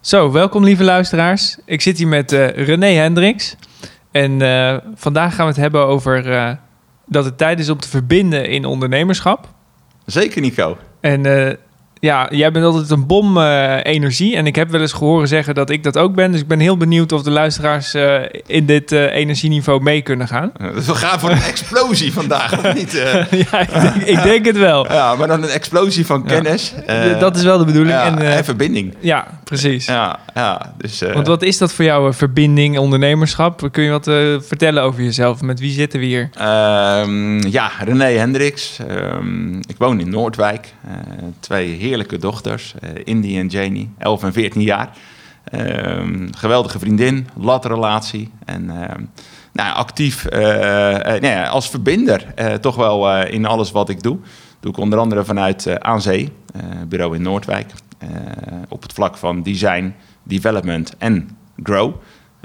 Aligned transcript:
Zo, 0.00 0.30
welkom 0.30 0.64
lieve 0.64 0.84
luisteraars. 0.84 1.56
Ik 1.64 1.80
zit 1.80 1.98
hier 1.98 2.08
met 2.08 2.32
uh, 2.32 2.48
René 2.48 2.86
Hendricks. 2.86 3.56
En 4.10 4.40
uh, 4.40 4.76
vandaag 4.94 5.34
gaan 5.34 5.44
we 5.44 5.52
het 5.52 5.60
hebben 5.60 5.86
over 5.86 6.26
uh, 6.26 6.50
dat 7.06 7.24
het 7.24 7.38
tijd 7.38 7.58
is 7.58 7.68
om 7.68 7.78
te 7.78 7.88
verbinden 7.88 8.48
in 8.48 8.64
ondernemerschap. 8.64 9.48
Zeker, 10.06 10.40
Nico. 10.40 10.78
En 11.00 11.22
ja, 12.00 12.28
jij 12.30 12.52
bent 12.52 12.64
altijd 12.64 12.90
een 12.90 13.06
bom 13.06 13.36
uh, 13.36 13.76
energie. 13.82 14.36
En 14.36 14.46
ik 14.46 14.56
heb 14.56 14.70
wel 14.70 14.80
eens 14.80 14.92
gehoord 14.92 15.28
zeggen 15.28 15.54
dat 15.54 15.70
ik 15.70 15.82
dat 15.82 15.98
ook 15.98 16.14
ben. 16.14 16.32
Dus 16.32 16.40
ik 16.40 16.46
ben 16.46 16.60
heel 16.60 16.76
benieuwd 16.76 17.12
of 17.12 17.22
de 17.22 17.30
luisteraars 17.30 17.94
uh, 17.94 18.20
in 18.46 18.66
dit 18.66 18.92
uh, 18.92 19.14
energieniveau 19.14 19.82
mee 19.82 20.02
kunnen 20.02 20.28
gaan. 20.28 20.52
Dus 20.74 20.86
we 20.86 20.94
gaan 20.94 21.20
voor 21.20 21.30
een 21.30 21.42
explosie 21.42 22.12
vandaag, 22.12 22.58
of 22.58 22.74
niet? 22.74 22.92
ja, 23.50 23.60
ik 23.60 23.80
denk, 23.80 23.94
ik 23.94 24.22
denk, 24.22 24.46
het 24.46 24.56
wel. 24.56 24.92
Ja, 24.92 25.14
maar 25.14 25.28
dan 25.28 25.42
een 25.42 25.48
explosie 25.48 26.06
van 26.06 26.24
kennis. 26.24 26.74
Ja. 26.86 27.14
dat 27.14 27.36
is 27.36 27.42
wel 27.42 27.58
de 27.58 27.64
bedoeling. 27.64 27.96
Ja, 27.96 28.04
en, 28.04 28.18
en, 28.18 28.44
verbinding. 28.44 28.94
Ja, 29.00 29.26
precies. 29.44 29.86
Ja, 29.86 30.18
ja, 30.34 30.72
dus, 30.76 31.02
Want 31.12 31.26
wat 31.26 31.42
is 31.42 31.58
dat 31.58 31.72
voor 31.72 31.84
jou, 31.84 32.14
verbinding, 32.14 32.78
ondernemerschap? 32.78 33.68
Kun 33.70 33.82
je 33.82 33.90
wat 33.90 34.04
vertellen 34.46 34.82
over 34.82 35.02
jezelf? 35.02 35.42
Met 35.42 35.60
wie 35.60 35.72
zitten 35.72 36.00
we 36.00 36.06
hier? 36.06 36.30
Um, 37.02 37.46
ja, 37.46 37.70
René 37.84 38.04
Hendricks. 38.04 38.78
Um, 38.90 39.60
ik 39.68 39.76
woon 39.78 40.00
in 40.00 40.10
Noordwijk. 40.10 40.74
twee 41.40 41.68
heer 41.68 41.89
heerlijke 41.90 42.18
dochters, 42.18 42.74
uh, 42.84 42.90
Indy 43.04 43.38
en 43.38 43.46
Janie, 43.46 43.90
11 43.98 44.22
en 44.22 44.32
14 44.32 44.62
jaar. 44.62 44.96
Uh, 45.54 46.28
geweldige 46.30 46.78
vriendin, 46.78 47.28
relatie 47.62 48.30
en 48.44 48.64
uh, 48.64 48.84
nou, 49.52 49.74
actief 49.74 50.26
uh, 50.32 51.20
nee, 51.20 51.36
als 51.36 51.70
verbinder 51.70 52.34
toch 52.60 52.76
wel 52.76 53.22
in 53.22 53.46
alles 53.46 53.70
wat 53.70 53.88
ik 53.88 54.02
doe. 54.02 54.18
Doe 54.60 54.72
ik 54.72 54.78
onder 54.78 54.98
andere 54.98 55.24
vanuit 55.24 55.80
Aan 55.80 56.02
Zee, 56.02 56.32
bureau 56.88 57.14
in 57.14 57.22
Noordwijk, 57.22 57.70
op 58.68 58.82
het 58.82 58.92
vlak 58.92 59.16
van 59.16 59.42
design, 59.42 59.94
development 60.22 60.94
en 60.98 61.38
grow. 61.62 61.94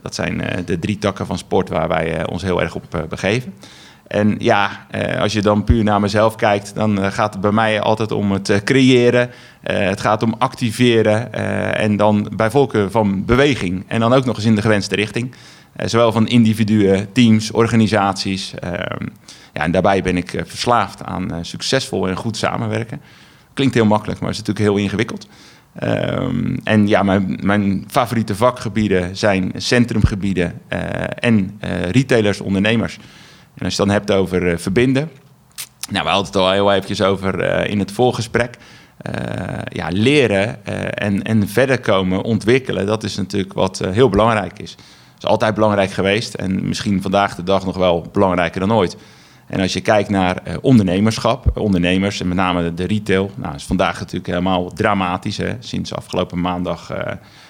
Dat 0.01 0.15
zijn 0.15 0.63
de 0.65 0.79
drie 0.79 0.97
takken 0.97 1.25
van 1.25 1.37
sport 1.37 1.69
waar 1.69 1.87
wij 1.87 2.27
ons 2.27 2.41
heel 2.41 2.61
erg 2.61 2.75
op 2.75 3.05
begeven. 3.09 3.53
En 4.07 4.35
ja, 4.39 4.85
eh, 4.89 5.21
als 5.21 5.33
je 5.33 5.41
dan 5.41 5.63
puur 5.63 5.83
naar 5.83 5.99
mezelf 5.99 6.35
kijkt, 6.35 6.75
dan 6.75 7.01
eh, 7.01 7.11
gaat 7.11 7.33
het 7.33 7.41
bij 7.41 7.51
mij 7.51 7.81
altijd 7.81 8.11
om 8.11 8.31
het 8.31 8.49
eh, 8.49 8.57
creëren. 8.57 9.29
het 9.61 10.01
gaat 10.01 10.23
om 10.23 10.35
activeren 10.37 11.33
en 11.75 11.97
dan 11.97 12.31
bij 12.35 12.49
volken 12.49 12.91
van 12.91 13.25
beweging. 13.25 13.83
En 13.87 13.99
dan 13.99 14.13
ook 14.13 14.25
nog 14.25 14.35
eens 14.35 14.45
in 14.45 14.55
de 14.55 14.61
gewenste 14.61 14.95
richting. 14.95 15.35
zowel 15.85 16.11
van 16.11 16.27
individuen, 16.27 17.11
teams, 17.11 17.51
organisaties. 17.51 18.53
Ehm, 18.59 19.05
ja, 19.53 19.61
en 19.63 19.71
daarbij 19.71 20.01
ben 20.01 20.17
ik 20.17 20.43
verslaafd 20.45 21.03
aan 21.03 21.45
succesvol 21.45 22.07
en 22.07 22.15
goed 22.15 22.37
samenwerken. 22.37 23.01
Klinkt 23.53 23.73
heel 23.73 23.85
makkelijk, 23.85 24.19
maar 24.19 24.29
is 24.29 24.37
natuurlijk 24.37 24.65
heel 24.65 24.77
ingewikkeld. 24.77 25.27
Um, 25.83 26.59
en 26.63 26.87
ja, 26.87 27.03
mijn, 27.03 27.39
mijn, 27.41 27.85
favoriete 27.87 28.35
vakgebieden 28.35 29.17
zijn 29.17 29.51
centrumgebieden 29.55 30.61
en 31.19 31.59
retailers, 31.91 32.41
ondernemers. 32.41 32.99
En 33.55 33.65
als 33.65 33.75
je 33.75 33.81
het 33.81 33.89
dan 33.89 33.89
hebt 33.89 34.11
over 34.11 34.51
uh, 34.51 34.57
verbinden. 34.57 35.11
Nou, 35.89 36.03
we 36.03 36.09
hadden 36.09 36.25
het 36.25 36.35
al 36.35 36.51
heel 36.51 36.71
eventjes 36.71 37.01
over 37.01 37.63
uh, 37.63 37.71
in 37.71 37.79
het 37.79 37.91
voorgesprek. 37.91 38.57
Uh, 39.15 39.57
ja, 39.69 39.87
leren 39.91 40.65
en, 40.95 41.23
en 41.23 41.47
verder 41.47 41.79
komen, 41.79 42.21
ontwikkelen, 42.23 42.85
dat 42.85 43.03
is 43.03 43.15
natuurlijk 43.15 43.53
wat 43.53 43.81
heel 43.91 44.09
belangrijk 44.09 44.59
is. 44.59 44.75
Dat 44.75 45.23
is 45.23 45.29
altijd 45.29 45.53
belangrijk 45.53 45.91
geweest 45.91 46.33
en 46.33 46.67
misschien 46.67 47.01
vandaag 47.01 47.35
de 47.35 47.43
dag 47.43 47.65
nog 47.65 47.77
wel 47.77 48.07
belangrijker 48.11 48.59
dan 48.59 48.73
ooit. 48.73 48.97
En 49.47 49.59
als 49.59 49.73
je 49.73 49.81
kijkt 49.81 50.09
naar 50.09 50.41
ondernemerschap, 50.61 51.57
ondernemers 51.57 52.21
en 52.21 52.27
met 52.27 52.37
name 52.37 52.73
de 52.73 52.85
retail, 52.85 53.31
nou 53.35 53.55
is 53.55 53.63
vandaag 53.63 53.99
natuurlijk 53.99 54.27
helemaal 54.27 54.73
dramatisch. 54.73 55.37
Hè? 55.37 55.55
Sinds 55.59 55.93
afgelopen 55.93 56.41
maandag, 56.41 56.93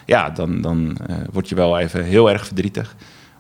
ja, 0.06 0.30
dan, 0.30 0.62
dan 0.62 0.98
word 1.32 1.50
je 1.50 1.56
wel 1.56 1.80
even 1.80 2.04
heel 2.04 2.30
erg 2.30 2.46
verdrietig 2.46 2.96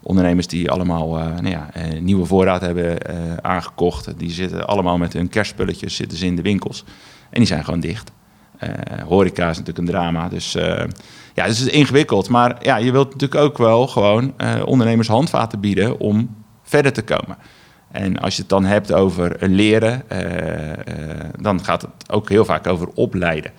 ondernemers 0.05 0.47
die 0.47 0.71
allemaal 0.71 1.17
uh, 1.17 1.25
nou 1.25 1.49
ja, 1.49 1.69
uh, 1.77 1.99
nieuwe 1.99 2.25
voorraad 2.25 2.61
hebben 2.61 2.85
uh, 2.85 3.37
aangekocht. 3.41 4.19
Die 4.19 4.31
zitten 4.31 4.67
allemaal 4.67 4.97
met 4.97 5.13
hun 5.13 5.29
kerstspulletjes 5.29 5.95
zitten 5.95 6.17
ze 6.17 6.25
in 6.25 6.35
de 6.35 6.41
winkels. 6.41 6.83
En 7.29 7.39
die 7.39 7.47
zijn 7.47 7.63
gewoon 7.63 7.79
dicht. 7.79 8.11
horeca 9.07 9.49
is 9.49 9.57
natuurlijk 9.57 9.77
een 9.77 9.93
drama. 9.93 10.29
Dus 10.29 10.51
ja, 11.33 11.45
dus 11.45 11.59
het 11.59 11.67
is 11.67 11.73
ingewikkeld. 11.73 12.29
Maar 12.29 12.57
ja, 12.61 12.77
je 12.77 12.91
wilt 12.91 13.11
natuurlijk 13.11 13.41
ook 13.41 13.57
wel 13.57 13.87
gewoon 13.87 14.33
ondernemers 14.65 15.07
handvaten 15.07 15.59
bieden 15.59 15.99
om 15.99 16.35
verder 16.63 16.93
te 16.93 17.01
komen. 17.01 17.37
En 17.91 18.19
als 18.19 18.35
je 18.35 18.41
het 18.41 18.49
dan 18.49 18.65
hebt 18.65 18.93
over 18.93 19.37
leren, 19.39 20.03
dan 21.41 21.63
gaat 21.63 21.81
het 21.81 22.11
ook 22.11 22.29
heel 22.29 22.45
vaak 22.45 22.67
over 22.67 22.87
opleiden. 22.87 23.51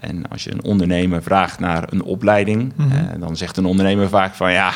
En 0.00 0.28
als 0.28 0.44
je 0.44 0.52
een 0.52 0.64
ondernemer 0.64 1.22
vraagt 1.22 1.58
naar 1.58 1.92
een 1.92 2.02
opleiding, 2.02 2.72
mm 2.76 2.92
dan 3.18 3.36
zegt 3.36 3.56
een 3.56 3.64
ondernemer 3.64 4.08
vaak 4.08 4.34
van 4.34 4.52
ja, 4.52 4.72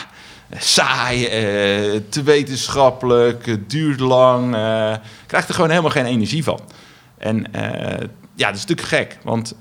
saai, 0.57 1.25
eh, 1.25 2.01
te 2.09 2.23
wetenschappelijk, 2.23 3.71
duurt 3.71 4.01
lang. 4.01 4.55
Uh, 4.55 4.95
krijgt 5.27 5.49
er 5.49 5.55
gewoon 5.55 5.71
helemaal 5.71 5.91
geen 5.91 6.07
energie 6.07 6.45
van. 6.45 6.61
En 7.19 7.53
eh, 7.53 8.09
ja, 8.35 8.47
dat 8.47 8.57
is 8.57 8.67
natuurlijk 8.67 8.89
gek, 8.89 9.19
want 9.23 9.55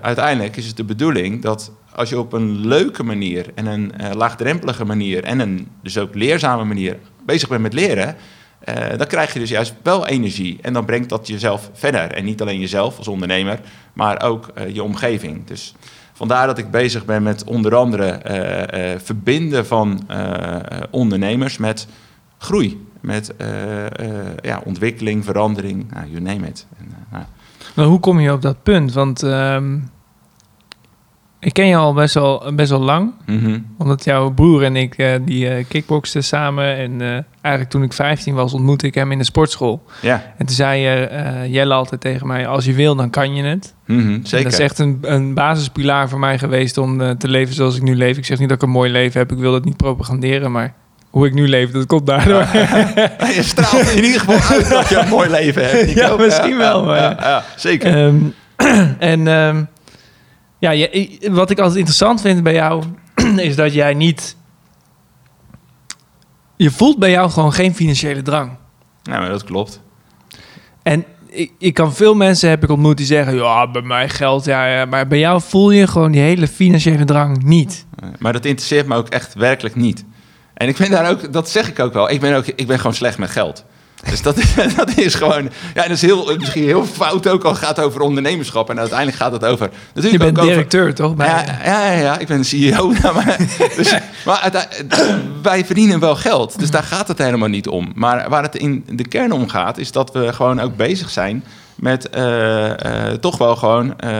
uiteindelijk 0.00 0.56
is 0.56 0.66
het 0.66 0.76
de 0.76 0.84
bedoeling 0.84 1.42
dat 1.42 1.72
als 1.94 2.08
je 2.08 2.18
op 2.18 2.32
een 2.32 2.66
leuke 2.66 3.02
manier 3.02 3.46
en 3.54 3.66
een 3.66 3.92
laagdrempelige 4.12 4.84
manier 4.84 5.24
en 5.24 5.38
een 5.38 5.68
dus 5.82 5.98
ook 5.98 6.14
leerzame 6.14 6.64
manier 6.64 6.98
bezig 7.26 7.48
bent 7.48 7.62
met 7.62 7.72
leren, 7.72 8.16
dan 8.96 9.06
krijg 9.06 9.32
je 9.32 9.38
dus 9.38 9.50
juist 9.50 9.74
wel 9.82 10.06
energie. 10.06 10.58
En 10.60 10.72
dan 10.72 10.84
brengt 10.84 11.08
dat 11.08 11.26
jezelf 11.26 11.70
verder. 11.72 12.12
En 12.12 12.24
niet 12.24 12.40
alleen 12.40 12.60
jezelf 12.60 12.98
als 12.98 13.08
ondernemer, 13.08 13.60
maar 13.92 14.22
ook 14.22 14.52
je 14.72 14.82
omgeving. 14.82 15.46
Dus 15.46 15.74
Vandaar 16.12 16.46
dat 16.46 16.58
ik 16.58 16.70
bezig 16.70 17.04
ben 17.04 17.22
met 17.22 17.44
onder 17.44 17.74
andere 17.74 18.20
uh, 18.26 18.98
verbinden 18.98 19.66
van 19.66 20.02
uh, 20.10 20.56
ondernemers 20.90 21.58
met 21.58 21.86
groei. 22.38 22.86
Met 23.00 23.34
ja, 24.42 24.60
ontwikkeling, 24.64 25.24
verandering, 25.24 25.90
nou, 25.92 26.06
you 26.10 26.20
name 26.20 26.46
it. 26.46 26.66
En, 26.78 26.94
nou. 27.10 27.88
Hoe 27.88 28.00
kom 28.00 28.20
je 28.20 28.32
op 28.32 28.42
dat 28.42 28.62
punt? 28.62 28.92
Want 28.92 29.22
ehm, 29.22 29.78
ik 31.44 31.52
ken 31.52 31.66
je 31.66 31.76
al 31.76 31.92
best 31.92 32.14
wel, 32.14 32.52
best 32.54 32.70
wel 32.70 32.80
lang. 32.80 33.12
Mm 33.26 33.66
Omdat 33.78 34.04
jouw 34.04 34.30
broer 34.30 34.62
en 34.62 34.76
ik 34.76 34.98
uh, 34.98 35.14
die 35.24 35.58
uh, 35.58 35.64
kickboxten 35.68 36.24
samen. 36.24 36.76
En 36.76 36.92
uh, 37.00 37.08
eigenlijk 37.40 37.68
toen 37.68 37.82
ik 37.82 37.92
15 37.92 38.34
was, 38.34 38.52
ontmoette 38.52 38.86
ik 38.86 38.94
hem 38.94 39.12
in 39.12 39.18
de 39.18 39.24
sportschool. 39.24 39.82
Ja. 40.02 40.22
En 40.38 40.46
toen 40.46 40.54
zei 40.54 40.80
je, 40.80 41.46
Jelle 41.48 41.74
altijd 41.74 42.00
tegen 42.00 42.26
mij: 42.26 42.46
Als 42.46 42.64
je 42.64 42.72
wil, 42.72 42.94
dan 42.94 43.10
kan 43.10 43.34
je 43.34 43.42
het. 43.42 43.74
Mm 43.86 44.20
zeker. 44.24 44.44
dat 44.44 44.52
is 44.52 44.64
echt 44.64 44.78
een, 44.78 44.98
een 45.02 45.34
basispilaar 45.34 46.08
voor 46.08 46.18
mij 46.18 46.38
geweest 46.38 46.78
om 46.78 47.18
te 47.18 47.28
leven 47.28 47.54
zoals 47.54 47.76
ik 47.76 47.82
nu 47.82 47.96
leef. 47.96 48.16
Ik 48.16 48.24
zeg 48.24 48.38
niet 48.38 48.48
dat 48.48 48.56
ik 48.56 48.62
een 48.62 48.70
mooi 48.70 48.90
leven 48.90 49.20
heb, 49.20 49.32
ik 49.32 49.38
wil 49.38 49.52
dat 49.52 49.64
niet 49.64 49.76
propaganderen, 49.76 50.52
maar 50.52 50.74
hoe 51.10 51.26
ik 51.26 51.34
nu 51.34 51.48
leef, 51.48 51.70
dat 51.70 51.86
komt 51.86 52.06
daardoor. 52.06 52.46
je 53.36 53.42
straalt 53.42 53.90
in 53.90 54.04
ieder 54.04 54.20
geval 54.20 54.56
uit 54.56 54.70
dat 54.70 54.88
je 54.88 54.96
een 54.96 55.08
mooi 55.08 55.30
leven 55.30 55.70
hebt. 55.70 55.92
Ja, 55.92 56.16
misschien 56.16 56.56
wel. 56.56 56.84
Maar 56.84 56.96
ja. 56.96 57.16
Ja, 57.20 57.44
zeker. 57.56 58.04
Um, 58.04 58.34
en 58.98 59.26
um, 59.26 59.68
ja, 60.62 60.70
je, 60.70 61.18
wat 61.30 61.50
ik 61.50 61.58
altijd 61.58 61.76
interessant 61.76 62.20
vind 62.20 62.42
bij 62.42 62.54
jou, 62.54 62.84
is 63.36 63.56
dat 63.56 63.72
jij 63.72 63.94
niet. 63.94 64.36
Je 66.56 66.70
voelt 66.70 66.98
bij 66.98 67.10
jou 67.10 67.30
gewoon 67.30 67.52
geen 67.52 67.74
financiële 67.74 68.22
drang. 68.22 68.50
Ja, 69.02 69.18
maar 69.18 69.28
dat 69.28 69.44
klopt. 69.44 69.80
En 70.82 71.04
ik, 71.28 71.52
ik 71.58 71.74
kan 71.74 71.94
veel 71.94 72.14
mensen 72.14 72.48
heb 72.48 72.62
ik 72.62 72.70
ontmoet 72.70 72.96
die 72.96 73.06
zeggen: 73.06 73.34
ja, 73.34 73.70
bij 73.70 73.82
mij 73.82 74.08
geld, 74.08 74.44
ja, 74.44 74.66
ja, 74.66 74.84
maar 74.84 75.06
bij 75.06 75.18
jou 75.18 75.40
voel 75.40 75.70
je 75.70 75.86
gewoon 75.86 76.12
die 76.12 76.20
hele 76.20 76.48
financiële 76.48 77.04
drang 77.04 77.42
niet. 77.42 77.86
Maar 78.18 78.32
dat 78.32 78.44
interesseert 78.44 78.86
me 78.86 78.96
ook 78.96 79.08
echt 79.08 79.34
werkelijk 79.34 79.74
niet. 79.74 80.04
En 80.54 80.68
ik 80.68 80.76
vind 80.76 80.90
daar 80.90 81.10
ook, 81.10 81.32
dat 81.32 81.48
zeg 81.48 81.68
ik 81.68 81.78
ook 81.78 81.92
wel. 81.92 82.10
Ik 82.10 82.20
ben 82.20 82.36
ook, 82.36 82.46
ik 82.46 82.66
ben 82.66 82.76
gewoon 82.76 82.94
slecht 82.94 83.18
met 83.18 83.30
geld. 83.30 83.64
Dus 84.10 84.22
dat, 84.22 84.36
dat 84.76 84.98
is 84.98 85.14
gewoon, 85.14 85.50
ja, 85.74 85.82
dat 85.82 85.90
is 85.90 86.02
heel, 86.02 86.36
misschien 86.38 86.62
heel 86.62 86.84
fout 86.84 87.28
ook 87.28 87.44
al 87.44 87.54
gaat 87.54 87.80
over 87.80 88.00
ondernemerschap. 88.00 88.70
En 88.70 88.78
uiteindelijk 88.78 89.18
gaat 89.18 89.32
het 89.32 89.44
over. 89.44 89.70
Natuurlijk 89.94 90.24
je 90.24 90.32
bent 90.32 90.48
directeur, 90.48 90.94
toch? 90.94 91.14
Ja, 91.16 91.44
ja, 91.64 91.86
ja, 91.86 91.92
ja, 91.92 92.18
ik 92.18 92.26
ben 92.26 92.38
de 92.38 92.44
CEO. 92.44 92.92
maar 93.14 93.36
dus, 93.76 93.94
maar 94.24 94.66
wij 95.42 95.64
verdienen 95.64 96.00
wel 96.00 96.16
geld, 96.16 96.58
dus 96.58 96.70
daar 96.70 96.82
gaat 96.82 97.08
het 97.08 97.18
helemaal 97.18 97.48
niet 97.48 97.68
om. 97.68 97.92
Maar 97.94 98.28
waar 98.28 98.42
het 98.42 98.56
in 98.56 98.84
de 98.92 99.08
kern 99.08 99.32
om 99.32 99.48
gaat, 99.48 99.78
is 99.78 99.92
dat 99.92 100.12
we 100.12 100.32
gewoon 100.32 100.60
ook 100.60 100.76
bezig 100.76 101.10
zijn 101.10 101.44
met 101.74 102.08
uh, 102.16 102.68
uh, 102.68 102.74
toch 103.20 103.38
wel 103.38 103.56
gewoon 103.56 103.94
uh, 104.04 104.10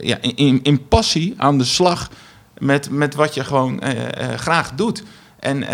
ja, 0.00 0.16
in, 0.20 0.60
in, 0.62 0.88
passie 0.88 1.34
aan 1.36 1.58
de 1.58 1.64
slag 1.64 2.10
met, 2.58 2.90
met 2.90 3.14
wat 3.14 3.34
je 3.34 3.44
gewoon 3.44 3.82
graag 4.36 4.72
doet. 4.74 5.02
En 5.38 5.62
uh, 5.62 5.68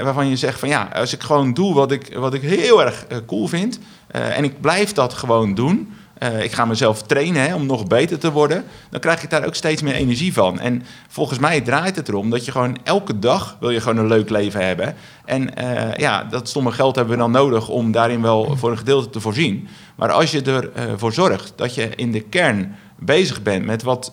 waarvan 0.00 0.28
je 0.28 0.36
zegt 0.36 0.58
van 0.58 0.68
ja, 0.68 0.88
als 0.92 1.12
ik 1.12 1.22
gewoon 1.22 1.54
doe 1.54 1.74
wat 1.74 1.92
ik, 1.92 2.16
wat 2.16 2.34
ik 2.34 2.42
heel 2.42 2.84
erg 2.84 3.04
uh, 3.12 3.18
cool 3.26 3.46
vind. 3.46 3.78
Uh, 4.16 4.36
en 4.36 4.44
ik 4.44 4.60
blijf 4.60 4.92
dat 4.92 5.14
gewoon 5.14 5.54
doen. 5.54 5.92
ik 6.40 6.52
ga 6.52 6.64
mezelf 6.64 7.02
trainen 7.02 7.42
hè, 7.42 7.54
om 7.54 7.66
nog 7.66 7.86
beter 7.86 8.18
te 8.18 8.32
worden. 8.32 8.64
Dan 8.90 9.00
krijg 9.00 9.22
ik 9.22 9.30
daar 9.30 9.46
ook 9.46 9.54
steeds 9.54 9.82
meer 9.82 9.94
energie 9.94 10.32
van. 10.32 10.60
En 10.60 10.82
volgens 11.08 11.38
mij 11.38 11.60
draait 11.60 11.96
het 11.96 12.08
erom 12.08 12.30
dat 12.30 12.44
je 12.44 12.50
gewoon 12.50 12.78
elke 12.84 13.18
dag 13.18 13.56
wil 13.60 13.70
je 13.70 13.80
gewoon 13.80 13.96
een 13.96 14.06
leuk 14.06 14.30
leven 14.30 14.66
hebben. 14.66 14.94
En 15.24 15.50
ja, 15.96 16.24
dat 16.24 16.48
stomme 16.48 16.72
geld 16.72 16.96
hebben 16.96 17.14
we 17.14 17.20
dan 17.20 17.30
nodig 17.30 17.68
om 17.68 17.92
daarin 17.92 18.22
wel 18.22 18.56
voor 18.56 18.70
een 18.70 18.78
gedeelte 18.78 19.10
te 19.10 19.20
voorzien. 19.20 19.68
Maar 19.96 20.12
als 20.12 20.30
je 20.30 20.70
ervoor 20.74 21.12
zorgt 21.12 21.52
dat 21.56 21.74
je 21.74 21.88
in 21.94 22.12
de 22.12 22.20
kern 22.20 22.76
bezig 22.98 23.42
bent 23.42 23.64
met 23.64 23.82
wat, 23.82 24.12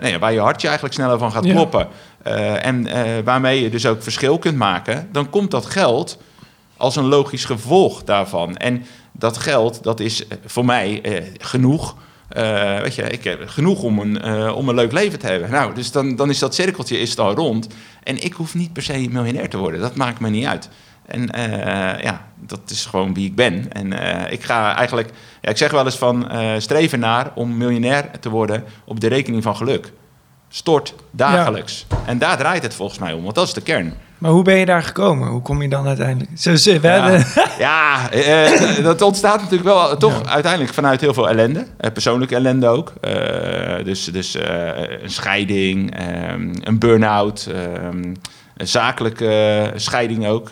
nee, 0.00 0.18
waar 0.18 0.32
je 0.32 0.40
hartje 0.40 0.66
eigenlijk 0.66 0.96
sneller 0.96 1.18
van 1.18 1.32
gaat 1.32 1.46
kloppen. 1.46 1.88
En 2.62 2.88
waarmee 3.24 3.62
je 3.62 3.70
dus 3.70 3.86
ook 3.86 4.02
verschil 4.02 4.38
kunt 4.38 4.56
maken. 4.56 5.08
Dan 5.12 5.30
komt 5.30 5.50
dat 5.50 5.66
geld 5.66 6.18
als 6.76 6.96
een 6.96 7.06
logisch 7.06 7.44
gevolg 7.44 8.04
daarvan. 8.04 8.56
En 8.56 8.84
dat 9.12 9.36
geld, 9.36 9.82
dat 9.82 10.00
is 10.00 10.24
voor 10.44 10.64
mij 10.64 11.02
genoeg 11.38 11.96
weet 12.82 12.94
je, 12.94 13.02
ik 13.02 13.24
heb 13.24 13.48
genoeg 13.48 13.82
om 13.82 13.98
een, 13.98 14.50
om 14.52 14.68
een 14.68 14.74
leuk 14.74 14.92
leven 14.92 15.18
te 15.18 15.26
hebben. 15.26 15.50
Nou, 15.50 15.74
dus 15.74 15.92
dan, 15.92 16.16
dan 16.16 16.30
is 16.30 16.38
dat 16.38 16.54
cirkeltje 16.54 16.98
is 16.98 17.14
dan 17.14 17.34
rond. 17.34 17.68
En 18.02 18.24
ik 18.24 18.32
hoef 18.32 18.54
niet 18.54 18.72
per 18.72 18.82
se 18.82 19.08
miljonair 19.10 19.48
te 19.48 19.56
worden. 19.56 19.80
Dat 19.80 19.96
maakt 19.96 20.20
me 20.20 20.30
niet 20.30 20.46
uit. 20.46 20.68
En 21.06 21.28
ja, 22.02 22.26
dat 22.36 22.60
is 22.70 22.84
gewoon 22.84 23.14
wie 23.14 23.26
ik 23.26 23.34
ben. 23.34 23.72
En 23.72 23.92
ik 24.32 24.42
ga 24.42 24.76
eigenlijk, 24.76 25.10
ja, 25.40 25.50
ik 25.50 25.56
zeg 25.56 25.70
wel 25.70 25.84
eens 25.84 25.98
van 25.98 26.30
streven 26.58 26.98
naar 26.98 27.32
om 27.34 27.56
miljonair 27.56 28.10
te 28.20 28.30
worden 28.30 28.64
op 28.84 29.00
de 29.00 29.08
rekening 29.08 29.42
van 29.42 29.56
geluk. 29.56 29.92
Stort 30.48 30.94
dagelijks. 31.10 31.86
En 32.06 32.18
daar 32.18 32.36
draait 32.36 32.62
het 32.62 32.74
volgens 32.74 32.98
mij 32.98 33.12
om, 33.12 33.22
want 33.22 33.34
dat 33.34 33.46
is 33.46 33.52
de 33.52 33.60
kern. 33.60 33.94
Maar 34.24 34.32
hoe 34.32 34.42
ben 34.42 34.56
je 34.56 34.66
daar 34.66 34.82
gekomen? 34.82 35.28
Hoe 35.28 35.42
kom 35.42 35.62
je 35.62 35.68
dan 35.68 35.86
uiteindelijk? 35.86 36.30
Zo, 36.38 36.54
ze, 36.54 36.78
ja, 36.82 37.24
ja 37.58 38.10
eh, 38.10 38.84
dat 38.84 39.02
ontstaat 39.02 39.40
natuurlijk 39.40 39.64
wel 39.64 39.96
toch 39.96 40.26
uiteindelijk 40.26 40.74
vanuit 40.74 41.00
heel 41.00 41.14
veel 41.14 41.28
ellende. 41.28 41.66
Eh, 41.76 41.92
persoonlijke 41.92 42.34
ellende 42.34 42.66
ook. 42.66 42.92
Uh, 43.00 43.84
dus 43.84 44.04
dus 44.04 44.34
een 44.34 45.10
scheiding, 45.10 45.96
ehm, 45.96 46.54
een 46.60 46.78
burn-out, 46.78 47.48
ehm, 47.52 48.14
een 48.56 48.68
zakelijke 48.68 49.72
scheiding 49.74 50.26
ook. 50.26 50.50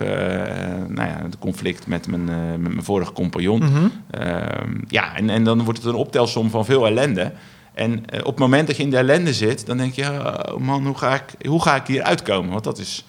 nou 0.88 1.08
ja, 1.08 1.20
het 1.22 1.38
conflict 1.38 1.86
met 1.86 2.06
mijn, 2.06 2.24
met 2.62 2.72
mijn 2.72 2.84
vorige 2.84 3.12
compagnon. 3.12 3.58
Mhm. 3.58 3.86
Ehm, 4.10 4.74
ja, 4.88 5.16
en, 5.16 5.30
en 5.30 5.44
dan 5.44 5.64
wordt 5.64 5.78
het 5.78 5.88
een 5.88 5.94
optelsom 5.94 6.50
van 6.50 6.64
veel 6.64 6.86
ellende. 6.86 7.32
En 7.74 8.04
op 8.18 8.26
het 8.26 8.38
moment 8.38 8.66
dat 8.66 8.76
je 8.76 8.82
in 8.82 8.90
de 8.90 8.96
ellende 8.96 9.34
zit, 9.34 9.66
dan 9.66 9.76
denk 9.76 9.94
je, 9.94 10.34
oh 10.52 10.56
man, 10.56 10.86
hoe 10.86 10.98
ga 10.98 11.14
ik, 11.14 11.46
hoe 11.46 11.62
ga 11.62 11.74
ik 11.74 11.86
hier 11.86 12.02
uitkomen? 12.02 12.50
Want 12.50 12.64
dat 12.64 12.78
is 12.78 13.04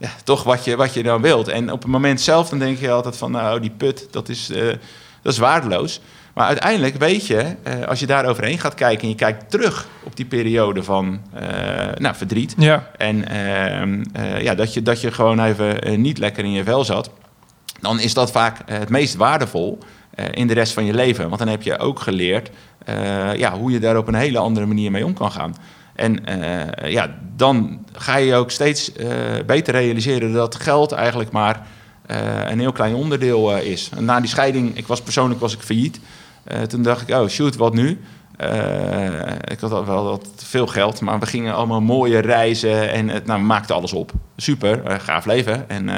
ja, 0.00 0.10
toch 0.24 0.42
wat 0.42 0.64
je, 0.64 0.76
wat 0.76 0.94
je 0.94 1.02
dan 1.02 1.22
wilt. 1.22 1.48
En 1.48 1.72
op 1.72 1.82
het 1.82 1.90
moment 1.90 2.20
zelf 2.20 2.48
dan 2.48 2.58
denk 2.58 2.78
je 2.78 2.90
altijd 2.90 3.16
van, 3.16 3.30
nou, 3.30 3.60
die 3.60 3.70
put, 3.70 4.08
dat 4.10 4.28
is, 4.28 4.50
uh, 4.50 4.66
dat 5.22 5.32
is 5.32 5.38
waardeloos. 5.38 6.00
Maar 6.34 6.46
uiteindelijk 6.46 6.96
weet 6.96 7.26
je, 7.26 7.56
uh, 7.66 7.86
als 7.86 8.00
je 8.00 8.06
daar 8.06 8.26
overheen 8.26 8.58
gaat 8.58 8.74
kijken 8.74 9.02
en 9.02 9.08
je 9.08 9.14
kijkt 9.14 9.50
terug 9.50 9.88
op 10.02 10.16
die 10.16 10.24
periode 10.24 10.82
van 10.82 11.20
uh, 11.34 11.40
nou, 11.94 12.14
verdriet. 12.14 12.54
Ja. 12.56 12.90
En 12.96 13.28
ehm, 13.28 14.04
ja, 14.42 14.54
dat, 14.54 14.74
je, 14.74 14.82
dat 14.82 15.00
je 15.00 15.12
gewoon 15.12 15.40
even 15.40 16.00
niet 16.00 16.18
lekker 16.18 16.44
in 16.44 16.52
je 16.52 16.64
vel 16.64 16.84
zat. 16.84 17.10
Dan 17.80 18.00
is 18.00 18.14
dat 18.14 18.30
vaak 18.30 18.56
het 18.64 18.88
meest 18.88 19.14
waardevol 19.14 19.78
in 20.30 20.46
de 20.46 20.54
rest 20.54 20.72
van 20.72 20.84
je 20.84 20.94
leven. 20.94 21.26
Want 21.26 21.38
dan 21.38 21.48
heb 21.48 21.62
je 21.62 21.78
ook 21.78 22.00
geleerd 22.00 22.50
ja, 23.36 23.58
hoe 23.58 23.70
je 23.70 23.78
daar 23.78 23.96
op 23.96 24.08
een 24.08 24.14
hele 24.14 24.38
andere 24.38 24.66
manier 24.66 24.90
mee 24.90 25.04
om 25.04 25.14
kan 25.14 25.32
gaan. 25.32 25.54
En 25.94 26.18
uh, 26.28 26.90
ja, 26.90 27.14
dan 27.36 27.86
ga 27.92 28.16
je 28.16 28.34
ook 28.34 28.50
steeds 28.50 28.92
beter 29.46 29.74
realiseren 29.74 30.32
dat 30.32 30.54
geld 30.54 30.92
eigenlijk 30.92 31.30
maar 31.30 31.66
een 32.46 32.60
heel 32.60 32.72
klein 32.72 32.94
onderdeel 32.94 33.56
is. 33.56 33.90
Na 33.98 34.20
die 34.20 34.28
scheiding, 34.28 34.76
ik 34.76 34.86
was 34.86 35.02
persoonlijk 35.02 35.40
was 35.40 35.54
ik 35.54 35.60
failliet. 35.60 36.00
toen 36.68 36.82
dacht 36.82 37.08
ik, 37.08 37.14
oh 37.14 37.28
shoot, 37.28 37.56
wat 37.56 37.74
nu? 37.74 38.00
ik 39.44 39.60
had 39.60 39.84
wel 39.86 40.04
wat 40.04 40.28
veel 40.36 40.66
geld, 40.66 41.00
maar 41.00 41.18
we 41.18 41.26
gingen 41.26 41.54
allemaal 41.54 41.80
mooie 41.80 42.18
reizen 42.18 42.90
en 42.90 43.08
het, 43.08 43.26
nou, 43.26 43.46
we 43.46 43.72
alles 43.72 43.92
op. 43.92 44.12
Super, 44.36 45.00
gaaf 45.00 45.24
leven 45.24 45.68
en 45.68 45.90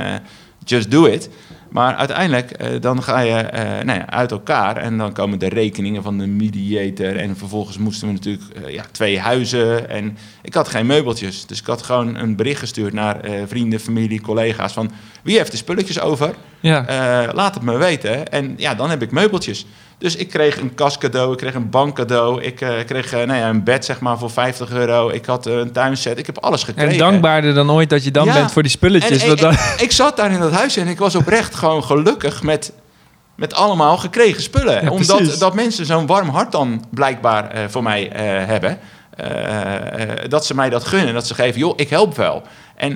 just 0.65 0.91
do 0.91 1.05
it. 1.05 1.29
Maar 1.73 1.95
uiteindelijk 1.95 2.63
uh, 2.63 2.81
dan 2.81 3.03
ga 3.03 3.21
je 3.21 3.51
uh, 3.55 3.61
nou 3.61 3.99
ja, 3.99 4.11
uit 4.11 4.31
elkaar 4.31 4.77
en 4.77 4.99
dan 4.99 5.13
komen 5.13 5.39
de 5.39 5.49
rekeningen 5.49 6.03
van 6.03 6.19
de 6.19 6.27
mediator. 6.27 7.17
En 7.17 7.37
vervolgens 7.37 7.79
moesten 7.79 8.07
we 8.07 8.13
natuurlijk 8.13 8.45
uh, 8.59 8.75
ja, 8.75 8.85
twee 8.91 9.19
huizen. 9.19 9.89
En 9.89 10.19
ik 10.43 10.55
had 10.55 10.69
geen 10.69 10.87
meubeltjes. 10.87 11.47
Dus 11.47 11.61
ik 11.61 11.67
had 11.67 11.83
gewoon 11.83 12.17
een 12.17 12.37
bericht 12.37 12.59
gestuurd 12.59 12.93
naar 12.93 13.21
vrienden, 13.47 13.81
familie, 13.81 14.21
collega's 14.21 14.73
van 14.73 14.91
wie 15.23 15.37
heeft 15.37 15.51
de 15.51 15.57
spulletjes 15.57 16.01
over? 16.01 16.35
Ja. 16.61 16.85
laat 17.33 17.55
het 17.55 17.63
me 17.63 17.77
weten. 17.77 18.29
En 18.29 18.55
ja, 18.57 18.75
dan 18.75 18.91
heb 18.91 19.03
ik 19.03 19.11
meubeltjes. 19.11 19.67
Dus 20.03 20.17
ik 20.17 20.29
kreeg 20.29 20.61
een 20.61 20.75
kastcadeau, 20.75 21.33
ik 21.33 21.39
kreeg 21.39 21.55
een 21.55 21.71
bankcadeau, 21.71 22.43
ik 22.43 22.61
uh, 22.61 22.69
kreeg 22.87 23.15
uh, 23.15 23.23
nou 23.23 23.39
ja, 23.39 23.49
een 23.49 23.65
bed 23.65 23.85
zeg 23.85 24.01
maar 24.01 24.19
voor 24.19 24.31
50 24.31 24.71
euro, 24.71 25.11
ik 25.11 25.27
had 25.27 25.47
uh, 25.47 25.55
een 25.55 25.73
tuinset, 25.73 26.19
ik 26.19 26.27
heb 26.27 26.39
alles 26.39 26.63
gekregen. 26.63 26.93
En 26.93 26.99
dankbaarder 26.99 27.55
dan 27.55 27.71
ooit 27.71 27.91
dat 27.91 28.05
je 28.05 28.11
dan 28.11 28.25
bent 28.33 28.53
voor 28.53 28.63
die 28.63 28.71
spulletjes. 28.71 29.23
En, 29.23 29.39
en, 29.39 29.57
ik 29.79 29.93
zat 29.93 30.17
daar 30.17 30.33
in 30.33 30.41
dat 30.41 30.53
huis 30.53 30.77
en 30.77 30.89
ik 30.89 30.99
was 30.99 31.15
oprecht 31.15 31.55
gewoon 31.55 31.85
gelukkig 31.85 32.43
met, 32.43 32.73
met 33.37 33.55
allemaal 33.55 33.97
gekregen 33.97 34.43
spullen. 34.43 34.89
Omdat 34.89 35.37
dat 35.39 35.55
mensen 35.55 35.87
zo'n 35.87 36.07
warm 36.07 36.29
hart 36.29 36.53
dan 36.53 36.85
blijkbaar 36.91 37.71
voor 37.71 37.83
mij 37.83 38.11
hebben. 38.47 38.79
dat 40.29 40.47
ze 40.47 40.55
mij 40.55 40.71
dat 40.71 40.85
gunnen, 40.85 41.15
dat 41.15 41.27
ze 41.27 41.35
geven, 41.35 41.61
joh, 41.61 41.73
ik 41.77 41.89
help 41.91 42.17
wel. 42.17 42.43
En 42.75 42.95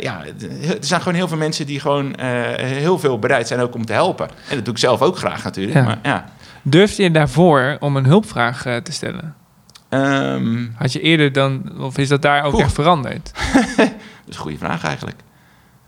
ja, 0.00 0.24
er 0.60 0.76
zijn 0.80 1.00
gewoon 1.00 1.14
heel 1.14 1.28
veel 1.28 1.36
mensen 1.36 1.66
die 1.66 1.80
gewoon 1.80 2.20
heel 2.56 2.98
veel 2.98 3.18
bereid 3.18 3.48
zijn 3.48 3.60
ook 3.60 3.74
om 3.74 3.86
te 3.86 3.92
helpen. 3.92 4.28
En 4.48 4.56
dat 4.56 4.64
doe 4.64 4.74
ik 4.74 4.80
zelf 4.80 5.02
ook 5.02 5.16
graag 5.16 5.44
natuurlijk. 5.44 5.76
Ja. 5.76 5.84
Maar, 5.84 5.98
ja. 6.02 6.24
Durfde 6.62 7.02
je 7.02 7.10
daarvoor 7.10 7.76
om 7.80 7.96
een 7.96 8.06
hulpvraag 8.06 8.62
te 8.62 8.92
stellen? 8.92 9.34
Um, 9.90 10.74
Had 10.76 10.92
je 10.92 11.00
eerder 11.00 11.32
dan, 11.32 11.80
of 11.80 11.98
is 11.98 12.08
dat 12.08 12.22
daar 12.22 12.44
ook 12.44 12.60
echt 12.60 12.72
veranderd? 12.72 13.30
dat 13.76 13.88
is 14.28 14.34
een 14.34 14.42
goede 14.42 14.58
vraag 14.58 14.84
eigenlijk. 14.84 15.16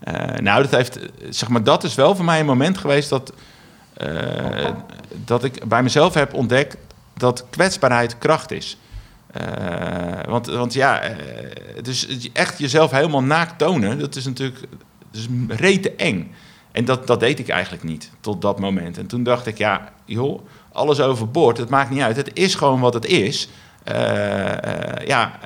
Uh, 0.03 0.13
nou, 0.39 0.61
dat, 0.61 0.71
heeft, 0.71 0.99
zeg 1.29 1.49
maar, 1.49 1.63
dat 1.63 1.83
is 1.83 1.95
wel 1.95 2.15
voor 2.15 2.25
mij 2.25 2.39
een 2.39 2.45
moment 2.45 2.77
geweest 2.77 3.09
dat, 3.09 3.33
uh, 4.03 4.69
dat 5.25 5.43
ik 5.43 5.67
bij 5.67 5.83
mezelf 5.83 6.13
heb 6.13 6.33
ontdekt 6.33 6.77
dat 7.13 7.45
kwetsbaarheid 7.49 8.17
kracht 8.17 8.51
is. 8.51 8.77
Uh, 9.41 10.31
want, 10.31 10.47
want 10.47 10.73
ja, 10.73 11.01
dus 11.81 12.29
echt 12.33 12.59
jezelf 12.59 12.91
helemaal 12.91 13.23
naakt 13.23 13.57
tonen, 13.57 13.99
dat 13.99 14.15
is 14.15 14.25
natuurlijk 14.25 14.59
dat 15.11 15.59
rete 15.59 15.91
eng. 15.91 16.31
En 16.71 16.85
dat, 16.85 17.07
dat 17.07 17.19
deed 17.19 17.39
ik 17.39 17.49
eigenlijk 17.49 17.83
niet 17.83 18.11
tot 18.19 18.41
dat 18.41 18.59
moment. 18.59 18.97
En 18.97 19.07
toen 19.07 19.23
dacht 19.23 19.45
ik, 19.45 19.57
ja, 19.57 19.89
joh, 20.05 20.41
alles 20.71 20.99
overboord, 20.99 21.57
het 21.57 21.69
maakt 21.69 21.89
niet 21.89 22.01
uit. 22.01 22.15
Het 22.15 22.29
is 22.33 22.55
gewoon 22.55 22.79
wat 22.79 22.93
het 22.93 23.05
is. 23.05 23.49
ja, 25.05 25.39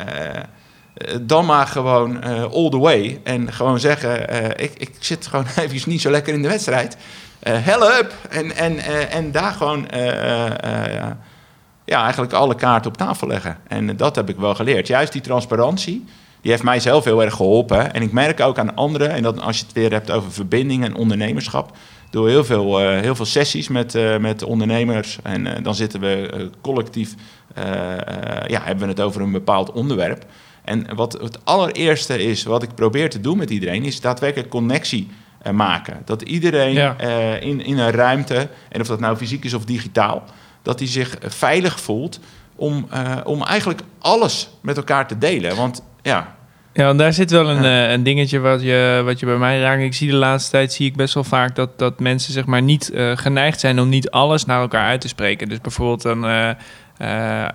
eh, 0.94 1.16
dan 1.22 1.46
maar 1.46 1.68
gewoon 1.68 2.24
all 2.52 2.70
the 2.70 2.78
way. 2.78 3.20
En 3.24 3.54
gewoon 3.54 3.80
zeggen, 3.80 4.30
ik, 4.60 4.74
ik 4.78 4.96
zit 5.00 5.28
gewoon 5.28 5.46
even 5.58 5.90
niet 5.90 6.02
zo 6.02 6.12
lekker 6.12 6.34
in 6.34 6.42
de 6.42 6.48
wedstrijd. 6.48 6.98
Help! 7.50 8.14
En, 8.30 8.56
en, 8.56 8.78
en 9.10 9.32
daar 9.32 9.52
gewoon 9.52 9.88
ja, 11.92 12.04
eigenlijk 12.04 12.34
alle 12.34 12.56
kaarten 12.56 12.92
op 12.92 12.98
tafel 12.98 13.28
leggen. 13.28 13.58
En 13.68 13.98
dat 13.98 14.16
heb 14.16 14.30
ik 14.30 14.38
wel 14.38 14.56
geleerd. 14.56 14.88
Juist 14.88 15.12
die 15.12 15.22
transparantie, 15.22 16.06
die 16.42 16.52
heeft 16.52 16.64
mij 16.64 16.80
zelf 16.80 17.04
heel 17.04 17.24
erg 17.24 17.34
geholpen. 17.34 17.94
En 17.94 18.02
ik 18.02 18.12
merk 18.12 18.40
ook 18.40 18.60
aan 18.60 18.76
anderen, 18.76 19.10
en 19.10 19.24
dat 19.24 19.42
als 19.42 19.58
je 19.58 19.64
het 19.64 19.74
weer 19.74 19.92
hebt 19.92 20.12
over 20.12 20.32
verbinding 20.32 20.84
en 20.84 20.96
ondernemerschap... 20.96 21.78
door 22.10 22.28
heel 22.28 22.44
veel, 22.44 22.78
heel 22.78 23.16
veel 23.16 23.26
sessies 23.26 23.68
met, 23.68 24.20
met 24.20 24.44
ondernemers. 24.44 25.20
En 25.24 25.64
dan 25.64 25.76
zitten 25.76 26.00
we 26.00 26.50
collectief, 26.62 27.16
ja, 28.48 28.62
hebben 28.64 28.84
we 28.84 28.92
het 28.92 29.02
over 29.02 29.22
een 29.22 29.32
bepaald 29.32 29.72
onderwerp... 29.72 30.26
En 30.64 30.96
wat 30.96 31.14
het 31.14 31.46
allereerste 31.46 32.24
is 32.24 32.44
wat 32.44 32.64
ik 32.64 32.76
probeer 32.76 33.10
te 33.10 33.22
doen 33.22 33.38
met 33.38 33.50
iedereen, 33.50 33.84
is 33.84 34.02
daadwerkelijk 34.02 34.50
connectie 34.50 35.08
maken. 35.52 36.02
Dat 36.06 36.22
iedereen 36.22 37.00
in, 37.42 37.66
in 37.66 37.78
een 37.78 37.92
ruimte, 37.92 38.50
en 38.70 38.82
of 38.82 38.88
dat 38.88 39.00
nou 39.00 39.18
fysiek 39.18 39.46
is 39.46 39.54
of 39.54 39.66
digitaal, 39.66 40.24
dat 40.62 40.80
hij 40.80 40.88
zich 40.88 41.18
veilig 41.22 41.80
voelt 41.80 42.20
om, 42.56 42.88
uh, 42.94 43.18
om 43.24 43.44
eigenlijk 43.44 43.82
alles 44.00 44.50
met 44.62 44.78
elkaar 44.78 45.08
te 45.08 45.18
delen. 45.18 45.56
Want 45.56 45.84
ja. 46.02 46.36
Ja, 46.74 46.94
daar 46.94 47.14
zit 47.14 47.32
wel 47.32 47.50
een, 47.50 47.64
ja. 47.64 47.92
een 47.92 48.04
dingetje 48.04 48.40
wat 48.40 48.62
je, 48.62 49.02
wat 49.06 49.20
je 49.20 49.26
bij 49.26 49.38
mij 49.38 49.60
raakt. 49.60 49.82
Ik 49.82 49.94
zie 49.94 50.10
de 50.10 50.16
laatste 50.16 50.52
tijd 50.52 50.74
zie 50.74 50.86
ik 50.86 50.96
best 50.96 51.14
wel 51.14 51.24
vaak 51.24 51.56
dat, 51.56 51.80
dat 51.80 52.00
mensen 52.00 52.34
zeg 52.34 52.46
maar 52.46 52.62
niet 52.62 52.92
geneigd 53.16 53.60
zijn 53.60 53.80
om 53.80 53.90
niet 53.90 54.10
alles 54.10 54.46
naar 54.46 54.62
elkaar 54.62 54.86
uit 54.86 55.02
te 55.02 55.08
spreken. 55.08 55.50
Dus 55.50 55.62
bijvoorbeeld 55.62 56.02
dan 56.02 56.20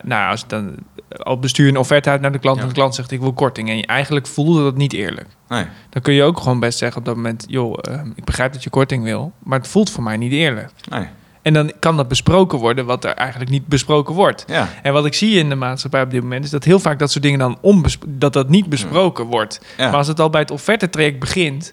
nou, 0.02 0.30
als 0.30 0.46
dan 0.46 0.74
al 1.16 1.38
bestuur 1.38 1.68
een 1.68 1.76
offerte 1.76 2.10
uit 2.10 2.20
naar 2.20 2.32
de 2.32 2.38
klant 2.38 2.60
en 2.60 2.68
de 2.68 2.74
klant 2.74 2.94
zegt 2.94 3.10
ik 3.10 3.20
wil 3.20 3.32
korting 3.32 3.68
en 3.68 3.76
je 3.76 3.86
eigenlijk 3.86 4.26
voelde 4.26 4.62
dat 4.62 4.76
niet 4.76 4.92
eerlijk. 4.92 5.26
Nee. 5.48 5.64
Dan 5.90 6.02
kun 6.02 6.14
je 6.14 6.22
ook 6.22 6.38
gewoon 6.38 6.60
best 6.60 6.78
zeggen 6.78 6.98
op 6.98 7.04
dat 7.04 7.16
moment, 7.16 7.44
joh, 7.48 7.78
ik 8.14 8.24
begrijp 8.24 8.52
dat 8.52 8.62
je 8.62 8.70
korting 8.70 9.04
wil, 9.04 9.32
maar 9.38 9.58
het 9.58 9.68
voelt 9.68 9.90
voor 9.90 10.02
mij 10.02 10.16
niet 10.16 10.32
eerlijk. 10.32 10.70
Nee. 10.88 11.06
En 11.46 11.52
dan 11.52 11.72
kan 11.78 11.96
dat 11.96 12.08
besproken 12.08 12.58
worden 12.58 12.86
wat 12.86 13.04
er 13.04 13.14
eigenlijk 13.14 13.50
niet 13.50 13.66
besproken 13.66 14.14
wordt. 14.14 14.44
Ja. 14.46 14.68
En 14.82 14.92
wat 14.92 15.06
ik 15.06 15.14
zie 15.14 15.38
in 15.38 15.48
de 15.48 15.54
maatschappij 15.54 16.02
op 16.02 16.10
dit 16.10 16.22
moment 16.22 16.44
is 16.44 16.50
dat 16.50 16.64
heel 16.64 16.78
vaak 16.78 16.98
dat 16.98 17.10
soort 17.10 17.24
dingen 17.24 17.38
dan 17.38 17.58
dat 18.06 18.32
dat 18.32 18.48
niet 18.48 18.68
besproken 18.68 19.24
wordt. 19.24 19.60
Ja. 19.76 19.84
Maar 19.84 19.96
als 19.96 20.08
het 20.08 20.20
al 20.20 20.30
bij 20.30 20.40
het 20.40 20.50
offerte-traject 20.50 21.18
begint, 21.18 21.72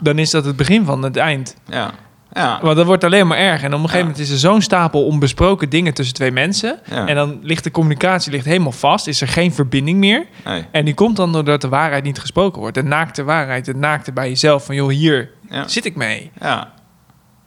dan 0.00 0.18
is 0.18 0.30
dat 0.30 0.44
het 0.44 0.56
begin 0.56 0.84
van 0.84 1.02
het 1.02 1.16
eind. 1.16 1.56
Ja. 1.68 1.90
Ja. 2.32 2.58
Want 2.62 2.76
dat 2.76 2.86
wordt 2.86 3.04
alleen 3.04 3.26
maar 3.26 3.38
erg. 3.38 3.62
En 3.62 3.68
op 3.68 3.72
een 3.72 3.84
gegeven 3.84 4.00
moment 4.00 4.18
is 4.18 4.30
er 4.30 4.38
zo'n 4.38 4.62
stapel 4.62 5.06
onbesproken 5.06 5.68
dingen 5.68 5.94
tussen 5.94 6.14
twee 6.14 6.30
mensen. 6.30 6.78
En 6.84 7.14
dan 7.14 7.38
ligt 7.42 7.64
de 7.64 7.70
communicatie 7.70 8.32
ligt 8.32 8.44
helemaal 8.44 8.72
vast. 8.72 9.06
Is 9.06 9.20
er 9.20 9.28
geen 9.28 9.52
verbinding 9.52 9.98
meer. 9.98 10.26
Nee. 10.44 10.64
En 10.70 10.84
die 10.84 10.94
komt 10.94 11.16
dan 11.16 11.32
doordat 11.32 11.60
de 11.60 11.68
waarheid 11.68 12.04
niet 12.04 12.18
gesproken 12.18 12.60
wordt. 12.60 12.74
De 12.74 12.82
naakte 12.82 13.24
waarheid, 13.24 13.66
het 13.66 13.76
naakte 13.76 14.12
bij 14.12 14.28
jezelf. 14.28 14.64
Van 14.64 14.74
joh, 14.74 14.88
hier 14.88 15.30
zit 15.66 15.84
ik 15.84 15.96
mee. 15.96 16.30
Ja. 16.40 16.72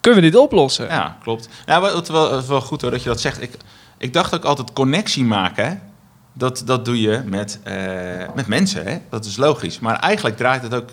Kunnen 0.08 0.26
we 0.26 0.32
dit 0.32 0.42
oplossen? 0.42 0.88
Ja, 0.88 1.18
klopt. 1.24 1.50
Ja, 1.66 1.88
is 1.88 2.10
wel, 2.10 2.48
wel 2.48 2.62
goed 2.62 2.82
hoor 2.82 2.92
dat 2.92 3.04
je 3.04 3.10
dat 3.10 3.22
zegt. 3.22 3.42
Ik, 3.42 3.52
ik 3.98 4.14
dacht 4.14 4.36
ook 4.36 4.44
altijd 4.44 4.74
connectie 4.74 5.24
maken. 5.24 5.82
Dat, 6.34 6.62
dat 6.66 6.86
doe 6.86 7.02
je 7.02 7.22
met, 7.26 7.60
uh, 7.68 7.74
met 8.36 8.48
mensen. 8.48 8.86
Hè? 8.86 8.98
Dat 9.10 9.26
is 9.26 9.38
logisch. 9.38 9.80
Maar 9.80 10.00
eigenlijk 10.00 10.38
draait 10.38 10.62
het 10.62 10.74
ook 10.74 10.90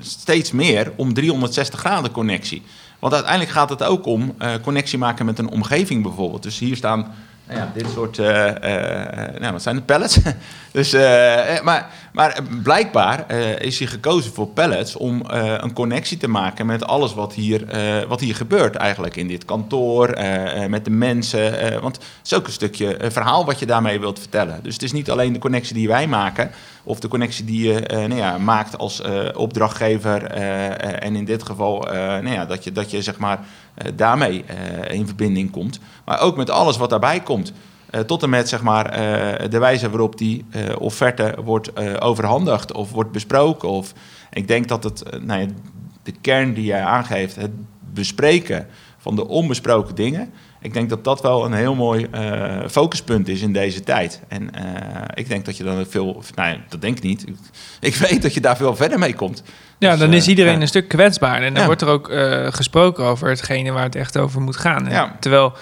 steeds 0.00 0.52
meer 0.52 0.92
om 0.96 1.14
360 1.14 1.80
graden 1.80 2.10
connectie. 2.10 2.62
Want 2.98 3.12
uiteindelijk 3.12 3.52
gaat 3.52 3.68
het 3.68 3.82
ook 3.82 4.06
om 4.06 4.34
uh, 4.38 4.54
connectie 4.62 4.98
maken 4.98 5.26
met 5.26 5.38
een 5.38 5.50
omgeving 5.50 6.02
bijvoorbeeld. 6.02 6.42
Dus 6.42 6.58
hier 6.58 6.76
staan 6.76 7.14
nou 7.46 7.58
ja, 7.58 7.70
dit 7.74 7.86
soort, 7.94 8.18
uh, 8.18 8.26
nou, 9.38 9.52
wat 9.52 9.62
zijn 9.62 9.76
de 9.76 9.82
pallets? 9.82 10.18
dus, 10.72 10.92
maar, 11.62 11.90
maar 12.16 12.42
blijkbaar 12.62 13.30
is 13.60 13.78
hij 13.78 13.88
gekozen 13.88 14.32
voor 14.32 14.46
pallets 14.46 14.96
om 14.96 15.22
een 15.60 15.72
connectie 15.72 16.16
te 16.16 16.28
maken 16.28 16.66
met 16.66 16.86
alles 16.86 17.14
wat 17.14 17.34
hier, 17.34 17.64
wat 18.08 18.20
hier 18.20 18.34
gebeurt 18.34 18.74
eigenlijk 18.74 19.16
in 19.16 19.28
dit 19.28 19.44
kantoor, 19.44 20.18
met 20.68 20.84
de 20.84 20.90
mensen. 20.90 21.80
want 21.80 21.96
het 21.96 22.06
is 22.24 22.34
ook 22.34 22.46
een 22.46 22.52
stukje 22.52 22.96
verhaal 23.08 23.44
wat 23.44 23.58
je 23.58 23.66
daarmee 23.66 24.00
wilt 24.00 24.18
vertellen. 24.18 24.60
Dus 24.62 24.72
het 24.72 24.82
is 24.82 24.92
niet 24.92 25.10
alleen 25.10 25.32
de 25.32 25.38
connectie 25.38 25.74
die 25.74 25.88
wij 25.88 26.06
maken, 26.06 26.50
of 26.82 27.00
de 27.00 27.08
connectie 27.08 27.44
die 27.44 27.72
je 27.72 27.80
nou 27.88 28.14
ja, 28.14 28.38
maakt 28.38 28.78
als 28.78 29.02
opdrachtgever. 29.34 30.24
en 30.24 31.16
in 31.16 31.24
dit 31.24 31.42
geval 31.42 31.80
nou 31.90 32.30
ja, 32.30 32.46
dat 32.46 32.64
je, 32.64 32.72
dat 32.72 32.90
je 32.90 33.02
zeg 33.02 33.18
maar 33.18 33.40
eh, 33.76 33.92
daarmee 33.96 34.44
eh, 34.44 34.94
in 34.94 35.06
verbinding 35.06 35.50
komt. 35.50 35.80
Maar 36.04 36.20
ook 36.20 36.36
met 36.36 36.50
alles 36.50 36.76
wat 36.76 36.90
daarbij 36.90 37.20
komt. 37.20 37.52
Eh, 37.90 38.00
tot 38.00 38.22
en 38.22 38.30
met 38.30 38.48
zeg 38.48 38.62
maar, 38.62 38.90
de 39.50 39.58
wijze 39.58 39.90
waarop 39.90 40.18
die 40.18 40.44
offerte 40.78 41.34
wordt 41.44 42.00
overhandigd 42.00 42.72
of 42.72 42.90
wordt 42.90 43.12
besproken. 43.12 43.68
Of, 43.68 43.92
ik 44.32 44.48
denk 44.48 44.68
dat 44.68 44.84
het, 44.84 45.02
nou 45.22 45.40
ja, 45.40 45.46
de 46.02 46.12
kern 46.20 46.54
die 46.54 46.64
jij 46.64 46.82
aangeeft, 46.82 47.36
het 47.36 47.50
bespreken 47.92 48.66
van 48.98 49.16
de 49.16 49.28
onbesproken 49.28 49.94
dingen. 49.94 50.32
Ik 50.60 50.72
denk 50.72 50.88
dat 50.88 51.04
dat 51.04 51.22
wel 51.22 51.44
een 51.44 51.52
heel 51.52 51.74
mooi 51.74 52.06
focuspunt 52.68 53.28
is 53.28 53.40
in 53.40 53.52
deze 53.52 53.80
tijd. 53.80 54.20
En 54.28 54.50
ik 55.14 55.28
denk 55.28 55.44
dat 55.44 55.56
je 55.56 55.64
dan 55.64 55.86
veel, 55.88 56.22
nou 56.34 56.56
dat 56.68 56.80
denk 56.80 56.96
ik 56.96 57.02
niet. 57.02 57.24
Ik, 57.80 57.94
weet 57.94 58.22
dat 58.22 58.34
je 58.34 58.40
daar 58.40 58.56
veel 58.56 58.76
verder 58.76 58.98
mee 58.98 59.14
komt. 59.14 59.42
Ja, 59.78 59.90
dus, 59.90 60.00
dan 60.00 60.12
is 60.12 60.28
iedereen 60.28 60.60
een 60.60 60.68
stuk 60.68 60.88
kwetsbaar. 60.88 61.42
En 61.42 61.54
dan 61.54 61.64
wordt 61.64 61.82
er 61.82 61.88
ook 61.88 62.10
gesproken 62.50 63.04
over 63.04 63.28
hetgene 63.28 63.70
waar 63.72 63.84
het 63.84 63.96
echt 63.96 64.18
over 64.18 64.40
moet 64.40 64.56
gaan. 64.56 65.16
Terwijl, 65.20 65.52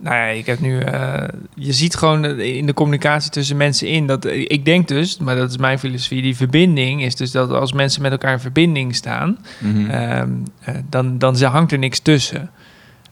nou 0.00 0.16
ja, 0.16 0.24
ik 0.24 0.46
heb 0.46 0.60
nu... 0.60 0.80
Uh, 0.84 1.22
je 1.54 1.72
ziet 1.72 1.96
gewoon 1.96 2.24
in 2.40 2.66
de 2.66 2.74
communicatie 2.74 3.30
tussen 3.30 3.56
mensen 3.56 3.88
in... 3.88 4.06
dat 4.06 4.24
Ik 4.24 4.64
denk 4.64 4.88
dus, 4.88 5.18
maar 5.18 5.36
dat 5.36 5.50
is 5.50 5.56
mijn 5.56 5.78
filosofie... 5.78 6.22
die 6.22 6.36
verbinding 6.36 7.02
is 7.02 7.16
dus 7.16 7.30
dat 7.30 7.50
als 7.50 7.72
mensen 7.72 8.02
met 8.02 8.12
elkaar 8.12 8.32
in 8.32 8.40
verbinding 8.40 8.94
staan... 8.94 9.38
Mm 9.58 9.86
-hmm. 9.86 10.44
dan, 10.88 11.18
dan 11.18 11.42
hangt 11.42 11.72
er 11.72 11.78
niks 11.78 11.98
tussen. 11.98 12.50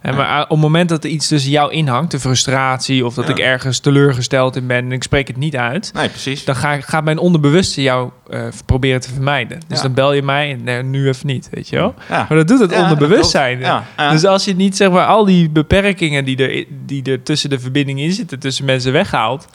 En 0.06 0.14
maar 0.14 0.42
op 0.42 0.48
het 0.48 0.58
moment 0.58 0.88
dat 0.88 1.04
er 1.04 1.10
iets 1.10 1.28
tussen 1.28 1.50
jou 1.50 1.72
inhangt, 1.72 2.10
de 2.10 2.20
frustratie 2.20 3.06
of 3.06 3.14
dat 3.14 3.28
ik 3.28 3.38
ergens 3.38 3.78
teleurgesteld 3.78 4.56
in 4.56 4.66
ben 4.66 4.76
en 4.76 4.92
ik 4.92 5.02
spreek 5.02 5.28
het 5.28 5.36
niet 5.36 5.56
uit, 5.56 5.90
nee, 5.94 6.08
precies. 6.08 6.44
dan 6.44 6.56
ga, 6.56 6.80
gaat 6.80 7.04
mijn 7.04 7.18
onderbewuste 7.18 7.82
jou 7.82 8.10
uh, 8.30 8.46
proberen 8.66 9.00
te 9.00 9.12
vermijden. 9.12 9.60
Dus 9.68 9.80
dan 9.80 9.94
bel 9.94 10.12
je 10.12 10.22
mij 10.22 10.50
en 10.50 10.64
nee, 10.64 10.82
nu 10.82 11.08
even 11.08 11.26
niet, 11.26 11.48
weet 11.50 11.68
je 11.68 11.76
wel. 11.76 11.94
Maar 12.08 12.28
dat 12.28 12.48
doet 12.48 12.60
het 12.60 12.72
onderbewustzijn. 12.72 13.84
Dus 14.10 14.24
als 14.24 14.44
je 14.44 14.54
niet 14.54 14.76
zeg 14.76 14.90
maar 14.90 15.06
al 15.06 15.24
die 15.24 15.50
beperkingen 15.50 16.24
die 16.24 16.48
er, 16.48 16.64
die 16.86 17.02
er 17.02 17.22
tussen 17.22 17.50
de 17.50 17.58
verbinding 17.58 18.00
in 18.00 18.12
zitten, 18.12 18.38
tussen 18.38 18.64
mensen 18.64 18.92
weghaalt, 18.92 19.48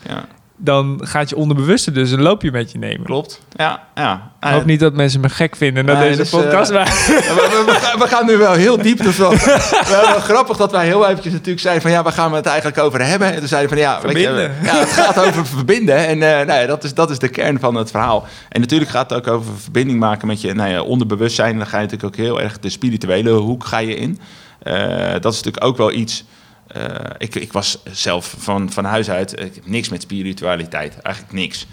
dan 0.63 0.99
gaat 1.03 1.29
je 1.29 1.35
onderbewuste 1.35 1.91
dus 1.91 2.11
een 2.11 2.21
loopje 2.21 2.51
met 2.51 2.71
je 2.71 2.77
nemen. 2.77 3.05
Klopt. 3.05 3.41
Ja, 3.55 3.83
ja. 3.95 4.31
Ik 4.41 4.47
hoop 4.47 4.65
niet 4.65 4.79
dat 4.79 4.93
mensen 4.93 5.21
me 5.21 5.29
gek 5.29 5.55
vinden 5.55 5.85
dat 5.85 5.97
deze 5.99 6.17
dus, 6.17 6.29
podcast... 6.29 6.71
Uh, 6.81 6.85
we, 6.85 7.95
we, 7.99 8.07
gaan 8.07 8.25
nu 8.25 8.37
wel 8.37 8.53
heel 8.53 8.77
diep. 8.77 9.03
Dus 9.03 9.17
wel, 9.17 9.29
wel, 9.89 10.19
grappig 10.19 10.57
dat 10.57 10.71
wij 10.71 10.85
heel 10.85 11.07
eventjes 11.07 11.33
natuurlijk 11.33 11.59
zeiden 11.59 11.81
van... 11.81 11.91
ja, 11.91 12.03
waar 12.03 12.13
gaan 12.13 12.29
we 12.29 12.35
het 12.35 12.45
eigenlijk 12.45 12.77
over 12.77 13.05
hebben? 13.05 13.33
En 13.33 13.39
toen 13.39 13.47
zeiden 13.47 13.69
van 13.69 13.79
ja... 13.79 13.99
Verbinden. 13.99 14.51
ja, 14.63 14.79
het 14.79 14.89
gaat 14.89 15.19
over 15.19 15.45
verbinden. 15.45 15.95
En 15.95 16.15
uh, 16.15 16.21
nou 16.21 16.53
ja, 16.53 16.65
dat, 16.65 16.83
is, 16.83 16.93
dat 16.93 17.09
is 17.09 17.19
de 17.19 17.27
kern 17.27 17.59
van 17.59 17.75
het 17.75 17.91
verhaal. 17.91 18.27
En 18.49 18.61
natuurlijk 18.61 18.91
gaat 18.91 19.09
het 19.09 19.19
ook 19.19 19.33
over 19.33 19.53
verbinding 19.57 19.99
maken 19.99 20.27
met 20.27 20.41
je 20.41 20.53
nou 20.53 20.69
ja, 20.69 20.81
onderbewustzijn. 20.81 21.57
Dan 21.57 21.67
ga 21.67 21.77
je 21.77 21.83
natuurlijk 21.83 22.13
ook 22.13 22.25
heel 22.25 22.41
erg 22.41 22.59
de 22.59 22.69
spirituele 22.69 23.31
hoek 23.31 23.65
ga 23.65 23.77
je 23.77 23.95
in. 23.95 24.19
Uh, 24.63 24.73
dat 25.19 25.33
is 25.33 25.37
natuurlijk 25.43 25.63
ook 25.63 25.77
wel 25.77 25.91
iets... 25.91 26.23
Uh, 26.77 26.83
ik, 27.17 27.35
ik, 27.35 27.53
was 27.53 27.79
zelf 27.91 28.35
van, 28.37 28.71
van 28.71 28.85
huis 28.85 29.09
uit 29.09 29.39
ik 29.39 29.55
heb 29.55 29.67
niks 29.67 29.89
met 29.89 30.01
spiritualiteit, 30.01 31.01
eigenlijk 31.01 31.35
niks. 31.35 31.67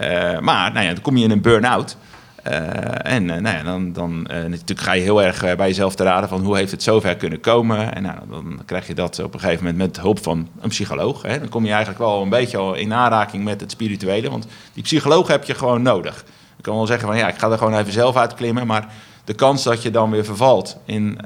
Uh, 0.00 0.38
maar 0.38 0.72
nou 0.72 0.86
ja, 0.86 0.92
dan 0.92 1.02
kom 1.02 1.16
je 1.16 1.24
in 1.24 1.30
een 1.30 1.40
burn-out. 1.40 1.96
En 2.42 3.24
nou 3.24 3.42
ja, 3.42 3.62
dan, 3.62 3.92
dan 3.92 4.22
natuurlijk 4.22 4.80
ga 4.80 4.92
je 4.92 5.02
heel 5.02 5.22
erg 5.22 5.40
bij 5.40 5.66
jezelf 5.66 5.94
te 5.94 6.02
raden 6.02 6.28
van 6.28 6.40
hoe 6.40 6.56
heeft 6.56 6.70
het 6.70 6.82
zover 6.82 7.16
kunnen 7.16 7.40
komen. 7.40 7.94
En 7.94 8.02
nou, 8.02 8.18
dan 8.30 8.62
krijg 8.66 8.86
je 8.86 8.94
dat 8.94 9.18
op 9.18 9.34
een 9.34 9.40
gegeven 9.40 9.64
moment 9.64 9.82
met 9.82 10.00
hulp 10.00 10.22
van 10.22 10.48
een 10.60 10.68
psycholoog. 10.68 11.22
Hè. 11.22 11.38
Dan 11.38 11.48
kom 11.48 11.64
je 11.64 11.70
eigenlijk 11.70 11.98
wel 11.98 12.22
een 12.22 12.28
beetje 12.28 12.78
in 12.78 12.92
aanraking 12.92 13.44
met 13.44 13.60
het 13.60 13.70
spirituele. 13.70 14.30
Want 14.30 14.46
die 14.72 14.82
psycholoog 14.82 15.28
heb 15.28 15.44
je 15.44 15.54
gewoon 15.54 15.82
nodig. 15.82 16.24
Ik 16.56 16.62
kan 16.62 16.74
wel 16.74 16.86
zeggen 16.86 17.08
van 17.08 17.16
ja, 17.16 17.28
ik 17.28 17.38
ga 17.38 17.50
er 17.50 17.58
gewoon 17.58 17.78
even 17.78 17.92
zelf 17.92 18.16
uitklimmen. 18.16 18.66
Maar 18.66 18.92
de 19.24 19.34
kans 19.34 19.62
dat 19.62 19.82
je 19.82 19.90
dan 19.90 20.10
weer 20.10 20.24
vervalt 20.24 20.76
in 20.84 21.18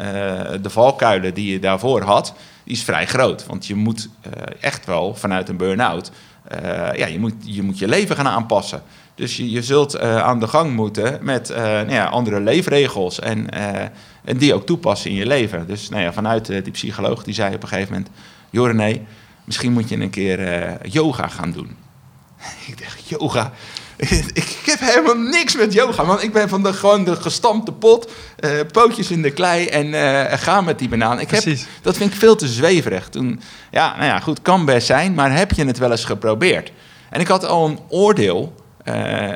de 0.63 0.71
valkuilen 0.71 1.35
die 1.35 1.53
je 1.53 1.59
daarvoor 1.59 2.03
had 2.03 2.35
is 2.69 2.83
vrij 2.83 3.07
groot. 3.07 3.47
Want 3.47 3.67
je 3.67 3.75
moet 3.75 4.09
uh, 4.27 4.33
echt 4.61 4.87
wel 4.87 5.15
vanuit 5.15 5.49
een 5.49 5.57
burn-out, 5.57 6.11
uh, 6.53 6.95
ja, 6.95 7.07
je 7.07 7.19
moet, 7.19 7.35
je 7.41 7.63
moet 7.63 7.79
je 7.79 7.89
leven 7.89 8.17
gaan 8.17 8.27
aanpassen. 8.27 8.83
Dus 9.15 9.37
je, 9.37 9.51
je 9.51 9.63
zult 9.63 10.01
aan 10.01 10.41
de 10.41 10.49
gang 10.49 10.75
moeten 10.75 11.19
met 11.23 11.49
nou 11.49 11.91
ja, 11.91 12.07
andere 12.07 12.41
leefregels 12.41 13.21
en, 13.21 13.51
en 14.25 14.37
die 14.37 14.55
ook 14.55 14.67
toepassen 14.67 15.11
in 15.11 15.17
je 15.17 15.27
leven. 15.27 15.67
Dus 15.67 15.89
nou 15.89 16.03
ja, 16.03 16.13
vanuit 16.13 16.47
die 16.47 16.71
psycholoog 16.71 17.23
die 17.23 17.35
zei 17.35 17.55
op 17.55 17.63
een 17.63 17.69
gegeven 17.69 17.93
moment, 17.93 18.11
joh 18.51 18.67
René, 18.67 19.01
misschien 19.45 19.73
moet 19.73 19.89
je 19.89 20.01
een 20.01 20.11
keer 20.11 20.87
yoga 20.89 21.29
gaan 21.29 21.53
doen. 21.53 21.77
ik 22.69 22.79
dacht, 22.79 23.09
yoga? 23.09 23.53
ik 24.33 24.63
heb 24.65 24.81
helemaal 24.81 25.17
niks 25.17 25.57
met 25.57 25.73
yoga, 25.73 26.03
man. 26.03 26.23
Ik 26.23 26.33
ben 26.33 26.49
van 26.49 26.63
de, 26.63 26.73
gewoon 26.73 27.05
de 27.05 27.17
gestampte 27.17 27.73
pot, 27.73 28.11
uh, 28.41 28.51
pootjes 28.73 29.11
in 29.11 29.23
de 29.23 29.31
klei 29.31 29.67
en 29.67 29.87
uh, 29.87 30.39
ga 30.39 30.61
met 30.61 30.79
die 30.79 30.89
banaan. 30.89 31.21
Ik 31.21 31.31
heb, 31.31 31.45
dat 31.83 31.97
vind 31.97 32.13
ik 32.13 32.19
veel 32.19 32.37
te 32.37 32.49
zweverig. 32.49 33.09
Toen, 33.09 33.41
ja, 33.71 33.97
nou 33.97 34.05
ja, 34.05 34.21
goed, 34.21 34.43
kan 34.43 34.65
best 34.65 34.87
zijn, 34.87 35.15
maar 35.15 35.37
heb 35.37 35.53
je 35.53 35.65
het 35.65 35.79
wel 35.79 35.91
eens 35.91 36.05
geprobeerd? 36.05 36.73
En 37.11 37.21
ik 37.21 37.29
had 37.29 37.47
al 37.47 37.67
een 37.67 37.79
oordeel 37.89 38.55
uh, 38.85 39.33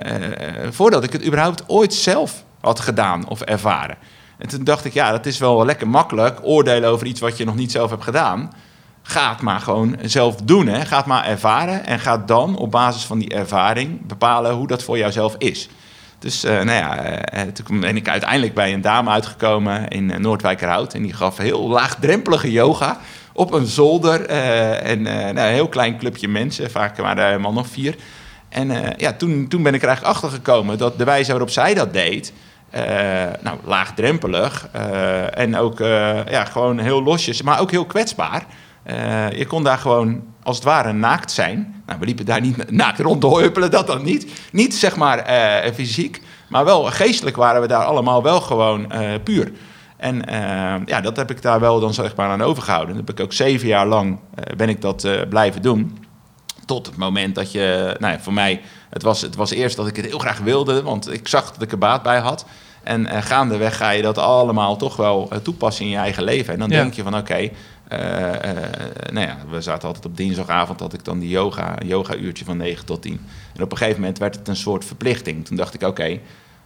voordat 0.71 1.05
ik 1.05 1.13
het 1.13 1.25
überhaupt 1.25 1.63
ooit 1.67 1.95
zelf 1.95 2.45
had 2.61 2.81
gedaan 2.81 3.29
of 3.29 3.41
ervaren. 3.41 3.97
En 4.39 4.49
toen 4.49 4.65
dacht 4.65 4.85
ik, 4.85 4.93
ja, 4.93 5.11
dat 5.11 5.27
is 5.27 5.39
wel 5.39 5.65
lekker 5.65 5.89
makkelijk, 5.89 6.39
oordelen 6.43 6.91
over 6.91 7.07
iets 7.07 7.21
wat 7.21 7.37
je 7.37 7.45
nog 7.45 7.55
niet 7.55 7.73
zelf 7.73 7.91
hebt 7.91 8.05
gedaan. 8.05 8.53
Ga 9.03 9.37
maar 9.41 9.61
gewoon 9.61 9.97
zelf 10.03 10.37
doen. 10.37 10.67
Hè. 10.67 10.85
Ga 10.85 11.03
maar 11.07 11.25
ervaren. 11.25 11.87
En 11.87 12.01
ga 12.01 12.19
dan 12.19 12.57
op 12.57 12.71
basis 12.71 13.05
van 13.05 13.19
die 13.19 13.31
ervaring 13.35 14.07
bepalen 14.07 14.53
hoe 14.53 14.67
dat 14.67 14.83
voor 14.83 14.99
jouzelf 14.99 15.35
is. 15.39 15.69
Dus 16.19 16.45
uh, 16.45 16.51
nou 16.51 16.71
ja, 16.71 17.19
uh, 17.35 17.41
toen 17.41 17.81
ben 17.81 17.97
ik 17.97 18.09
uiteindelijk 18.09 18.55
bij 18.55 18.73
een 18.73 18.81
dame 18.81 19.11
uitgekomen 19.11 19.89
in 19.89 20.07
Noordwijkerhout. 20.21 20.95
En 20.95 21.03
die 21.03 21.13
gaf 21.13 21.37
heel 21.37 21.69
laagdrempelige 21.69 22.51
yoga 22.51 23.01
op 23.33 23.53
een 23.53 23.67
zolder. 23.67 24.27
en 24.27 25.03
nou, 25.03 25.39
een 25.39 25.53
heel 25.53 25.69
klein 25.69 25.99
clubje 25.99 26.29
mensen, 26.29 26.71
vaak 26.71 26.97
waren 26.97 27.25
er 27.25 27.41
man 27.41 27.59
of 27.59 27.69
vier. 27.69 27.95
En 28.49 28.95
ja, 28.97 29.13
toen, 29.13 29.49
toen 29.49 29.63
ben 29.63 29.75
ik 29.75 29.83
er 29.83 29.89
eigenlijk 29.89 30.17
achter 30.17 30.31
gekomen 30.31 30.79
dat 30.79 30.99
de 30.99 31.05
wijze 31.05 31.31
waarop 31.31 31.51
zij 31.51 31.75
dat 31.75 31.93
deed... 31.93 32.33
nou, 33.43 33.59
laagdrempelig 33.65 34.69
en 35.35 35.57
ook 35.57 35.79
ja, 36.29 36.45
gewoon 36.45 36.79
heel 36.79 37.03
losjes, 37.03 37.43
maar 37.43 37.61
ook 37.61 37.71
heel 37.71 37.87
kwetsbaar... 37.87 38.47
Uh, 38.87 39.31
je 39.31 39.47
kon 39.47 39.63
daar 39.63 39.79
gewoon 39.79 40.23
als 40.43 40.57
het 40.57 40.65
ware 40.65 40.93
naakt 40.93 41.31
zijn. 41.31 41.83
Nou, 41.87 41.99
we 41.99 42.07
liepen 42.07 42.25
daar 42.25 42.41
niet 42.41 42.71
naakt 42.71 43.01
rond 43.01 43.21
te 43.21 43.27
huppelen, 43.27 43.71
dat 43.71 43.87
dan 43.87 44.03
niet. 44.03 44.27
Niet 44.53 44.75
zeg 44.75 44.97
maar 44.97 45.31
uh, 45.65 45.73
fysiek, 45.75 46.23
maar 46.49 46.65
wel 46.65 46.85
geestelijk 46.85 47.37
waren 47.37 47.61
we 47.61 47.67
daar 47.67 47.85
allemaal 47.85 48.23
wel 48.23 48.41
gewoon 48.41 48.93
uh, 48.93 49.11
puur. 49.25 49.53
En 49.97 50.23
ja, 50.87 51.01
dat 51.01 51.17
heb 51.17 51.31
ik 51.31 51.43
daar 51.43 51.61
wel 51.61 51.81
dan 51.81 51.95
zeg 51.95 52.17
maar 52.17 52.29
aan 52.29 52.43
overgehouden. 52.43 52.97
Dat 52.97 53.07
heb 53.07 53.19
ik 53.19 53.25
ook 53.25 53.33
zeven 53.33 53.69
jaar 53.69 53.87
lang 53.87 54.19
ben 54.57 54.69
ik 54.69 54.81
dat 54.81 55.09
blijven 55.29 55.63
doen. 55.63 55.99
Tot 56.67 56.87
het 56.87 56.97
moment 56.97 57.35
dat 57.35 57.53
je, 57.53 57.97
nou 57.99 58.13
ja, 58.13 58.21
voor 58.21 58.33
mij, 58.33 58.61
het 58.91 59.03
was, 59.03 59.21
het 59.21 59.37
was 59.37 59.51
eerst 59.51 59.77
dat 59.77 59.87
ik 59.87 59.97
het 59.97 60.07
heel 60.07 60.19
graag 60.19 60.39
wilde, 60.39 60.83
want 60.83 61.13
ik 61.13 61.29
zag 61.29 61.53
dat 61.53 61.63
ik 61.63 61.73
er 61.73 61.79
baat 61.79 62.03
bij 62.03 62.19
had. 62.19 62.45
En 62.83 63.23
gaandeweg 63.23 63.77
ga 63.77 63.91
je 63.91 64.03
dat 64.03 64.19
allemaal 64.19 64.77
toch 64.77 64.97
wel 64.97 65.31
toepassen 65.43 65.85
in 65.85 65.91
je 65.91 65.97
eigen 65.97 66.23
leven. 66.23 66.53
En 66.53 66.59
dan 66.59 66.69
denk 66.69 66.95
je 66.95 67.03
van 67.03 67.17
oké, 67.17 67.51
nou 69.13 69.27
ja, 69.27 69.39
we 69.51 69.61
zaten 69.61 69.89
altijd 69.89 70.07
op 70.07 70.17
dinsdagavond, 70.17 70.81
had 70.81 70.93
ik 70.93 71.05
dan 71.05 71.19
die 71.19 71.29
yoga, 71.29 71.79
yoga 71.85 72.17
uurtje 72.17 72.45
van 72.45 72.57
9 72.57 72.87
tot 72.87 73.03
10. 73.03 73.21
En 73.55 73.63
op 73.63 73.71
een 73.71 73.79
gegeven 73.79 74.01
moment 74.01 74.19
werd 74.19 74.37
het 74.37 74.49
een 74.49 74.57
soort 74.57 74.85
verplichting. 74.85 75.45
Toen 75.45 75.57
dacht 75.57 75.75
ik, 75.75 75.83
oké, 75.83 76.19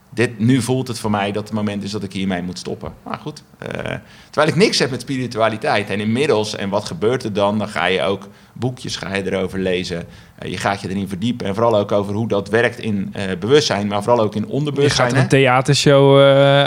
dit, 0.09 0.39
nu 0.39 0.61
voelt 0.61 0.87
het 0.87 0.99
voor 0.99 1.11
mij 1.11 1.31
dat 1.31 1.43
het 1.43 1.53
moment 1.53 1.83
is 1.83 1.91
dat 1.91 2.03
ik 2.03 2.13
hiermee 2.13 2.41
moet 2.41 2.57
stoppen. 2.57 2.93
Maar 3.03 3.19
goed, 3.21 3.43
uh, 3.61 3.69
terwijl 4.25 4.47
ik 4.47 4.55
niks 4.55 4.79
heb 4.79 4.91
met 4.91 5.01
spiritualiteit. 5.01 5.89
En 5.89 5.99
inmiddels, 5.99 6.55
en 6.55 6.69
wat 6.69 6.85
gebeurt 6.85 7.23
er 7.23 7.33
dan? 7.33 7.57
Dan 7.57 7.67
ga 7.67 7.85
je 7.85 8.01
ook 8.01 8.27
boekjes 8.53 8.95
ga 8.95 9.15
je 9.15 9.31
erover 9.31 9.59
lezen. 9.59 10.05
Uh, 10.43 10.51
je 10.51 10.57
gaat 10.57 10.81
je 10.81 10.89
erin 10.89 11.07
verdiepen. 11.07 11.47
En 11.47 11.53
vooral 11.53 11.77
ook 11.77 11.91
over 11.91 12.13
hoe 12.13 12.27
dat 12.27 12.49
werkt 12.49 12.79
in 12.79 13.13
uh, 13.17 13.23
bewustzijn, 13.39 13.87
maar 13.87 14.03
vooral 14.03 14.23
ook 14.23 14.35
in 14.35 14.47
onderbewustzijn. 14.47 15.09
Je 15.09 15.13
gaat 15.13 15.23
een 15.23 15.29
theatershow 15.29 16.19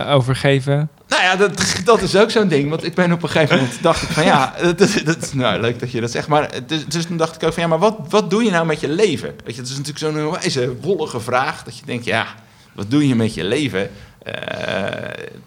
over 0.09 0.37
geven. 0.37 0.90
Nou 1.11 1.23
ja, 1.23 1.37
dat, 1.37 1.64
dat 1.85 2.02
is 2.02 2.16
ook 2.16 2.30
zo'n 2.30 2.49
ding. 2.49 2.70
Want 2.70 2.85
ik 2.85 2.94
ben 2.94 3.12
op 3.12 3.23
een 3.23 3.28
gegeven 3.28 3.56
moment 3.56 3.82
dacht 3.82 4.02
ik 4.02 4.09
van 4.09 4.25
ja, 4.25 4.54
dat, 4.76 5.02
dat, 5.04 5.32
nou 5.35 5.61
leuk 5.61 5.80
dat 5.80 5.90
je 5.90 6.00
dat 6.00 6.11
zegt. 6.11 6.28
Maar 6.28 6.50
dus, 6.66 6.87
dus 6.87 7.04
toen 7.04 7.16
dacht 7.16 7.35
ik 7.35 7.42
ook 7.42 7.52
van 7.52 7.62
ja, 7.62 7.68
maar 7.68 7.78
wat, 7.78 7.97
wat 8.09 8.30
doe 8.30 8.44
je 8.44 8.50
nou 8.50 8.66
met 8.66 8.80
je 8.80 8.88
leven? 8.88 9.35
Weet 9.44 9.54
je, 9.54 9.61
het 9.61 9.70
is 9.70 9.76
natuurlijk 9.76 9.99
zo'n 9.99 10.30
wijze, 10.30 10.76
wollige 10.80 11.20
vraag. 11.20 11.64
Dat 11.64 11.78
je 11.78 11.87
denkt, 11.87 12.04
ja, 12.04 12.26
wat 12.75 12.91
doe 12.91 13.09
je 13.09 13.15
met 13.15 13.35
je 13.35 13.45
leven? 13.45 13.91
Uh, 14.27 14.35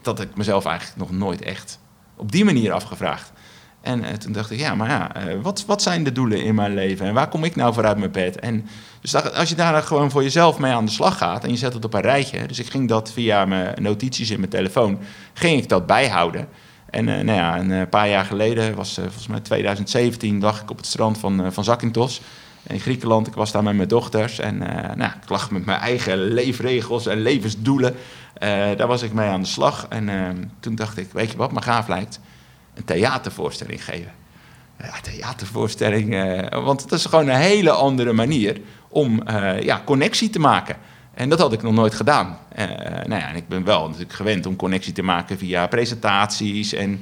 dat 0.01 0.21
ik 0.21 0.35
mezelf 0.35 0.65
eigenlijk 0.65 0.97
nog 0.97 1.11
nooit 1.11 1.41
echt 1.41 1.79
op 2.15 2.31
die 2.31 2.45
manier 2.45 2.71
afgevraagd. 2.71 3.31
En 3.81 3.99
uh, 3.99 4.09
toen 4.09 4.31
dacht 4.31 4.51
ik, 4.51 4.59
ja, 4.59 4.75
maar 4.75 4.89
ja, 4.89 5.27
uh, 5.27 5.41
wat, 5.41 5.65
wat 5.65 5.81
zijn 5.81 6.03
de 6.03 6.11
doelen 6.11 6.43
in 6.43 6.55
mijn 6.55 6.73
leven? 6.73 7.05
En 7.05 7.13
waar 7.13 7.27
kom 7.27 7.43
ik 7.43 7.55
nou 7.55 7.73
voor 7.73 7.85
uit 7.85 7.97
mijn 7.97 8.11
bed? 8.11 8.39
En 8.39 8.67
dus 9.01 9.11
dat, 9.11 9.35
als 9.35 9.49
je 9.49 9.55
daar 9.55 9.83
gewoon 9.83 10.11
voor 10.11 10.23
jezelf 10.23 10.59
mee 10.59 10.71
aan 10.71 10.85
de 10.85 10.91
slag 10.91 11.17
gaat 11.17 11.43
en 11.43 11.49
je 11.49 11.57
zet 11.57 11.73
het 11.73 11.85
op 11.85 11.93
een 11.93 12.01
rijtje. 12.01 12.47
Dus 12.47 12.59
ik 12.59 12.69
ging 12.69 12.89
dat 12.89 13.11
via 13.11 13.45
mijn 13.45 13.81
notities 13.81 14.29
in 14.29 14.39
mijn 14.39 14.51
telefoon, 14.51 14.99
ging 15.33 15.61
ik 15.61 15.69
dat 15.69 15.85
bijhouden. 15.85 16.47
En 16.89 17.05
nou 17.05 17.31
ja, 17.31 17.59
een 17.59 17.89
paar 17.89 18.09
jaar 18.09 18.25
geleden, 18.25 18.75
was 18.75 18.93
volgens 18.93 19.27
mij 19.27 19.39
2017, 19.39 20.41
lag 20.41 20.61
ik 20.61 20.69
op 20.69 20.77
het 20.77 20.85
strand 20.85 21.17
van, 21.17 21.53
van 21.53 21.63
Zakynthos 21.63 22.21
in 22.67 22.79
Griekenland. 22.79 23.27
Ik 23.27 23.33
was 23.33 23.51
daar 23.51 23.63
met 23.63 23.75
mijn 23.75 23.87
dochters 23.87 24.39
en 24.39 24.55
uh, 24.55 24.95
nou, 24.95 25.11
ik 25.21 25.29
lag 25.29 25.51
met 25.51 25.65
mijn 25.65 25.79
eigen 25.79 26.17
leefregels 26.17 27.05
en 27.05 27.21
levensdoelen. 27.21 27.93
Uh, 27.93 28.49
daar 28.77 28.87
was 28.87 29.01
ik 29.01 29.13
mee 29.13 29.29
aan 29.29 29.41
de 29.41 29.47
slag. 29.47 29.85
En 29.89 30.07
uh, 30.07 30.29
toen 30.59 30.75
dacht 30.75 30.97
ik, 30.97 31.11
weet 31.11 31.31
je 31.31 31.37
wat 31.37 31.51
me 31.51 31.61
gaaf 31.61 31.87
lijkt? 31.87 32.19
Een 32.73 32.83
theatervoorstelling 32.83 33.83
geven. 33.83 34.11
Ja, 34.79 34.93
theatervoorstelling, 35.01 36.09
want 36.49 36.81
het 36.81 36.91
is 36.91 37.05
gewoon 37.05 37.27
een 37.27 37.35
hele 37.35 37.71
andere 37.71 38.13
manier 38.13 38.61
om 38.87 39.23
ja, 39.61 39.81
connectie 39.85 40.29
te 40.29 40.39
maken. 40.39 40.75
En 41.13 41.29
dat 41.29 41.39
had 41.39 41.53
ik 41.53 41.61
nog 41.61 41.73
nooit 41.73 41.93
gedaan. 41.95 42.37
nou 43.05 43.15
ja, 43.15 43.29
en 43.29 43.35
ik 43.35 43.47
ben 43.47 43.63
wel 43.63 43.85
natuurlijk 43.85 44.13
gewend 44.13 44.45
om 44.45 44.55
connectie 44.55 44.93
te 44.93 45.01
maken 45.01 45.37
via 45.37 45.67
presentaties 45.67 46.73
en 46.73 47.01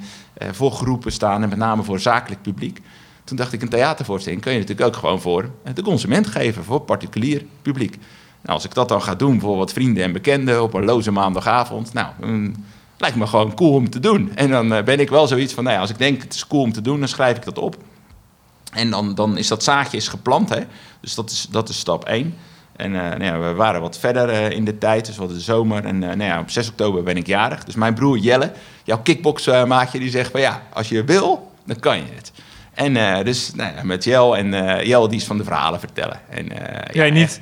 voor 0.50 0.72
groepen 0.72 1.12
staan 1.12 1.42
en 1.42 1.48
met 1.48 1.58
name 1.58 1.82
voor 1.82 2.00
zakelijk 2.00 2.42
publiek. 2.42 2.80
Toen 3.24 3.36
dacht 3.36 3.52
ik, 3.52 3.62
een 3.62 3.68
theatervoorstelling 3.68 4.42
kun 4.42 4.52
je 4.52 4.58
natuurlijk 4.58 4.86
ook 4.88 4.96
gewoon 4.96 5.20
voor 5.20 5.50
de 5.74 5.82
consument 5.82 6.26
geven, 6.26 6.64
voor 6.64 6.80
particulier 6.80 7.44
publiek. 7.62 7.98
Nou, 8.42 8.54
als 8.54 8.64
ik 8.64 8.74
dat 8.74 8.88
dan 8.88 9.02
ga 9.02 9.14
doen 9.14 9.40
voor 9.40 9.56
wat 9.56 9.72
vrienden 9.72 10.02
en 10.02 10.12
bekenden 10.12 10.62
op 10.62 10.74
een 10.74 10.84
loze 10.84 11.10
maandagavond, 11.10 11.92
nou, 11.92 12.08
lijkt 13.02 13.16
me 13.16 13.26
gewoon 13.26 13.54
cool 13.54 13.74
om 13.74 13.90
te 13.90 14.00
doen. 14.00 14.32
En 14.34 14.50
dan 14.50 14.72
uh, 14.72 14.82
ben 14.82 15.00
ik 15.00 15.08
wel 15.08 15.26
zoiets 15.26 15.52
van, 15.52 15.64
nou 15.64 15.76
ja, 15.76 15.80
als 15.80 15.90
ik 15.90 15.98
denk 15.98 16.22
het 16.22 16.34
is 16.34 16.46
cool 16.46 16.62
om 16.62 16.72
te 16.72 16.80
doen, 16.80 16.98
dan 16.98 17.08
schrijf 17.08 17.36
ik 17.36 17.44
dat 17.44 17.58
op. 17.58 17.76
En 18.72 18.90
dan, 18.90 19.14
dan 19.14 19.36
is 19.36 19.48
dat 19.48 19.62
zaadje 19.62 19.96
is 19.96 20.08
geplant, 20.08 20.48
hè. 20.48 20.60
Dus 21.00 21.14
dat 21.14 21.30
is, 21.30 21.46
dat 21.50 21.68
is 21.68 21.78
stap 21.78 22.04
1. 22.04 22.34
En 22.76 22.92
uh, 22.92 23.00
nou 23.00 23.24
ja, 23.24 23.38
we 23.38 23.54
waren 23.54 23.80
wat 23.80 23.98
verder 23.98 24.30
uh, 24.30 24.50
in 24.50 24.64
de 24.64 24.78
tijd, 24.78 25.06
dus 25.06 25.16
wat 25.16 25.28
de 25.28 25.40
zomer. 25.40 25.84
En 25.84 25.98
nou 25.98 26.22
ja, 26.22 26.40
op 26.40 26.50
6 26.50 26.68
oktober 26.68 27.02
ben 27.02 27.16
ik 27.16 27.26
jarig. 27.26 27.64
Dus 27.64 27.74
mijn 27.74 27.94
broer 27.94 28.18
Jelle, 28.18 28.52
jouw 28.84 29.02
kickboxmaatje, 29.02 29.98
die 29.98 30.10
zegt 30.10 30.30
van 30.30 30.40
ja, 30.40 30.62
als 30.72 30.88
je 30.88 31.04
wil, 31.04 31.50
dan 31.64 31.80
kan 31.80 31.96
je 31.96 32.12
het. 32.14 32.32
En 32.74 32.96
uh, 32.96 33.24
dus 33.24 33.50
nou 33.54 33.74
ja, 33.76 33.82
met 33.82 34.04
Jel 34.04 34.36
en 34.36 34.52
uh, 34.52 34.82
Jel 34.82 35.08
die 35.08 35.18
is 35.18 35.24
van 35.24 35.38
de 35.38 35.44
verhalen 35.44 35.80
vertellen. 35.80 36.20
En, 36.30 36.52
uh, 36.52 36.58
Jij 36.92 37.06
ja, 37.06 37.12
niet? 37.12 37.40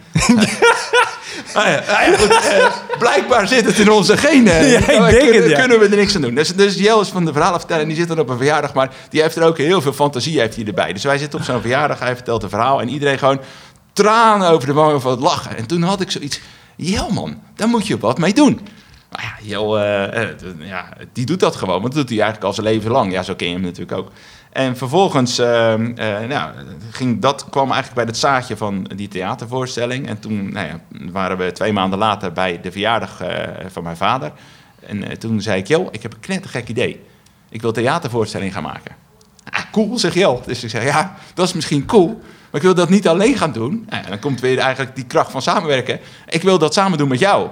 blijkbaar 2.98 3.48
zit 3.48 3.64
het 3.64 3.78
in 3.78 3.90
onze 3.90 4.16
genen. 4.16 4.66
Ja, 4.68 4.80
kunnen, 4.80 5.42
het, 5.42 5.52
kunnen 5.52 5.78
we 5.78 5.88
er 5.88 5.96
niks 5.96 6.14
aan 6.14 6.20
doen. 6.20 6.34
Dus, 6.34 6.54
dus 6.54 6.74
Jel 6.74 7.00
is 7.00 7.08
van 7.08 7.24
de 7.24 7.32
verhalen 7.32 7.58
vertellen 7.58 7.82
en 7.82 7.88
die 7.88 7.98
zit 7.98 8.08
dan 8.08 8.18
op 8.18 8.28
een 8.28 8.36
verjaardag. 8.36 8.74
Maar 8.74 8.90
die 9.08 9.22
heeft 9.22 9.36
er 9.36 9.42
ook 9.42 9.58
heel 9.58 9.80
veel 9.80 9.92
fantasie 9.92 10.40
heeft 10.40 10.56
hij 10.56 10.64
erbij. 10.64 10.92
Dus 10.92 11.04
wij 11.04 11.18
zitten 11.18 11.38
op 11.38 11.44
zo'n 11.44 11.60
verjaardag, 11.60 11.98
hij 11.98 12.14
vertelt 12.14 12.42
een 12.42 12.48
verhaal. 12.48 12.80
En 12.80 12.88
iedereen 12.88 13.18
gewoon 13.18 13.40
tranen 13.92 14.50
over 14.50 14.66
de 14.66 14.74
wangen 14.74 15.00
van 15.00 15.10
het 15.10 15.20
lachen. 15.20 15.56
En 15.56 15.66
toen 15.66 15.82
had 15.82 16.00
ik 16.00 16.10
zoiets... 16.10 16.40
Jel 16.76 17.10
man, 17.10 17.42
daar 17.54 17.68
moet 17.68 17.86
je 17.86 17.98
wat 17.98 18.18
mee 18.18 18.32
doen. 18.32 18.60
Nou 19.10 19.24
ja, 19.24 19.34
Jel, 19.42 19.78
ja, 20.58 20.88
die 21.12 21.26
doet 21.26 21.40
dat 21.40 21.56
gewoon. 21.56 21.80
Want 21.80 21.94
dat 21.94 21.94
doet 21.94 22.08
hij 22.08 22.18
eigenlijk 22.18 22.46
al 22.46 22.52
zijn 22.52 22.66
leven 22.66 22.90
lang. 22.90 23.12
Ja, 23.12 23.22
zo 23.22 23.34
ken 23.34 23.46
je 23.46 23.52
hem 23.52 23.62
natuurlijk 23.62 23.98
ook. 23.98 24.10
En 24.52 24.76
vervolgens 24.76 25.38
uh, 25.38 25.46
nou, 26.28 26.52
ging 26.90 27.20
dat, 27.20 27.46
kwam 27.50 27.72
eigenlijk 27.72 27.94
bij 27.94 28.04
het 28.04 28.16
zaadje 28.16 28.56
van 28.56 28.90
die 28.94 29.08
theatervoorstelling. 29.08 30.08
En 30.08 30.18
toen 30.18 30.52
nou 30.52 30.66
ja, 30.66 30.80
waren 31.12 31.38
we 31.38 31.52
twee 31.52 31.72
maanden 31.72 31.98
later 31.98 32.32
bij 32.32 32.60
de 32.60 32.72
verjaardag 32.72 33.22
uh, 33.22 33.28
van 33.66 33.82
mijn 33.82 33.96
vader. 33.96 34.32
En 34.86 34.96
uh, 34.96 35.08
toen 35.08 35.40
zei 35.40 35.60
ik, 35.60 35.66
joh, 35.66 35.88
ik 35.90 36.02
heb 36.02 36.12
een 36.12 36.20
knettergek 36.20 36.68
idee. 36.68 37.04
Ik 37.48 37.62
wil 37.62 37.72
theatervoorstelling 37.72 38.52
gaan 38.52 38.62
maken. 38.62 38.94
Ah, 39.50 39.62
cool, 39.72 39.98
zeg 39.98 40.14
Jel. 40.14 40.42
Dus 40.46 40.64
ik 40.64 40.70
zei, 40.70 40.86
ja, 40.86 41.16
dat 41.34 41.46
is 41.46 41.52
misschien 41.52 41.84
cool. 41.86 42.20
Maar 42.50 42.60
ik 42.60 42.62
wil 42.62 42.74
dat 42.74 42.88
niet 42.88 43.08
alleen 43.08 43.36
gaan 43.36 43.52
doen. 43.52 43.86
En 43.88 44.04
dan 44.08 44.18
komt 44.18 44.40
weer 44.40 44.58
eigenlijk 44.58 44.94
die 44.94 45.04
kracht 45.04 45.30
van 45.30 45.42
samenwerken. 45.42 46.00
Ik 46.26 46.42
wil 46.42 46.58
dat 46.58 46.74
samen 46.74 46.98
doen 46.98 47.08
met 47.08 47.18
jou. 47.18 47.48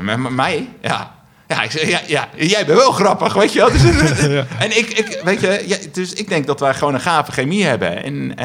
Met 0.00 0.30
mij? 0.30 0.68
Ja, 0.80 1.15
ja, 1.48 1.62
ik 1.62 1.72
ja, 1.72 2.00
ja, 2.06 2.28
jij 2.36 2.66
bent 2.66 2.78
wel 2.78 2.92
grappig, 2.92 3.34
weet 3.34 3.52
je 3.52 3.58
wel. 3.58 3.70
Dus, 3.70 3.82
En 4.64 4.78
ik, 4.78 4.88
ik, 4.88 5.20
weet 5.24 5.40
je, 5.40 5.64
ja, 5.66 5.76
dus 5.92 6.12
ik 6.12 6.28
denk 6.28 6.46
dat 6.46 6.60
wij 6.60 6.74
gewoon 6.74 6.94
een 6.94 7.00
gave 7.00 7.32
chemie 7.32 7.64
hebben. 7.64 8.04
En 8.04 8.14
uh, 8.14 8.36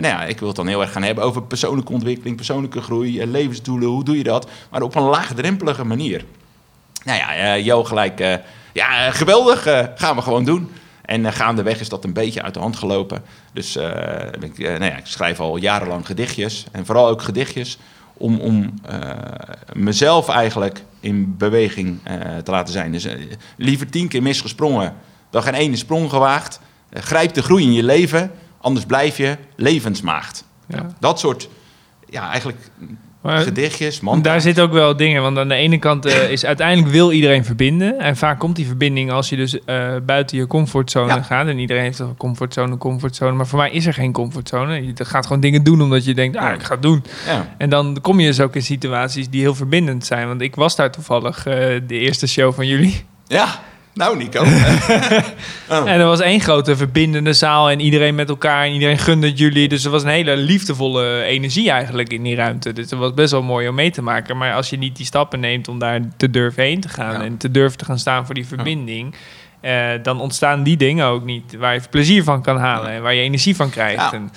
nou 0.00 0.06
ja, 0.06 0.24
ik 0.24 0.38
wil 0.38 0.48
het 0.48 0.56
dan 0.56 0.66
heel 0.66 0.80
erg 0.80 0.92
gaan 0.92 1.02
hebben 1.02 1.24
over 1.24 1.42
persoonlijke 1.42 1.92
ontwikkeling, 1.92 2.36
persoonlijke 2.36 2.80
groei, 2.80 3.20
eh, 3.20 3.26
levensdoelen, 3.26 3.88
hoe 3.88 4.04
doe 4.04 4.16
je 4.16 4.22
dat? 4.22 4.50
Maar 4.70 4.82
op 4.82 4.94
een 4.94 5.02
laagdrempelige 5.02 5.84
manier. 5.84 6.24
Nou 7.04 7.18
ja, 7.18 7.56
uh, 7.56 7.64
Jo 7.64 7.84
gelijk, 7.84 8.20
uh, 8.20 8.34
ja, 8.72 9.10
geweldig, 9.10 9.62
gaan 9.96 10.16
we 10.16 10.22
gewoon 10.22 10.44
doen. 10.44 10.70
En 11.04 11.32
gaandeweg 11.32 11.80
is 11.80 11.88
dat 11.88 12.04
een 12.04 12.12
beetje 12.12 12.42
uit 12.42 12.54
de 12.54 12.60
hand 12.60 12.76
gelopen. 12.76 13.22
Dus 13.52 13.76
ik, 14.40 14.58
nou 14.58 14.84
ja, 14.84 14.96
ik 14.96 15.06
schrijf 15.06 15.40
al 15.40 15.56
jarenlang 15.56 16.06
gedichtjes. 16.06 16.66
En 16.72 16.86
vooral 16.86 17.08
ook 17.08 17.22
gedichtjes 17.22 17.78
om, 18.16 18.40
om 18.40 18.74
uh, 18.90 19.10
mezelf 19.72 20.28
eigenlijk 20.28 20.84
in 21.00 21.36
beweging 21.36 21.98
uh, 22.08 22.36
te 22.36 22.50
laten 22.50 22.72
zijn. 22.72 22.92
Dus 22.92 23.06
uh, 23.06 23.12
liever 23.56 23.90
tien 23.90 24.08
keer 24.08 24.22
misgesprongen 24.22 24.94
dan 25.30 25.42
geen 25.42 25.54
ene 25.54 25.76
sprong 25.76 26.10
gewaagd. 26.10 26.60
grijp 26.90 27.34
de 27.34 27.42
groei 27.42 27.64
in 27.64 27.72
je 27.72 27.82
leven, 27.82 28.30
anders 28.60 28.86
blijf 28.86 29.16
je 29.16 29.36
levensmaagd. 29.56 30.44
Ja. 30.66 30.86
Dat 30.98 31.18
soort, 31.18 31.48
ja, 32.08 32.30
eigenlijk 32.30 32.58
maar 33.26 33.40
gedichtjes, 33.40 34.00
man. 34.00 34.22
Daar 34.22 34.40
zit 34.40 34.60
ook 34.60 34.72
wel 34.72 34.96
dingen, 34.96 35.22
want 35.22 35.38
aan 35.38 35.48
de 35.48 35.54
ene 35.54 35.78
kant 35.78 36.06
uh, 36.06 36.30
is 36.30 36.44
uiteindelijk 36.44 36.88
wil 36.88 37.12
iedereen 37.12 37.44
verbinden. 37.44 37.98
En 37.98 38.16
vaak 38.16 38.38
komt 38.38 38.56
die 38.56 38.66
verbinding 38.66 39.10
als 39.10 39.28
je 39.28 39.36
dus 39.36 39.54
uh, 39.54 39.96
buiten 40.06 40.38
je 40.38 40.46
comfortzone 40.46 41.14
ja. 41.14 41.22
gaat. 41.22 41.46
En 41.46 41.58
iedereen 41.58 41.82
heeft 41.82 41.98
een 41.98 42.16
comfortzone, 42.16 42.76
comfortzone. 42.76 43.32
Maar 43.32 43.46
voor 43.46 43.58
mij 43.58 43.70
is 43.70 43.86
er 43.86 43.94
geen 43.94 44.12
comfortzone. 44.12 44.86
Je 44.86 45.04
gaat 45.04 45.26
gewoon 45.26 45.40
dingen 45.40 45.64
doen 45.64 45.82
omdat 45.82 46.04
je 46.04 46.14
denkt, 46.14 46.36
ah, 46.36 46.54
ik 46.54 46.62
ga 46.62 46.72
het 46.72 46.82
doen. 46.82 47.04
Ja. 47.26 47.54
En 47.58 47.70
dan 47.70 47.98
kom 48.02 48.20
je 48.20 48.26
dus 48.26 48.40
ook 48.40 48.54
in 48.54 48.62
situaties 48.62 49.28
die 49.28 49.40
heel 49.40 49.54
verbindend 49.54 50.06
zijn. 50.06 50.28
Want 50.28 50.40
ik 50.40 50.54
was 50.54 50.76
daar 50.76 50.90
toevallig 50.90 51.46
uh, 51.46 51.54
de 51.86 51.98
eerste 51.98 52.26
show 52.26 52.54
van 52.54 52.66
jullie. 52.66 53.04
Ja. 53.26 53.60
Nou, 53.96 54.16
Nico. 54.16 54.42
oh. 55.70 55.90
En 55.90 56.00
er 56.00 56.06
was 56.06 56.20
één 56.20 56.40
grote 56.40 56.76
verbindende 56.76 57.32
zaal 57.32 57.70
en 57.70 57.80
iedereen 57.80 58.14
met 58.14 58.28
elkaar 58.28 58.64
en 58.64 58.72
iedereen 58.72 58.98
gunde 58.98 59.26
het 59.26 59.38
jullie. 59.38 59.68
Dus 59.68 59.84
er 59.84 59.90
was 59.90 60.02
een 60.02 60.08
hele 60.08 60.36
liefdevolle 60.36 61.22
energie 61.22 61.70
eigenlijk 61.70 62.12
in 62.12 62.22
die 62.22 62.34
ruimte. 62.34 62.72
Dus 62.72 62.90
het 62.90 62.98
was 62.98 63.14
best 63.14 63.30
wel 63.30 63.42
mooi 63.42 63.68
om 63.68 63.74
mee 63.74 63.90
te 63.90 64.02
maken. 64.02 64.36
Maar 64.36 64.54
als 64.54 64.70
je 64.70 64.78
niet 64.78 64.96
die 64.96 65.06
stappen 65.06 65.40
neemt 65.40 65.68
om 65.68 65.78
daar 65.78 66.00
te 66.16 66.30
durven 66.30 66.62
heen 66.62 66.80
te 66.80 66.88
gaan 66.88 67.22
en 67.22 67.36
te 67.36 67.50
durven 67.50 67.78
te 67.78 67.84
gaan 67.84 67.98
staan 67.98 68.26
voor 68.26 68.34
die 68.34 68.46
verbinding. 68.46 69.14
Uh, 69.62 69.90
dan 70.02 70.20
ontstaan 70.20 70.62
die 70.62 70.76
dingen 70.76 71.06
ook 71.06 71.24
niet 71.24 71.56
waar 71.56 71.74
je 71.74 71.80
plezier 71.90 72.24
van 72.24 72.42
kan 72.42 72.58
halen 72.58 72.90
en 72.90 73.02
waar 73.02 73.14
je 73.14 73.22
energie 73.22 73.56
van 73.56 73.70
krijgt. 73.70 74.12
En, 74.12 74.30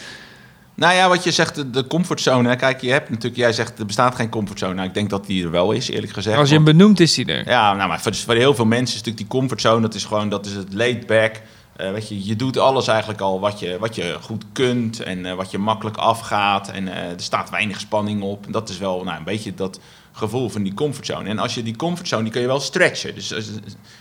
nou 0.80 0.94
ja, 0.94 1.10
wat 1.10 1.24
je 1.24 1.32
zegt, 1.32 1.74
de 1.74 1.88
comfortzone. 1.88 2.56
Kijk, 2.56 2.82
je 2.82 2.92
hebt 2.92 3.10
natuurlijk, 3.10 3.36
jij 3.36 3.54
zegt 3.54 3.80
er 3.80 3.86
bestaat 3.86 4.16
geen 4.16 4.30
comfortzone. 4.30 4.74
Nou, 4.74 4.88
ik 4.88 4.94
denk 4.94 5.10
dat 5.10 5.26
die 5.26 5.44
er 5.44 5.52
wel 5.52 5.72
is, 5.72 5.90
eerlijk 5.90 6.14
gezegd. 6.14 6.38
Als 6.38 6.50
je 6.50 6.56
hem 6.56 6.64
benoemt, 6.64 7.00
is 7.00 7.14
die 7.14 7.26
er. 7.26 7.48
Ja, 7.48 7.74
nou, 7.74 7.90
maar 7.90 8.02
voor, 8.02 8.16
voor 8.16 8.36
heel 8.36 8.56
veel 8.56 8.66
mensen 8.66 8.96
is 8.96 9.04
natuurlijk 9.04 9.18
die 9.18 9.40
comfortzone, 9.40 9.82
dat 9.82 9.94
is 9.94 10.06
gewoon, 10.06 10.30
dat 10.30 10.46
is 10.46 10.54
het 10.54 10.74
laid 10.74 11.08
back. 11.08 11.42
Uh, 11.82 11.92
weet 11.92 12.10
je, 12.10 12.26
je 12.26 12.36
doet 12.36 12.58
alles 12.58 12.88
eigenlijk 12.88 13.22
al 13.22 13.40
wat 13.40 13.60
je, 13.60 13.78
wat 13.80 13.96
je 13.96 14.18
goed 14.22 14.44
kunt 14.52 15.00
en 15.00 15.26
uh, 15.26 15.34
wat 15.34 15.52
je 15.52 15.58
makkelijk 15.58 15.98
afgaat. 15.98 16.70
En 16.70 16.88
uh, 16.88 16.96
er 16.96 17.22
staat 17.22 17.50
weinig 17.50 17.80
spanning 17.80 18.22
op. 18.22 18.46
En 18.46 18.52
dat 18.52 18.70
is 18.70 18.78
wel 18.78 19.04
nou, 19.04 19.18
een 19.18 19.24
beetje 19.24 19.54
dat 19.54 19.80
gevoel 20.20 20.50
van 20.50 20.64
die 20.64 20.74
comfortzone. 20.74 21.30
En 21.30 21.40
als 21.40 21.54
je 21.54 21.64
die 21.64 21.76
comfortzone, 21.76 22.24
die 22.24 22.32
kun 22.32 22.42
je 22.42 22.48
wel 22.48 22.60
stretchen. 22.60 23.16
Dus 23.16 23.34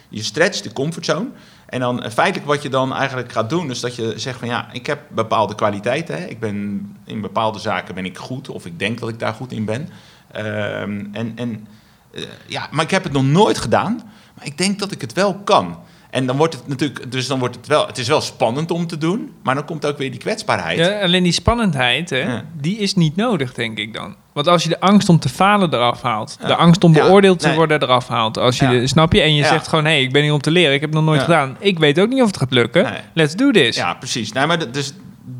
je 0.08 0.22
stretcht 0.22 0.62
de 0.62 0.72
comfortzone. 0.72 1.28
En 1.66 1.80
dan 1.80 2.02
eh, 2.02 2.10
feitelijk 2.10 2.46
wat 2.46 2.62
je 2.62 2.68
dan 2.68 2.94
eigenlijk 2.94 3.32
gaat 3.32 3.50
doen, 3.50 3.70
is 3.70 3.80
dat 3.80 3.96
je 3.96 4.12
zegt 4.16 4.38
van 4.38 4.48
ja, 4.48 4.72
ik 4.72 4.86
heb 4.86 5.00
bepaalde 5.10 5.54
kwaliteiten. 5.54 6.18
Hè. 6.18 6.24
Ik 6.24 6.40
ben 6.40 6.96
in 7.04 7.20
bepaalde 7.20 7.58
zaken 7.58 7.94
ben 7.94 8.04
ik 8.04 8.18
goed, 8.18 8.48
of 8.48 8.66
ik 8.66 8.78
denk 8.78 8.98
dat 9.00 9.08
ik 9.08 9.18
daar 9.18 9.34
goed 9.34 9.52
in 9.52 9.64
ben. 9.64 9.88
Um, 10.36 11.08
en, 11.12 11.32
en 11.34 11.66
uh, 12.12 12.24
ja, 12.46 12.68
maar 12.70 12.84
ik 12.84 12.90
heb 12.90 13.02
het 13.02 13.12
nog 13.12 13.24
nooit 13.24 13.58
gedaan. 13.58 14.02
Maar 14.34 14.46
ik 14.46 14.58
denk 14.58 14.78
dat 14.78 14.92
ik 14.92 15.00
het 15.00 15.12
wel 15.12 15.34
kan. 15.34 15.78
En 16.10 16.26
dan 16.26 16.36
wordt 16.36 16.54
het 16.54 16.68
natuurlijk, 16.68 17.12
dus 17.12 17.26
dan 17.26 17.38
wordt 17.38 17.56
het 17.56 17.66
wel, 17.66 17.86
het 17.86 17.98
is 17.98 18.08
wel 18.08 18.20
spannend 18.20 18.70
om 18.70 18.86
te 18.86 18.98
doen, 18.98 19.32
maar 19.42 19.54
dan 19.54 19.64
komt 19.64 19.86
ook 19.86 19.98
weer 19.98 20.10
die 20.10 20.20
kwetsbaarheid. 20.20 20.78
Ja, 20.78 21.00
alleen 21.00 21.22
die 21.22 21.32
spannendheid, 21.32 22.10
hè, 22.10 22.40
die 22.60 22.78
is 22.78 22.94
niet 22.94 23.16
nodig, 23.16 23.54
denk 23.54 23.78
ik 23.78 23.94
dan. 23.94 24.16
Want 24.32 24.46
als 24.46 24.62
je 24.62 24.68
de 24.68 24.80
angst 24.80 25.08
om 25.08 25.18
te 25.18 25.28
falen 25.28 25.74
eraf 25.74 26.02
haalt, 26.02 26.38
de 26.46 26.54
angst 26.54 26.84
om 26.84 26.92
beoordeeld 26.92 27.38
te 27.38 27.54
worden 27.54 27.82
eraf 27.82 28.08
haalt, 28.08 28.38
als 28.38 28.58
je 28.58 28.68
de, 28.68 28.86
snap 28.86 29.12
je, 29.12 29.20
en 29.20 29.34
je 29.34 29.44
zegt 29.44 29.68
gewoon, 29.68 29.84
hé, 29.84 29.90
hey, 29.90 30.02
ik 30.02 30.12
ben 30.12 30.22
hier 30.22 30.32
om 30.32 30.40
te 30.40 30.50
leren, 30.50 30.74
ik 30.74 30.80
heb 30.80 30.90
het 30.90 30.98
nog 30.98 31.08
nooit 31.08 31.22
gedaan, 31.22 31.56
ik 31.58 31.78
weet 31.78 32.00
ook 32.00 32.08
niet 32.08 32.20
of 32.20 32.26
het 32.26 32.36
gaat 32.36 32.52
lukken, 32.52 32.92
let's 33.14 33.34
do 33.34 33.50
this. 33.50 33.76
Ja, 33.76 33.94
precies. 33.94 34.32
Nee, 34.32 34.46
maar 34.46 34.72
dus 34.72 34.92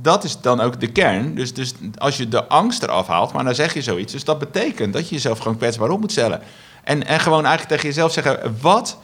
dat 0.02 0.24
is 0.24 0.40
dan 0.40 0.60
ook 0.60 0.80
de 0.80 0.86
kern. 0.86 1.34
Dus, 1.34 1.54
dus 1.54 1.74
als 1.98 2.16
je 2.16 2.28
de 2.28 2.44
angst 2.44 2.82
eraf 2.82 3.06
haalt, 3.06 3.32
maar 3.32 3.44
dan 3.44 3.54
zeg 3.54 3.74
je 3.74 3.82
zoiets, 3.82 4.12
dus 4.12 4.24
dat 4.24 4.38
betekent 4.38 4.92
dat 4.92 5.08
je 5.08 5.14
jezelf 5.14 5.38
gewoon 5.38 5.56
kwetsbaar 5.56 5.90
op 5.90 6.00
moet 6.00 6.12
stellen. 6.12 6.40
En, 6.84 7.06
en 7.06 7.20
gewoon 7.20 7.44
eigenlijk 7.44 7.68
tegen 7.68 7.88
jezelf 7.88 8.12
zeggen, 8.12 8.56
wat 8.60 8.98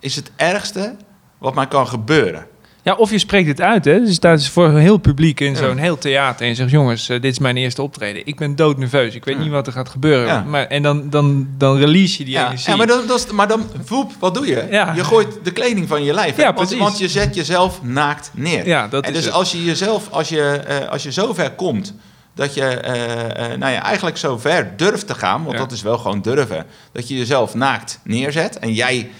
is 0.00 0.16
het 0.16 0.30
ergste 0.36 0.96
wat 1.38 1.54
mij 1.54 1.66
kan 1.66 1.86
gebeuren. 1.86 2.46
Ja, 2.82 2.94
of 2.94 3.10
je 3.10 3.18
spreekt 3.18 3.48
het 3.48 3.60
uit, 3.60 3.84
hè. 3.84 4.00
Dus 4.00 4.14
staat 4.14 4.38
is 4.38 4.48
voor 4.48 4.64
een 4.64 4.76
heel 4.76 4.96
publiek 4.96 5.40
in 5.40 5.56
zo'n 5.56 5.76
heel 5.76 5.98
theater 5.98 6.42
en 6.42 6.48
je 6.48 6.54
zegt... 6.54 6.70
jongens, 6.70 7.08
uh, 7.08 7.20
dit 7.20 7.32
is 7.32 7.38
mijn 7.38 7.56
eerste 7.56 7.82
optreden. 7.82 8.26
Ik 8.26 8.36
ben 8.36 8.56
doodnerveus. 8.56 9.14
Ik 9.14 9.24
weet 9.24 9.38
niet 9.38 9.50
wat 9.50 9.66
er 9.66 9.72
gaat 9.72 9.88
gebeuren. 9.88 10.50
Maar, 10.50 10.66
en 10.66 10.82
dan, 10.82 11.10
dan, 11.10 11.48
dan 11.58 11.76
release 11.76 12.18
je 12.18 12.24
die 12.24 12.38
energie. 12.38 12.70
Ja, 12.70 12.76
maar 12.76 12.86
dan, 12.86 13.06
dat 13.06 13.32
maar 13.32 13.48
dan 13.48 13.70
voep, 13.84 14.12
wat 14.18 14.34
doe 14.34 14.46
je? 14.46 14.66
Je 14.94 15.04
gooit 15.04 15.38
de 15.42 15.52
kleding 15.52 15.88
van 15.88 16.04
je 16.04 16.14
lijf. 16.14 16.36
Ja, 16.36 16.54
want, 16.54 16.76
want, 16.76 16.98
je 16.98 17.08
zet 17.08 17.34
jezelf 17.34 17.82
naakt 17.82 18.30
neer. 18.34 18.66
Ja, 18.66 18.88
dat 18.88 19.04
en 19.04 19.12
dus 19.12 19.30
als 19.30 19.52
je 19.52 19.64
jezelf, 19.64 20.10
als 20.10 20.28
je, 20.28 20.60
uh, 20.68 20.88
als 20.88 21.02
je 21.02 21.12
zover 21.12 21.50
komt 21.50 21.94
dat 22.34 22.54
je 22.54 22.60
uh, 22.60 23.56
nou 23.58 23.72
ja, 23.72 23.82
eigenlijk 23.82 24.16
zo 24.16 24.38
ver 24.38 24.76
durft 24.76 25.06
te 25.06 25.14
gaan, 25.14 25.44
want 25.44 25.58
dat 25.58 25.72
is 25.72 25.82
wel 25.82 25.98
gewoon 25.98 26.22
durven, 26.22 26.66
dat 26.92 27.08
je 27.08 27.16
jezelf 27.16 27.54
naakt 27.54 28.00
neerzet 28.04 28.58
en 28.58 28.72
jij 28.72 29.10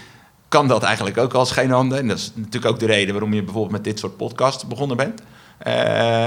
kan 0.48 0.68
dat 0.68 0.82
eigenlijk 0.82 1.18
ook 1.18 1.32
als 1.32 1.50
geen 1.50 1.72
ander. 1.72 1.98
En 1.98 2.08
dat 2.08 2.18
is 2.18 2.32
natuurlijk 2.34 2.72
ook 2.72 2.80
de 2.80 2.86
reden 2.86 3.14
waarom 3.14 3.34
je 3.34 3.42
bijvoorbeeld 3.42 3.72
met 3.72 3.84
dit 3.84 3.98
soort 3.98 4.16
podcasts 4.16 4.66
begonnen 4.66 4.96
bent. 4.96 5.20
Uh, 5.66 5.74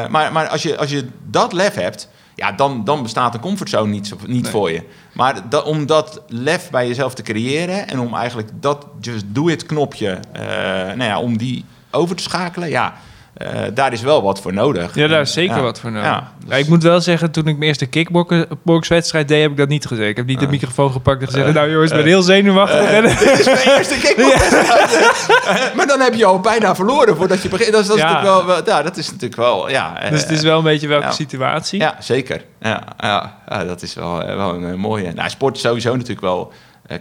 maar 0.07 0.31
maar 0.31 0.47
als, 0.47 0.63
je, 0.63 0.77
als 0.77 0.89
je 0.89 1.07
dat 1.29 1.53
lef 1.53 1.73
hebt, 1.73 2.10
ja, 2.36 2.51
dan, 2.51 2.84
dan 2.84 3.03
bestaat 3.03 3.34
een 3.34 3.39
comfortzone 3.39 3.91
niet, 3.91 4.13
niet 4.25 4.49
voor 4.49 4.71
je. 4.71 4.84
Maar 5.13 5.49
dat, 5.49 5.63
om 5.63 5.86
dat 5.86 6.21
lef 6.27 6.69
bij 6.69 6.88
jezelf 6.88 7.13
te 7.13 7.21
creëren 7.21 7.88
en 7.88 7.99
om 7.99 8.15
eigenlijk 8.15 8.49
dat 8.53 8.86
just 8.99 9.25
do 9.27 9.47
it 9.47 9.65
knopje, 9.65 10.19
uh, 10.36 10.41
nou 10.41 11.03
ja, 11.03 11.19
om 11.19 11.38
die 11.38 11.65
over 11.91 12.15
te 12.15 12.23
schakelen, 12.23 12.69
ja, 12.69 12.93
uh, 13.37 13.47
daar 13.73 13.93
is 13.93 14.01
wel 14.01 14.21
wat 14.21 14.41
voor 14.41 14.53
nodig. 14.53 14.95
Ja, 14.95 15.07
daar 15.07 15.21
is 15.21 15.33
zeker 15.33 15.61
wat 15.61 15.79
voor 15.79 15.91
nodig. 15.91 16.09
Ja, 16.09 16.31
dus... 16.45 16.57
ik 16.57 16.67
moet 16.67 16.83
wel 16.83 17.01
zeggen, 17.01 17.31
toen 17.31 17.47
ik 17.47 17.57
mijn 17.57 17.67
eerste 17.67 17.85
kickboxwedstrijd 17.85 19.27
deed, 19.27 19.41
heb 19.41 19.51
ik 19.51 19.57
dat 19.57 19.67
niet 19.67 19.85
gezegd. 19.85 20.09
Ik 20.09 20.15
heb 20.15 20.25
niet 20.25 20.39
de 20.39 20.47
microfoon 20.47 20.91
gepakt 20.91 21.21
en 21.21 21.27
gezegd, 21.27 21.47
uh, 21.47 21.53
nou 21.53 21.71
jongens, 21.71 21.91
ik 21.91 21.97
ben 21.97 22.05
heel 22.05 22.21
zenuwachtig. 22.21 23.01
Dit 23.19 23.39
is 23.39 23.45
mijn 23.45 23.77
eerste 23.77 23.97
kickboxwedstrijd. 23.99 25.73
maar 25.75 25.87
dan 25.87 25.99
heb 25.99 26.13
je 26.13 26.25
al 26.25 26.39
bijna 26.39 26.75
verloren 26.75 27.15
voordat 27.15 27.41
je 27.41 27.49
begint. 27.49 27.71
Dat 27.71 27.81
is, 27.81 27.87
dat 27.87 27.97
is 27.97 28.03
natuurlijk 28.03 28.45
wel, 28.45 28.65
ja, 28.65 28.81
dat 28.81 28.97
is 28.97 29.05
natuurlijk 29.05 29.35
wel, 29.35 29.69
ja. 29.69 30.09
Dus 30.09 30.21
het 30.21 30.31
is 30.31 30.41
wel 30.41 30.57
een 30.57 30.63
beetje 30.63 30.87
welke 30.87 31.11
situatie? 31.11 31.79
Ja, 31.79 31.95
zeker. 31.99 32.45
Ja, 32.61 32.83
ja, 32.97 33.63
dat 33.65 33.81
is 33.81 33.93
wel, 33.93 34.17
wel 34.17 34.53
een 34.53 34.79
mooie. 34.79 35.13
Nou, 35.13 35.29
sport 35.29 35.55
is 35.55 35.61
sowieso 35.61 35.91
natuurlijk 35.91 36.21
wel... 36.21 36.51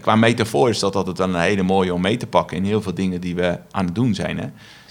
qua 0.00 0.16
metafoor 0.16 0.68
is 0.68 0.78
dat 0.78 0.96
altijd 0.96 1.18
een 1.18 1.34
hele 1.34 1.62
mooie 1.62 1.94
om 1.94 2.00
mee 2.00 2.16
te 2.16 2.26
pakken... 2.26 2.56
in 2.56 2.64
heel 2.64 2.82
veel 2.82 2.94
dingen 2.94 3.20
die 3.20 3.34
we 3.34 3.58
aan 3.70 3.84
het 3.84 3.94
doen 3.94 4.14
zijn, 4.14 4.38
hè. 4.38 4.46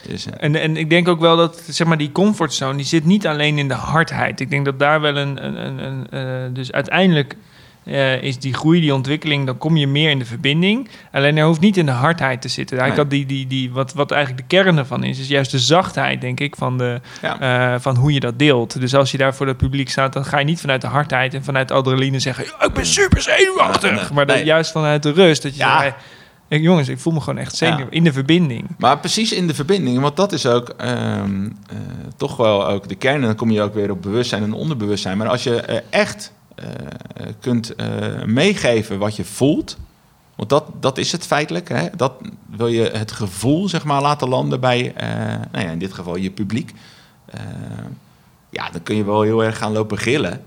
Dus, 0.07 0.25
eh, 0.25 0.33
en, 0.37 0.55
en 0.55 0.77
ik 0.77 0.89
denk 0.89 1.07
ook 1.07 1.19
wel 1.19 1.37
dat 1.37 1.61
zeg 1.67 1.87
maar, 1.87 1.97
die 1.97 2.11
comfortzone, 2.11 2.75
die 2.75 2.85
zit 2.85 3.05
niet 3.05 3.27
alleen 3.27 3.57
in 3.57 3.67
de 3.67 3.73
hardheid. 3.73 4.39
Ik 4.39 4.49
denk 4.49 4.65
dat 4.65 4.79
daar 4.79 5.01
wel 5.01 5.17
een. 5.17 5.45
een, 5.45 5.65
een, 5.65 5.85
een 5.85 6.07
uh, 6.13 6.53
dus 6.53 6.71
uiteindelijk 6.71 7.35
uh, 7.89 8.21
is 8.21 8.39
die 8.39 8.53
groei, 8.53 8.81
die 8.81 8.93
ontwikkeling, 8.93 9.45
dan 9.45 9.57
kom 9.57 9.77
je 9.77 9.87
meer 9.87 10.09
in 10.09 10.19
de 10.19 10.25
verbinding. 10.25 10.89
Alleen 11.11 11.37
er 11.37 11.45
hoeft 11.45 11.59
niet 11.59 11.77
in 11.77 11.85
de 11.85 11.91
hardheid 11.91 12.41
te 12.41 12.47
zitten. 12.47 12.77
Eigenlijk 12.79 13.11
nee. 13.11 13.19
dat 13.19 13.29
die, 13.29 13.47
die, 13.47 13.59
die, 13.59 13.71
wat, 13.71 13.93
wat 13.93 14.11
eigenlijk 14.11 14.49
de 14.49 14.55
kern 14.55 14.77
ervan 14.77 15.03
is, 15.03 15.19
is 15.19 15.27
juist 15.27 15.51
de 15.51 15.59
zachtheid, 15.59 16.21
denk 16.21 16.39
ik, 16.39 16.55
van, 16.55 16.77
de, 16.77 17.01
ja. 17.21 17.73
uh, 17.73 17.79
van 17.79 17.95
hoe 17.95 18.13
je 18.13 18.19
dat 18.19 18.39
deelt. 18.39 18.79
Dus 18.79 18.95
als 18.95 19.11
je 19.11 19.17
daar 19.17 19.35
voor 19.35 19.47
het 19.47 19.57
publiek 19.57 19.89
staat, 19.89 20.13
dan 20.13 20.25
ga 20.25 20.39
je 20.39 20.45
niet 20.45 20.61
vanuit 20.61 20.81
de 20.81 20.87
hardheid 20.87 21.33
en 21.33 21.43
vanuit 21.43 21.71
adrenaline 21.71 22.19
zeggen: 22.19 22.45
Ik 22.45 22.73
ben 22.73 22.85
super 22.85 23.21
zenuwachtig. 23.21 23.91
Nee, 23.91 23.99
nee, 23.99 24.11
maar 24.13 24.25
dat, 24.25 24.45
juist 24.45 24.71
vanuit 24.71 25.03
de 25.03 25.11
rust. 25.11 25.43
Dat 25.43 25.55
je 25.55 25.59
ja. 25.59 25.81
zegt, 25.81 25.95
ik, 26.49 26.61
jongens, 26.61 26.87
ik 26.87 26.99
voel 26.99 27.13
me 27.13 27.19
gewoon 27.19 27.39
echt 27.39 27.55
zeker 27.55 27.87
in 27.89 28.03
de 28.03 28.13
verbinding. 28.13 28.67
Maar 28.77 28.99
precies 28.99 29.31
in 29.31 29.47
de 29.47 29.53
verbinding, 29.53 29.99
want 29.99 30.15
dat 30.15 30.31
is 30.31 30.45
ook 30.45 30.73
um, 30.81 31.43
uh, 31.45 31.77
toch 32.17 32.37
wel 32.37 32.67
ook 32.67 32.87
de 32.87 32.95
kern. 32.95 33.15
En 33.15 33.21
dan 33.21 33.35
kom 33.35 33.51
je 33.51 33.61
ook 33.61 33.73
weer 33.73 33.91
op 33.91 34.01
bewustzijn 34.01 34.43
en 34.43 34.53
onderbewustzijn. 34.53 35.17
Maar 35.17 35.27
als 35.27 35.43
je 35.43 35.63
uh, 35.69 35.77
echt 35.89 36.33
uh, 36.59 36.65
kunt 37.39 37.75
meegeven 38.25 38.99
wat 38.99 39.15
je 39.15 39.25
voelt, 39.25 39.77
want 40.35 40.49
dat, 40.49 40.65
dat 40.79 40.97
is 40.97 41.11
het 41.11 41.25
feitelijk. 41.25 41.69
Hè? 41.69 41.87
Dat 41.95 42.13
wil 42.49 42.67
je 42.67 42.89
het 42.93 43.11
gevoel 43.11 43.67
zeg 43.67 43.83
maar, 43.83 44.01
laten 44.01 44.29
landen 44.29 44.59
bij, 44.59 44.93
nou 45.51 45.65
ja, 45.65 45.71
in 45.71 45.79
dit 45.79 45.93
geval 45.93 46.15
je 46.15 46.31
publiek. 46.31 46.73
ja, 48.49 48.69
dan 48.69 48.83
kun 48.83 48.95
je 48.95 49.03
wel 49.05 49.21
heel 49.21 49.43
erg 49.43 49.57
gaan 49.57 49.71
lopen 49.71 49.97
gillen. 49.97 50.41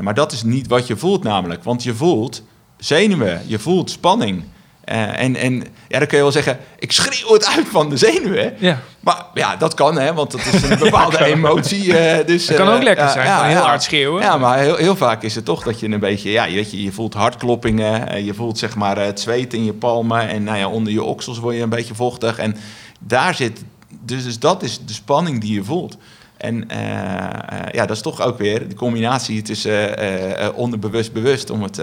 maar 0.00 0.14
dat 0.14 0.32
is 0.32 0.42
niet 0.42 0.66
wat 0.66 0.86
je 0.86 0.96
voelt 0.96 1.22
namelijk. 1.22 1.64
Want 1.64 1.82
je 1.82 1.94
voelt 1.94 2.42
zenuwen, 2.76 3.42
je 3.46 3.58
voelt 3.58 3.90
spanning. 3.90 4.44
Uh, 4.92 5.20
en, 5.20 5.36
en 5.36 5.54
ja, 5.88 5.98
dan 5.98 6.06
kun 6.06 6.16
je 6.16 6.22
wel 6.22 6.32
zeggen, 6.32 6.58
ik 6.78 6.92
schreeuw 6.92 7.32
het 7.32 7.46
uit 7.46 7.68
van 7.68 7.90
de 7.90 7.96
zenuwen. 7.96 8.54
Ja. 8.58 8.80
Maar 9.00 9.24
ja, 9.34 9.56
dat 9.56 9.74
kan, 9.74 9.98
hè, 9.98 10.14
want 10.14 10.30
dat 10.30 10.40
is 10.40 10.62
een 10.62 10.78
bepaalde 10.88 11.24
emotie. 11.24 11.86
Uh, 11.86 12.26
dus, 12.26 12.46
dat 12.46 12.56
kan 12.56 12.68
ook 12.68 12.78
uh, 12.78 12.82
lekker 12.82 13.08
zijn, 13.08 13.26
ja, 13.26 13.44
heel 13.44 13.60
hard 13.60 13.82
schreeuwen. 13.82 14.22
Ja, 14.22 14.36
maar 14.36 14.58
heel, 14.58 14.76
heel 14.76 14.96
vaak 14.96 15.22
is 15.22 15.34
het 15.34 15.44
toch 15.44 15.62
dat 15.62 15.80
je 15.80 15.88
een 15.88 16.00
beetje, 16.00 16.30
ja, 16.30 16.50
weet 16.50 16.70
je, 16.70 16.82
je 16.82 16.92
voelt 16.92 17.14
hartkloppingen. 17.14 18.24
je 18.24 18.34
voelt 18.34 18.58
zeg 18.58 18.74
maar 18.74 18.98
het 18.98 19.20
zweet 19.20 19.54
in 19.54 19.64
je 19.64 19.72
palmen. 19.72 20.28
En 20.28 20.44
nou 20.44 20.58
ja, 20.58 20.68
onder 20.68 20.92
je 20.92 21.02
oksels 21.02 21.38
word 21.38 21.56
je 21.56 21.62
een 21.62 21.68
beetje 21.68 21.94
vochtig. 21.94 22.38
En 22.38 22.56
daar 23.00 23.34
zit, 23.34 23.64
dus, 23.88 24.24
dus 24.24 24.38
dat 24.38 24.62
is 24.62 24.80
de 24.84 24.92
spanning 24.92 25.40
die 25.40 25.54
je 25.54 25.64
voelt. 25.64 25.96
En 26.36 26.54
uh, 26.54 26.78
ja, 27.70 27.86
dat 27.86 27.90
is 27.90 28.02
toch 28.02 28.20
ook 28.20 28.38
weer 28.38 28.68
de 28.68 28.74
combinatie 28.74 29.42
tussen 29.42 30.02
uh, 30.02 30.48
onderbewust 30.54 31.12
bewust, 31.12 31.50
om 31.50 31.62
het 31.62 31.76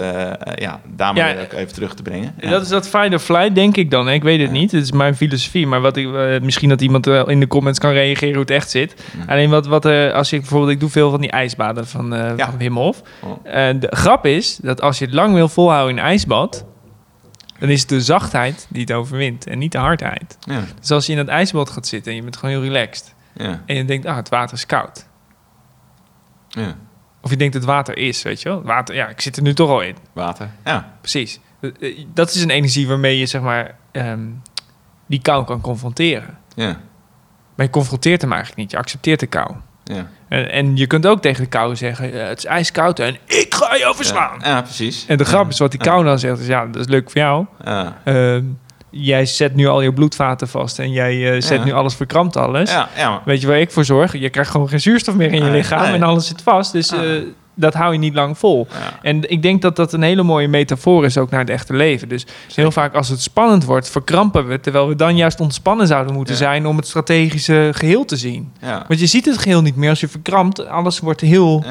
ja, 0.54 0.80
daarmee 0.96 1.34
ja, 1.34 1.40
ook 1.40 1.52
even 1.52 1.74
terug 1.74 1.94
te 1.94 2.02
brengen. 2.02 2.34
Ja. 2.40 2.50
Dat 2.50 2.62
is 2.62 2.68
dat 2.68 2.88
fight 2.88 3.12
or 3.12 3.18
flight, 3.18 3.54
denk 3.54 3.76
ik 3.76 3.90
dan. 3.90 4.10
Ik 4.10 4.22
weet 4.22 4.40
het 4.40 4.50
niet, 4.50 4.72
het 4.72 4.82
is 4.82 4.92
mijn 4.92 5.16
filosofie. 5.16 5.66
Maar 5.66 5.80
wat 5.80 5.96
ik, 5.96 6.08
misschien 6.42 6.68
dat 6.68 6.80
iemand 6.80 7.06
in 7.06 7.40
de 7.40 7.46
comments 7.46 7.78
kan 7.78 7.90
reageren 7.90 8.32
hoe 8.34 8.42
het 8.42 8.50
echt 8.50 8.70
zit. 8.70 8.94
Alleen 9.26 9.50
wat, 9.50 9.66
wat 9.66 9.84
als 10.12 10.32
ik 10.32 10.40
bijvoorbeeld, 10.40 10.72
ik 10.72 10.80
doe 10.80 10.90
veel 10.90 11.10
van 11.10 11.20
die 11.20 11.30
ijsbaden 11.30 11.86
van, 11.86 12.06
ja. 12.10 12.36
van 12.36 12.58
Wim 12.58 12.76
Hof. 12.76 13.02
Oh. 13.22 13.44
de 13.80 13.88
grap 13.90 14.26
is 14.26 14.58
dat 14.62 14.80
als 14.80 14.98
je 14.98 15.04
het 15.04 15.14
lang 15.14 15.34
wil 15.34 15.48
volhouden 15.48 15.96
in 15.96 16.02
een 16.02 16.08
ijsbad, 16.08 16.64
dan 17.58 17.68
is 17.68 17.80
het 17.80 17.88
de 17.88 18.00
zachtheid 18.00 18.66
die 18.70 18.80
het 18.80 18.92
overwint 18.92 19.46
en 19.46 19.58
niet 19.58 19.72
de 19.72 19.78
hardheid. 19.78 20.38
Dus 20.80 20.90
als 20.90 21.06
je 21.06 21.12
in 21.12 21.18
dat 21.18 21.28
ijsbad 21.28 21.70
gaat 21.70 21.86
zitten 21.86 22.10
en 22.10 22.16
je 22.16 22.22
bent 22.22 22.36
gewoon 22.36 22.54
heel 22.54 22.64
relaxed 22.64 23.14
ja. 23.34 23.62
En 23.66 23.76
je 23.76 23.84
denkt, 23.84 24.06
ah, 24.06 24.16
het 24.16 24.28
water 24.28 24.56
is 24.56 24.66
koud. 24.66 25.06
Ja. 26.48 26.76
Of 27.20 27.30
je 27.30 27.36
denkt, 27.36 27.54
het 27.54 27.64
water 27.64 27.96
is, 27.96 28.22
weet 28.22 28.42
je 28.42 28.48
wel. 28.48 28.62
Water, 28.62 28.94
ja, 28.94 29.08
ik 29.08 29.20
zit 29.20 29.36
er 29.36 29.42
nu 29.42 29.54
toch 29.54 29.70
al 29.70 29.80
in. 29.80 29.96
Water, 30.12 30.50
ja. 30.64 30.92
Precies. 31.00 31.40
Eh, 31.60 31.70
eh, 31.80 32.06
dat 32.14 32.34
is 32.34 32.42
een 32.42 32.50
energie 32.50 32.88
waarmee 32.88 33.18
je, 33.18 33.26
zeg 33.26 33.42
maar, 33.42 33.74
um, 33.92 34.42
die 35.06 35.22
kou 35.22 35.44
kan 35.44 35.60
confronteren. 35.60 36.38
Ja. 36.54 36.80
Maar 37.54 37.66
je 37.66 37.70
confronteert 37.70 38.20
hem 38.20 38.32
eigenlijk 38.32 38.60
niet. 38.60 38.70
Je 38.70 38.76
accepteert 38.76 39.20
de 39.20 39.26
kou. 39.26 39.50
Ja. 39.84 40.06
En, 40.28 40.50
en 40.50 40.76
je 40.76 40.86
kunt 40.86 41.06
ook 41.06 41.22
tegen 41.22 41.42
de 41.42 41.48
kou 41.48 41.76
zeggen, 41.76 42.14
uh, 42.14 42.26
het 42.26 42.38
is 42.38 42.44
ijskoud 42.44 42.98
en 42.98 43.16
ik 43.26 43.54
ga 43.54 43.74
je 43.74 43.86
overslaan. 43.86 44.38
Ja, 44.40 44.48
ja 44.48 44.62
precies. 44.62 45.06
En 45.06 45.16
de 45.16 45.24
grap 45.24 45.48
is 45.48 45.58
wat 45.58 45.70
die 45.70 45.80
kou 45.80 46.04
dan 46.04 46.18
zegt, 46.18 46.40
is 46.40 46.46
ja, 46.46 46.66
dat 46.66 46.80
is 46.80 46.88
leuk 46.88 47.10
voor 47.10 47.20
jou. 47.20 47.46
Ja. 47.64 47.96
Uh, 48.04 48.42
jij 48.96 49.26
zet 49.26 49.54
nu 49.54 49.66
al 49.66 49.80
je 49.80 49.92
bloedvaten 49.92 50.48
vast 50.48 50.78
en 50.78 50.90
jij 50.90 51.14
uh, 51.14 51.40
zet 51.40 51.64
nu 51.64 51.72
alles 51.72 51.94
verkrampt 51.94 52.36
alles. 52.36 52.70
Ja, 52.70 52.88
ja. 52.96 53.22
Weet 53.24 53.40
je 53.40 53.46
waar 53.46 53.60
ik 53.60 53.70
voor 53.70 53.84
zorg? 53.84 54.12
Je 54.18 54.30
krijgt 54.30 54.50
gewoon 54.50 54.68
geen 54.68 54.80
zuurstof 54.80 55.14
meer 55.14 55.32
in 55.32 55.44
je 55.44 55.50
lichaam 55.50 55.94
en 55.94 56.02
alles 56.02 56.26
zit 56.26 56.42
vast. 56.42 56.72
Dus 56.72 56.92
uh, 56.92 57.00
dat 57.54 57.74
hou 57.74 57.92
je 57.92 57.98
niet 57.98 58.14
lang 58.14 58.38
vol. 58.38 58.66
En 59.02 59.30
ik 59.30 59.42
denk 59.42 59.62
dat 59.62 59.76
dat 59.76 59.92
een 59.92 60.02
hele 60.02 60.22
mooie 60.22 60.48
metafoor 60.48 61.04
is 61.04 61.18
ook 61.18 61.30
naar 61.30 61.40
het 61.40 61.50
echte 61.50 61.74
leven. 61.74 62.08
Dus 62.08 62.26
heel 62.54 62.70
vaak 62.70 62.94
als 62.94 63.08
het 63.08 63.20
spannend 63.20 63.64
wordt, 63.64 63.90
verkrampen 63.90 64.46
we... 64.46 64.60
terwijl 64.60 64.88
we 64.88 64.94
dan 64.94 65.16
juist 65.16 65.40
ontspannen 65.40 65.86
zouden 65.86 66.14
moeten 66.14 66.36
zijn... 66.36 66.66
om 66.66 66.76
het 66.76 66.86
strategische 66.86 67.70
geheel 67.72 68.04
te 68.04 68.16
zien. 68.16 68.52
Want 68.88 69.00
je 69.00 69.06
ziet 69.06 69.24
het 69.24 69.38
geheel 69.38 69.62
niet 69.62 69.76
meer 69.76 69.90
als 69.90 70.00
je 70.00 70.08
verkrampt. 70.08 70.66
Alles 70.66 71.00
wordt 71.00 71.20
heel... 71.20 71.64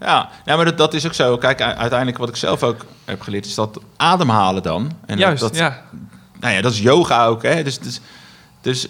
Ja, 0.00 0.28
ja 0.44 0.56
maar 0.56 0.64
dat, 0.64 0.78
dat, 0.78 0.94
is 0.94 1.06
ook 1.06 1.14
zo. 1.14 1.36
Kijk, 1.36 1.60
uiteindelijk 1.60 2.18
wat 2.18 2.28
ik 2.28 2.36
zelf 2.36 2.62
ook 2.62 2.86
heb 3.04 3.20
geleerd... 3.20 3.46
is 3.46 3.54
dat 3.54 3.80
ademhalen 3.96 4.62
dan. 4.62 4.90
En 5.06 5.18
Juist, 5.18 5.40
dat, 5.40 5.56
ja 5.56 5.82
nou 6.40 6.54
ja, 6.54 6.60
dat 6.60 6.72
is 6.72 6.80
yoga 6.80 7.26
ook. 7.26 7.42
Hè? 7.42 7.62
Dus, 7.62 7.78
dus, 7.78 8.00
dus 8.60 8.88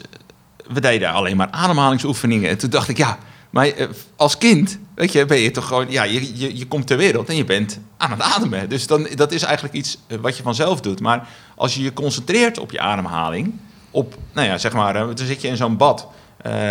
we 0.66 0.80
deden 0.80 1.12
alleen 1.12 1.36
maar 1.36 1.50
ademhalingsoefeningen. 1.50 2.50
En 2.50 2.58
toen 2.58 2.70
dacht 2.70 2.88
ik, 2.88 2.96
ja, 2.96 3.18
maar 3.50 3.66
eh, 3.66 3.86
als 4.16 4.38
kind, 4.38 4.78
weet 4.94 5.12
je, 5.12 5.26
ben 5.26 5.38
je 5.38 5.50
toch 5.50 5.66
gewoon, 5.66 5.90
ja, 5.90 6.02
je, 6.02 6.38
je, 6.38 6.58
je 6.58 6.66
komt 6.66 6.86
ter 6.86 6.96
wereld 6.96 7.28
en 7.28 7.36
je 7.36 7.44
bent 7.44 7.80
aan 7.96 8.10
het 8.10 8.20
ademen. 8.20 8.68
Dus 8.68 8.86
dan, 8.86 9.08
dat 9.14 9.32
is 9.32 9.42
eigenlijk 9.42 9.74
iets 9.74 9.98
eh, 10.06 10.18
wat 10.18 10.36
je 10.36 10.42
vanzelf 10.42 10.80
doet. 10.80 11.00
Maar 11.00 11.28
als 11.56 11.74
je 11.74 11.82
je 11.82 11.92
concentreert 11.92 12.58
op 12.58 12.70
je 12.70 12.80
ademhaling, 12.80 13.52
op, 13.90 14.14
nou 14.32 14.46
ja, 14.46 14.58
zeg 14.58 14.72
maar, 14.72 14.92
dan 14.92 15.18
zit 15.18 15.42
je 15.42 15.48
in 15.48 15.56
zo'n 15.56 15.76
bad. 15.76 16.08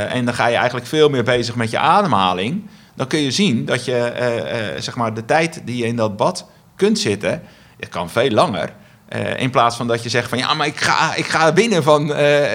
En 0.10 0.26
dan 0.26 0.34
ga 0.34 0.48
je 0.48 0.56
eigenlijk 0.56 0.88
veel 0.88 1.10
meer 1.10 1.24
bezig 1.24 1.56
met 1.56 1.72
je 1.72 1.78
ademhaling. 1.78 2.70
Dan 2.96 3.08
kun 3.08 3.20
je 3.20 3.32
zien 3.32 3.66
dat 3.66 3.86
je, 3.86 4.76
zeg 4.80 4.96
maar, 4.96 5.14
de 5.14 5.26
tijd 5.26 5.62
die 5.66 5.78
je 5.78 5.86
in 5.86 5.96
dat 5.96 6.18
bad 6.18 6.46
kunt 6.76 7.00
zitten, 7.00 7.42
het 7.80 7.90
kan 7.90 8.10
veel 8.10 8.30
langer. 8.30 8.74
In 9.38 9.50
plaats 9.50 9.76
van 9.76 9.88
dat 9.88 10.04
je 10.04 10.10
zegt 10.10 10.30
van 10.30 10.38
ja, 10.38 10.54
maar 10.54 10.68
ik 10.68 10.80
ga, 10.80 11.16
ik 11.16 11.26
ga 11.26 11.54
winnen 11.54 11.84
van, 11.84 12.08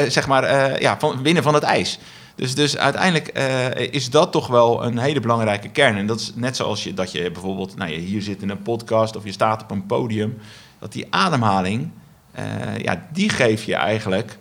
zeg 0.08 0.26
maar, 0.26 0.80
ja, 0.80 0.98
van, 0.98 1.26
van 1.42 1.54
het 1.54 1.62
ijs. 1.62 1.98
Dus, 2.34 2.54
dus 2.54 2.76
uiteindelijk 2.76 3.28
is 3.90 4.10
dat 4.10 4.32
toch 4.32 4.46
wel 4.46 4.84
een 4.84 4.98
hele 4.98 5.20
belangrijke 5.20 5.68
kern. 5.68 5.96
En 5.96 6.06
dat 6.06 6.20
is 6.20 6.32
net 6.34 6.56
zoals 6.56 6.84
je, 6.84 6.94
dat 6.94 7.12
je 7.12 7.30
bijvoorbeeld, 7.30 7.76
nou, 7.76 7.90
je 7.90 7.98
hier 7.98 8.22
zit 8.22 8.42
in 8.42 8.50
een 8.50 8.62
podcast 8.62 9.16
of 9.16 9.24
je 9.24 9.32
staat 9.32 9.62
op 9.62 9.70
een 9.70 9.86
podium, 9.86 10.38
dat 10.78 10.92
die 10.92 11.06
ademhaling, 11.10 11.90
ja, 12.78 13.06
die 13.12 13.28
geef 13.28 13.64
je 13.64 13.74
eigenlijk 13.74 14.38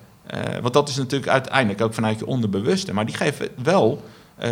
want 0.61 0.73
dat 0.73 0.89
is 0.89 0.95
natuurlijk 0.95 1.31
uiteindelijk 1.31 1.81
ook 1.81 1.93
vanuit 1.93 2.19
je 2.19 2.25
onderbewuste. 2.25 2.93
Maar 2.93 3.05
die 3.05 3.15
geven 3.15 3.49
wel 3.63 4.03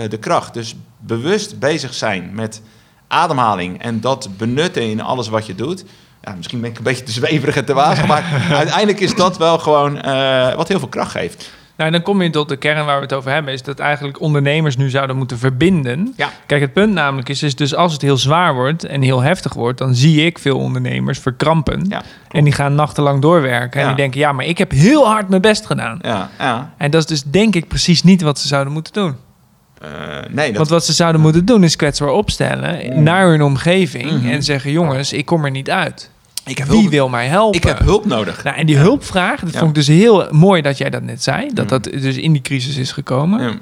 de 0.10 0.18
kracht. 0.18 0.54
Dus 0.54 0.76
bewust 0.98 1.60
bezig 1.60 1.94
zijn 1.94 2.32
met 2.34 2.62
ademhaling 3.08 3.82
en 3.82 4.02
dat 4.02 4.30
benutten 4.38 4.90
in 4.90 5.02
alles 5.02 5.28
wat 5.28 5.46
je 5.46 5.56
doet. 5.56 5.84
Ja, 6.22 6.34
misschien 6.36 6.62
ben 6.62 6.70
ik 6.70 6.78
een 6.78 6.84
beetje 6.84 7.04
te 7.04 7.12
zweverig 7.12 7.56
en 7.56 7.66
te 7.66 7.74
wazig, 7.74 8.08
maar 8.14 8.48
uiteindelijk 8.52 9.00
is 9.00 9.16
dat 9.16 9.38
wel 9.38 9.60
gewoon 9.60 9.96
uh, 9.96 10.54
wat 10.54 10.68
heel 10.68 10.80
veel 10.80 10.88
kracht 10.88 11.12
geeft. 11.12 11.52
Nou, 11.82 11.94
dan 11.94 12.02
kom 12.02 12.22
je 12.22 12.30
tot 12.30 12.50
de 12.50 12.56
kern 12.56 12.86
waar 12.86 12.96
we 12.96 13.02
het 13.02 13.14
over 13.14 13.32
hebben, 13.32 13.54
is 13.54 13.64
dat 13.64 13.80
eigenlijk 13.80 14.22
ondernemers 14.22 14.78
nu 14.78 14.90
zouden 14.90 15.16
moeten 15.16 15.38
verbinden. 15.38 16.14
Ja. 16.16 16.30
Kijk, 16.46 16.62
het 16.62 16.74
punt 16.74 16.94
namelijk 16.94 17.30
is, 17.30 17.44
is 17.44 17.56
dus 17.56 17.76
als 17.76 17.94
het 17.94 18.02
heel 18.02 18.18
zwaar 18.18 18.54
wordt 18.54 18.84
en 18.84 19.02
heel 19.02 19.22
heftig 19.22 19.54
wordt, 19.54 19.78
dan 19.78 19.96
zie 19.96 20.26
ik 20.26 20.40
veel 20.40 20.58
ondernemers 20.58 21.20
verkrampen. 21.20 21.86
Ja, 21.90 22.02
en 22.30 22.44
die 22.44 22.54
gaan 22.54 22.76
nachtenlang 22.76 23.22
doorwerken. 23.22 23.82
En 23.82 23.88
die 23.88 23.96
denken, 23.96 24.20
ja, 24.20 24.32
maar 24.32 24.46
ik 24.46 24.58
heb 24.58 24.72
heel 24.72 25.08
hard 25.08 25.30
mijn 25.30 25.42
best 25.42 25.66
gedaan. 25.66 26.00
Ja, 26.02 26.30
ja. 26.40 26.74
En 26.78 26.92
dat 26.92 27.02
is 27.02 27.08
dus 27.08 27.24
denk 27.24 27.56
ik 27.56 27.68
precies 27.68 28.04
niet 28.04 28.22
wat 28.22 28.40
ze 28.40 28.48
zouden 28.48 28.74
moeten 28.74 28.94
doen. 28.94 29.16
Uh, 29.84 29.90
nee, 30.30 30.48
dat... 30.48 30.58
Want 30.58 30.70
wat 30.70 30.86
ze 30.86 30.94
zouden 30.94 31.22
moeten 31.22 31.46
doen 31.46 31.64
is 31.64 31.76
kwetsbaar 31.76 32.10
opstellen 32.10 33.04
naar 33.04 33.30
hun 33.30 33.42
omgeving 33.42 34.12
mhm. 34.12 34.30
en 34.30 34.44
zeggen, 34.44 34.72
jongens, 34.72 35.14
ik 35.14 35.26
kom 35.26 35.46
er 35.46 35.52
niet 35.52 35.70
uit. 35.70 36.10
Ik 36.46 36.58
heb 36.58 36.68
Wie 36.68 36.90
wil 36.90 37.10
mij 37.10 37.28
helpen? 37.28 37.60
Ik 37.60 37.64
heb 37.68 37.80
hulp 37.80 38.06
nodig. 38.06 38.44
Nou, 38.44 38.58
en 38.58 38.66
die 38.66 38.78
hulpvraag, 38.78 39.40
dat 39.40 39.56
vond 39.56 39.70
ik 39.70 39.76
dus 39.76 39.88
heel 39.88 40.28
mooi 40.32 40.62
dat 40.62 40.78
jij 40.78 40.90
dat 40.90 41.02
net 41.02 41.24
zei. 41.24 41.54
Dat 41.54 41.70
dat 41.70 41.84
dus 41.84 42.18
in 42.18 42.32
die 42.32 42.42
crisis 42.42 42.78
is 42.78 42.92
gekomen. 42.92 43.60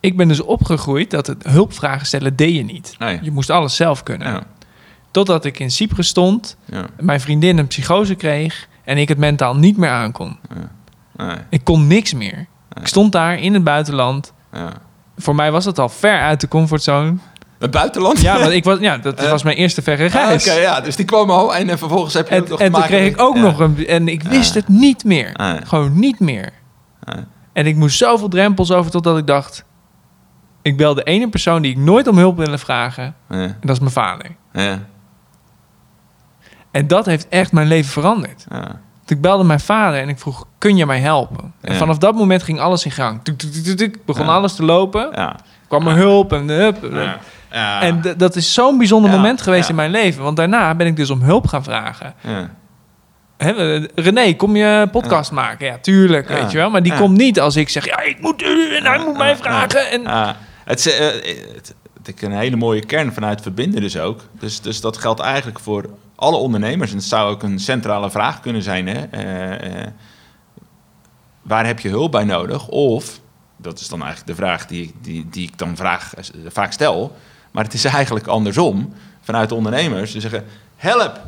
Ik 0.00 0.16
ben 0.16 0.28
dus 0.28 0.40
opgegroeid 0.40 1.10
dat 1.10 1.26
het 1.26 1.44
hulpvragen 1.46 2.06
stellen 2.06 2.36
deed 2.36 2.54
je 2.54 2.64
niet. 2.64 2.96
Je 3.22 3.30
moest 3.30 3.50
alles 3.50 3.76
zelf 3.76 4.02
kunnen. 4.02 4.44
Totdat 5.10 5.44
ik 5.44 5.58
in 5.58 5.70
Cyprus 5.70 6.08
stond, 6.08 6.56
mijn 7.00 7.20
vriendin 7.20 7.58
een 7.58 7.66
psychose 7.66 8.14
kreeg 8.14 8.68
en 8.84 8.98
ik 8.98 9.08
het 9.08 9.18
mentaal 9.18 9.56
niet 9.56 9.76
meer 9.76 9.90
aankon. 9.90 10.38
Ik 11.48 11.64
kon 11.64 11.86
niks 11.86 12.14
meer. 12.14 12.46
Ik 12.80 12.86
stond 12.86 13.12
daar 13.12 13.38
in 13.38 13.54
het 13.54 13.64
buitenland. 13.64 14.32
Voor 15.22 15.34
mij 15.34 15.52
was 15.52 15.64
het 15.64 15.78
al 15.78 15.88
ver 15.88 16.20
uit 16.20 16.40
de 16.40 16.48
comfortzone. 16.48 17.14
Het 17.58 17.70
buitenland? 17.70 18.20
Ja, 18.20 18.38
want 18.38 18.50
ik 18.50 18.64
was, 18.64 18.78
ja 18.78 18.98
dat 18.98 19.22
uh, 19.22 19.30
was 19.30 19.42
mijn 19.42 19.56
eerste 19.56 19.82
verre 19.82 20.04
ah, 20.04 20.12
reis. 20.12 20.48
Oké, 20.48 20.58
ja, 20.58 20.80
dus 20.80 20.96
die 20.96 21.04
kwam 21.04 21.30
al 21.30 21.54
en 21.54 21.78
vervolgens 21.78 22.14
heb 22.14 22.28
je 22.28 22.34
en, 22.34 22.44
nog 22.48 22.60
En 22.60 22.72
toen 22.72 22.82
kreeg 22.82 23.12
ik 23.12 23.20
ook 23.20 23.36
nog 23.36 23.58
een... 23.58 23.86
En 23.86 24.08
ik 24.08 24.22
wist 24.22 24.54
het 24.54 24.68
niet 24.68 25.04
meer. 25.04 25.60
Gewoon 25.64 25.98
niet 25.98 26.20
meer. 26.20 26.52
En 27.52 27.66
ik 27.66 27.76
moest 27.76 27.96
zoveel 27.96 28.28
drempels 28.28 28.70
over 28.70 28.90
totdat 28.90 29.18
ik 29.18 29.26
dacht... 29.26 29.64
Ik 30.62 30.76
bel 30.76 30.94
de 30.94 31.02
ene 31.02 31.28
persoon 31.28 31.62
die 31.62 31.70
ik 31.70 31.76
nooit 31.76 32.06
om 32.06 32.16
hulp 32.16 32.36
wilde 32.36 32.58
vragen. 32.58 33.14
En 33.28 33.56
dat 33.60 33.70
is 33.70 33.78
mijn 33.78 33.92
vader. 33.92 34.36
En 36.70 36.86
dat 36.86 37.06
heeft 37.06 37.28
echt 37.28 37.52
mijn 37.52 37.66
leven 37.66 37.92
veranderd. 37.92 38.46
Ik 39.12 39.20
belde 39.20 39.44
mijn 39.44 39.60
vader 39.60 40.00
en 40.00 40.08
ik 40.08 40.18
vroeg, 40.18 40.46
kun 40.58 40.76
je 40.76 40.86
mij 40.86 41.00
helpen? 41.00 41.52
En 41.60 41.74
vanaf 41.74 41.98
dat 41.98 42.14
moment 42.14 42.42
ging 42.42 42.60
alles 42.60 42.84
in 42.84 42.90
gang. 42.90 43.20
Tuk, 43.22 43.38
tuk, 43.38 43.76
tuk, 43.76 44.04
begon 44.04 44.28
alles 44.28 44.54
te 44.54 44.64
lopen. 44.64 45.08
Ja. 45.14 45.36
kwam 45.68 45.86
er 45.86 45.94
hulp 45.94 46.32
en... 46.32 46.48
Hup, 46.48 46.76
ja. 47.52 47.82
En 47.82 48.02
dat 48.16 48.36
is 48.36 48.54
zo'n 48.54 48.78
bijzonder 48.78 49.10
moment 49.10 49.42
geweest 49.42 49.68
in 49.68 49.74
mijn 49.74 49.90
leven. 49.90 50.22
Want 50.22 50.36
daarna 50.36 50.74
ben 50.74 50.86
ik 50.86 50.96
dus 50.96 51.10
om 51.10 51.22
hulp 51.22 51.46
gaan 51.46 51.64
vragen. 51.64 52.14
René, 53.94 54.32
kom 54.32 54.56
je 54.56 54.88
podcast 54.90 55.32
maken? 55.32 55.66
Ja, 55.66 55.78
tuurlijk, 55.78 56.28
weet 56.28 56.50
je 56.50 56.58
wel. 56.58 56.70
Maar 56.70 56.82
die 56.82 56.94
komt 56.94 57.16
niet 57.16 57.40
als 57.40 57.56
ik 57.56 57.68
zeg, 57.68 57.84
ja, 57.84 58.00
ik 58.00 58.20
moet 58.20 58.42
u 58.42 58.76
en 58.76 58.84
hij 58.84 58.98
moet 58.98 59.16
mij 59.16 59.36
vragen. 59.36 59.90
En... 59.90 60.34
Het, 60.64 60.86
is, 60.86 61.00
uh, 61.00 62.20
een 62.20 62.32
hele 62.32 62.56
mooie 62.56 62.84
kern 62.86 63.12
vanuit 63.12 63.40
verbinden 63.40 63.80
dus 63.80 63.98
ook. 63.98 64.20
Dus, 64.38 64.60
dus 64.60 64.80
dat 64.80 64.96
geldt 64.96 65.20
eigenlijk 65.20 65.58
voor 65.58 65.84
alle 66.22 66.36
ondernemers. 66.36 66.90
En 66.90 66.96
het 66.96 67.06
zou 67.06 67.30
ook 67.30 67.42
een 67.42 67.58
centrale 67.58 68.10
vraag 68.10 68.40
kunnen 68.40 68.62
zijn. 68.62 68.86
Hè? 68.86 69.04
Uh, 69.14 69.80
uh, 69.80 69.86
waar 71.42 71.66
heb 71.66 71.80
je 71.80 71.88
hulp 71.88 72.10
bij 72.10 72.24
nodig? 72.24 72.68
Of, 72.68 73.20
dat 73.56 73.80
is 73.80 73.88
dan 73.88 74.02
eigenlijk 74.02 74.30
de 74.30 74.44
vraag 74.44 74.66
die, 74.66 74.94
die, 75.00 75.28
die 75.30 75.48
ik 75.48 75.58
dan 75.58 75.76
vraag, 75.76 76.12
vaak 76.48 76.72
stel 76.72 77.16
maar 77.52 77.64
het 77.64 77.74
is 77.74 77.84
eigenlijk 77.84 78.26
andersom. 78.26 78.94
Vanuit 79.20 79.52
ondernemers. 79.52 80.12
Ze 80.12 80.20
zeggen, 80.20 80.44
help. 80.76 81.20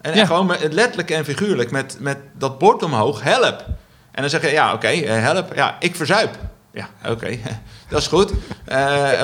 En, 0.00 0.26
gewoon 0.26 0.46
met, 0.46 0.72
letterlijk 0.72 1.10
en 1.10 1.24
figuurlijk 1.24 1.70
met, 1.70 1.96
met 2.00 2.18
dat 2.32 2.58
bord 2.58 2.82
omhoog, 2.82 3.22
help. 3.22 3.64
En 4.10 4.20
dan 4.20 4.30
zeggen, 4.30 4.52
ja, 4.52 4.72
oké, 4.72 4.86
eh, 4.86 5.20
help. 5.20 5.54
Ja, 5.54 5.76
ik 5.80 5.96
verzuip. 5.96 6.38
Ja, 6.76 7.10
oké, 7.10 7.38
dat 7.88 8.00
is 8.00 8.06
goed. 8.06 8.30
Uh, 8.30 8.36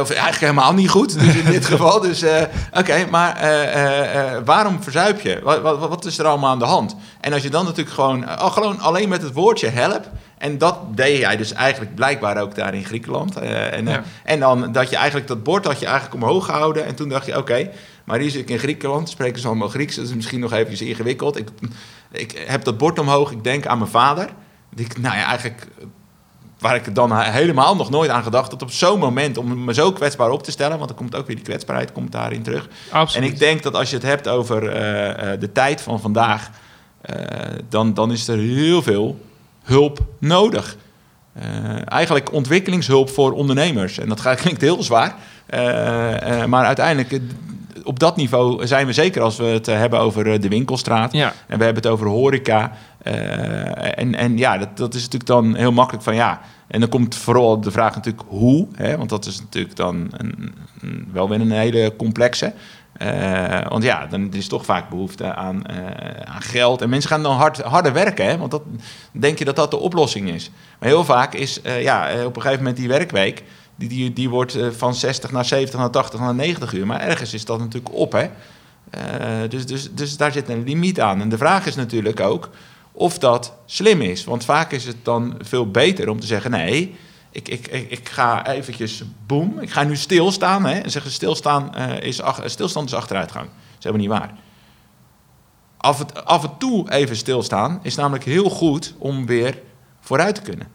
of 0.00 0.10
eigenlijk 0.10 0.38
helemaal 0.38 0.74
niet 0.74 0.90
goed, 0.90 1.18
dus 1.18 1.36
in 1.36 1.50
dit 1.50 1.64
geval. 1.64 2.00
Dus 2.00 2.22
uh, 2.22 2.42
oké, 2.72 3.06
maar 3.10 3.44
uh, 3.44 4.38
waarom 4.44 4.82
verzuip 4.82 5.20
je? 5.20 5.40
Wat, 5.42 5.60
wat, 5.60 5.78
wat, 5.78 6.04
is 6.04 6.18
er 6.18 6.26
allemaal 6.26 6.50
aan 6.50 6.58
de 6.58 6.64
hand? 6.64 6.96
En 7.20 7.32
als 7.32 7.42
je 7.42 7.50
dan 7.50 7.64
natuurlijk 7.64 7.94
gewoon, 7.94 8.28
oh, 8.28 8.52
gewoon 8.52 8.80
alleen 8.80 9.08
met 9.08 9.22
het 9.22 9.32
woordje 9.32 9.68
help... 9.68 10.10
En 10.38 10.58
dat 10.58 10.96
deed 10.96 11.18
jij 11.18 11.36
dus 11.36 11.52
eigenlijk 11.52 11.94
blijkbaar 11.94 12.40
ook 12.40 12.54
daar 12.54 12.74
in 12.74 12.84
Griekenland. 12.84 13.36
en, 13.36 14.04
en 14.24 14.40
dan 14.40 14.72
dat 14.72 14.90
je 14.90 14.96
eigenlijk 14.96 15.26
dat 15.26 15.42
bord 15.42 15.64
had 15.64 15.78
je 15.78 15.86
eigenlijk 15.86 16.22
omhoog 16.22 16.44
gehouden. 16.44 16.86
En 16.86 16.94
toen 16.94 17.08
dacht 17.08 17.26
je, 17.26 17.36
oké, 17.36 17.70
maar 18.04 18.18
hier 18.18 18.30
zit 18.30 18.40
ik 18.40 18.50
in 18.50 18.58
Griekenland, 18.58 19.08
spreken 19.08 19.40
ze 19.40 19.46
allemaal 19.46 19.68
Grieks. 19.68 19.96
Dat 19.96 20.04
is 20.04 20.14
misschien 20.14 20.40
nog 20.40 20.52
even 20.52 20.86
ingewikkeld. 20.86 21.36
Ik, 21.38 21.48
ik 22.12 22.44
heb 22.46 22.64
dat 22.64 22.78
bord 22.78 22.98
omhoog, 22.98 23.30
ik 23.30 23.44
denk 23.44 23.66
aan 23.66 23.78
mijn 23.78 23.90
vader. 23.90 24.28
Die, 24.74 24.86
nou 25.00 25.16
ja, 25.16 25.24
eigenlijk 25.24 25.66
waar 26.62 26.74
ik 26.74 26.94
dan 26.94 27.20
helemaal 27.20 27.76
nog 27.76 27.90
nooit 27.90 28.10
aan 28.10 28.22
gedacht 28.22 28.50
had 28.50 28.62
op 28.62 28.70
zo'n 28.70 28.98
moment 28.98 29.38
om 29.38 29.64
me 29.64 29.74
zo 29.74 29.92
kwetsbaar 29.92 30.30
op 30.30 30.42
te 30.42 30.50
stellen, 30.50 30.76
want 30.76 30.88
dan 30.88 30.98
komt 30.98 31.14
ook 31.14 31.26
weer 31.26 31.36
die 31.36 31.44
kwetsbaarheid 31.44 31.92
komt 31.92 32.12
daarin 32.12 32.42
terug. 32.42 32.68
Absoluut. 32.90 33.28
En 33.28 33.32
ik 33.34 33.38
denk 33.38 33.62
dat 33.62 33.74
als 33.74 33.90
je 33.90 33.96
het 33.96 34.04
hebt 34.04 34.28
over 34.28 34.68
eh, 34.68 35.32
eh, 35.32 35.40
de 35.40 35.52
tijd 35.52 35.80
van 35.80 36.00
vandaag, 36.00 36.50
uh, 37.10 37.16
dan, 37.68 37.94
dan 37.94 38.12
is 38.12 38.28
er 38.28 38.38
heel 38.38 38.82
veel 38.82 39.20
hulp 39.62 39.98
nodig. 40.18 40.76
eigenlijk 41.84 42.32
ontwikkelingshulp 42.32 43.10
voor 43.10 43.32
ondernemers. 43.32 43.98
En 43.98 44.08
dat 44.08 44.34
klinkt 44.42 44.60
heel 44.60 44.82
zwaar, 44.82 45.14
maar 46.46 46.64
uiteindelijk 46.64 47.20
op 47.84 47.98
dat 47.98 48.16
niveau 48.16 48.66
zijn 48.66 48.86
we 48.86 48.92
zeker 48.92 49.22
als 49.22 49.36
we 49.36 49.44
het 49.44 49.66
hebben 49.66 49.98
over 49.98 50.40
de 50.40 50.48
winkelstraat. 50.48 51.12
Ja. 51.12 51.32
En 51.46 51.58
we 51.58 51.64
hebben 51.64 51.82
het 51.82 51.92
over 51.92 52.06
horeca. 52.06 52.72
Uh, 53.06 53.98
en, 53.98 54.14
en 54.14 54.38
ja, 54.38 54.58
dat, 54.58 54.76
dat 54.76 54.94
is 54.94 55.02
natuurlijk 55.02 55.26
dan 55.26 55.54
heel 55.54 55.72
makkelijk 55.72 56.04
van 56.04 56.14
ja. 56.14 56.40
En 56.66 56.80
dan 56.80 56.88
komt 56.88 57.14
vooral 57.14 57.60
de 57.60 57.70
vraag 57.70 57.94
natuurlijk 57.94 58.24
hoe. 58.28 58.68
Hè, 58.74 58.96
want 58.96 59.08
dat 59.08 59.26
is 59.26 59.40
natuurlijk 59.40 59.76
dan 59.76 60.08
een, 60.10 60.54
een, 60.80 61.08
wel 61.12 61.28
weer 61.28 61.40
een 61.40 61.50
hele 61.50 61.96
complexe. 61.96 62.52
Uh, 63.02 63.68
want 63.68 63.82
ja, 63.82 64.06
dan 64.06 64.32
is 64.32 64.48
toch 64.48 64.64
vaak 64.64 64.88
behoefte 64.88 65.34
aan, 65.34 65.62
uh, 65.70 65.76
aan, 66.24 66.42
geld. 66.42 66.82
En 66.82 66.88
mensen 66.88 67.10
gaan 67.10 67.22
dan 67.22 67.36
hard, 67.36 67.62
harder 67.62 67.92
werken. 67.92 68.26
Hè, 68.26 68.38
want 68.38 68.50
dat, 68.50 68.62
denk 69.12 69.38
je 69.38 69.44
dat 69.44 69.56
dat 69.56 69.70
de 69.70 69.78
oplossing 69.78 70.28
is. 70.28 70.50
Maar 70.78 70.88
heel 70.88 71.04
vaak 71.04 71.34
is 71.34 71.60
ja, 71.80 72.24
op 72.24 72.36
een 72.36 72.42
gegeven 72.42 72.62
moment 72.62 72.76
die 72.76 72.88
werkweek. 72.88 73.42
Die, 73.76 74.12
die, 74.12 74.28
wordt 74.28 74.58
van 74.76 74.94
60 74.94 75.30
naar 75.30 75.44
70 75.44 75.80
naar 75.80 75.90
80 75.90 76.20
naar 76.20 76.34
90 76.34 76.72
uur. 76.72 76.86
Maar 76.86 77.00
ergens 77.00 77.34
is 77.34 77.44
dat 77.44 77.58
natuurlijk 77.58 77.94
op. 77.94 78.12
Hè. 78.12 78.28
dus, 79.48 79.66
dus, 79.66 79.94
dus 79.94 80.16
daar 80.16 80.32
zit 80.32 80.48
een 80.48 80.64
limiet 80.64 81.00
aan. 81.00 81.20
En 81.20 81.28
de 81.28 81.38
vraag 81.38 81.66
is 81.66 81.74
natuurlijk 81.74 82.20
ook 82.20 82.50
of 82.92 83.18
dat 83.18 83.52
slim 83.66 84.00
is. 84.00 84.24
Want 84.24 84.44
vaak 84.44 84.72
is 84.72 84.84
het 84.84 85.04
dan 85.04 85.34
veel 85.40 85.70
beter 85.70 86.08
om 86.08 86.20
te 86.20 86.26
zeggen: 86.26 86.50
nee, 86.50 86.96
ik, 87.30 87.48
ik, 87.48 87.66
ik, 87.66 88.08
ga 88.08 88.46
eventjes 88.46 89.02
boem, 89.26 89.58
ik 89.58 89.70
ga 89.70 89.82
nu 89.82 89.96
stilstaan. 89.96 90.64
Hè, 90.64 90.78
en 90.78 90.90
zeggen: 90.90 91.10
stilstaan, 91.10 91.72
uh, 91.76 92.00
is, 92.00 92.20
stilstand 92.44 92.88
is 92.88 92.94
achteruitgang. 92.94 93.46
Dat 93.46 93.78
is 93.78 93.84
helemaal 93.84 94.06
niet 94.06 94.18
waar. 94.18 94.34
Af, 95.76 96.12
af 96.12 96.44
en 96.44 96.58
toe 96.58 96.90
even 96.90 97.16
stilstaan 97.16 97.80
is 97.82 97.94
namelijk 97.94 98.24
heel 98.24 98.50
goed 98.50 98.94
om 98.98 99.26
weer 99.26 99.58
vooruit 100.00 100.34
te 100.34 100.42
kunnen. 100.42 100.66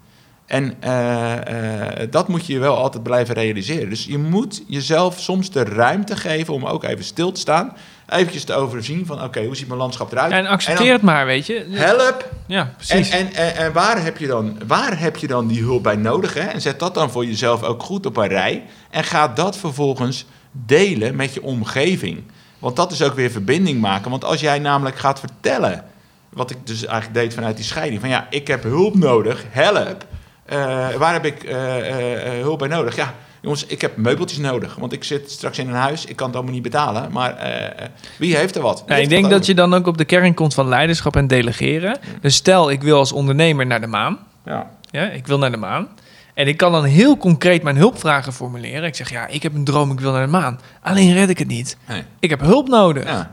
En 0.47 0.73
uh, 0.83 1.33
uh, 1.33 2.07
dat 2.09 2.27
moet 2.27 2.45
je 2.45 2.59
wel 2.59 2.77
altijd 2.77 3.03
blijven 3.03 3.35
realiseren. 3.35 3.89
Dus 3.89 4.05
je 4.05 4.17
moet 4.17 4.63
jezelf 4.67 5.19
soms 5.19 5.51
de 5.51 5.63
ruimte 5.63 6.15
geven 6.15 6.53
om 6.53 6.65
ook 6.65 6.83
even 6.83 7.03
stil 7.03 7.31
te 7.31 7.39
staan 7.39 7.73
eventjes 8.09 8.43
te 8.43 8.53
overzien 8.53 9.05
van... 9.05 9.23
oké, 9.23 9.45
hoe 9.45 9.55
ziet 9.55 9.67
mijn 9.67 9.79
landschap 9.79 10.11
eruit? 10.11 10.31
En 10.31 10.45
accepteer 10.45 10.93
het 10.93 11.01
maar, 11.01 11.25
weet 11.25 11.45
je. 11.45 11.65
Help. 11.69 12.29
Ja, 12.45 12.73
precies. 12.75 13.09
En, 13.09 13.33
en, 13.33 13.55
en, 13.55 13.73
waar, 13.73 14.03
heb 14.03 14.17
je 14.17 14.27
dan, 14.27 14.57
waar 14.67 14.99
heb 14.99 15.17
je 15.17 15.27
dan 15.27 15.47
die 15.47 15.61
hulp 15.61 15.83
bij 15.83 15.95
nodig? 15.95 16.33
Hè? 16.33 16.41
En 16.41 16.61
zet 16.61 16.79
dat 16.79 16.93
dan 16.93 17.11
voor 17.11 17.25
jezelf 17.25 17.63
ook 17.63 17.83
goed 17.83 18.05
op 18.05 18.17
een 18.17 18.27
rij. 18.27 18.63
En 18.89 19.03
ga 19.03 19.27
dat 19.27 19.57
vervolgens 19.57 20.25
delen 20.51 21.15
met 21.15 21.33
je 21.33 21.43
omgeving. 21.43 22.23
Want 22.59 22.75
dat 22.75 22.91
is 22.91 23.01
ook 23.01 23.15
weer 23.15 23.31
verbinding 23.31 23.81
maken. 23.81 24.11
Want 24.11 24.25
als 24.25 24.39
jij 24.39 24.59
namelijk 24.59 24.97
gaat 24.97 25.19
vertellen... 25.19 25.85
wat 26.29 26.51
ik 26.51 26.57
dus 26.63 26.85
eigenlijk 26.85 27.19
deed 27.19 27.33
vanuit 27.33 27.55
die 27.55 27.65
scheiding... 27.65 27.99
van 27.99 28.09
ja, 28.09 28.27
ik 28.29 28.47
heb 28.47 28.63
hulp 28.63 28.95
nodig, 28.95 29.45
help... 29.49 30.05
Uh, 30.53 30.93
waar 30.95 31.13
heb 31.13 31.25
ik 31.25 31.43
uh, 31.43 31.51
uh, 31.51 32.41
hulp 32.41 32.59
bij 32.59 32.67
nodig? 32.67 32.95
Ja, 32.95 33.13
jongens, 33.41 33.65
ik 33.65 33.81
heb 33.81 33.97
meubeltjes 33.97 34.39
nodig. 34.39 34.75
Want 34.75 34.93
ik 34.93 35.03
zit 35.03 35.31
straks 35.31 35.57
in 35.57 35.67
een 35.67 35.73
huis, 35.73 36.05
ik 36.05 36.15
kan 36.15 36.27
het 36.27 36.35
allemaal 36.35 36.53
niet 36.53 36.63
betalen. 36.63 37.11
Maar 37.11 37.47
uh, 37.47 37.85
wie 38.17 38.37
heeft 38.37 38.55
er 38.55 38.61
wat? 38.61 38.83
ik 38.87 39.09
denk 39.09 39.29
dat 39.29 39.45
je 39.45 39.53
dan 39.53 39.73
ook 39.73 39.87
op 39.87 39.97
de 39.97 40.05
kern 40.05 40.33
komt 40.33 40.53
van 40.53 40.67
leiderschap 40.67 41.15
en 41.15 41.27
delegeren. 41.27 41.97
Dus 42.21 42.35
stel, 42.35 42.71
ik 42.71 42.81
wil 42.81 42.97
als 42.97 43.11
ondernemer 43.11 43.65
naar 43.65 43.81
de 43.81 43.87
maan. 43.87 44.17
Ja. 44.45 44.69
ja. 44.91 45.09
Ik 45.09 45.27
wil 45.27 45.37
naar 45.37 45.51
de 45.51 45.57
maan. 45.57 45.87
En 46.33 46.47
ik 46.47 46.57
kan 46.57 46.71
dan 46.71 46.83
heel 46.83 47.17
concreet 47.17 47.63
mijn 47.63 47.77
hulpvragen 47.77 48.33
formuleren. 48.33 48.83
Ik 48.83 48.95
zeg, 48.95 49.09
ja, 49.09 49.27
ik 49.27 49.43
heb 49.43 49.53
een 49.53 49.63
droom, 49.63 49.91
ik 49.91 49.99
wil 49.99 50.11
naar 50.11 50.25
de 50.25 50.31
maan. 50.31 50.59
Alleen 50.81 51.13
red 51.13 51.29
ik 51.29 51.37
het 51.37 51.47
niet. 51.47 51.77
Nee. 51.87 52.03
Ik 52.19 52.29
heb 52.29 52.41
hulp 52.41 52.67
nodig. 52.67 53.05
Ja. 53.05 53.31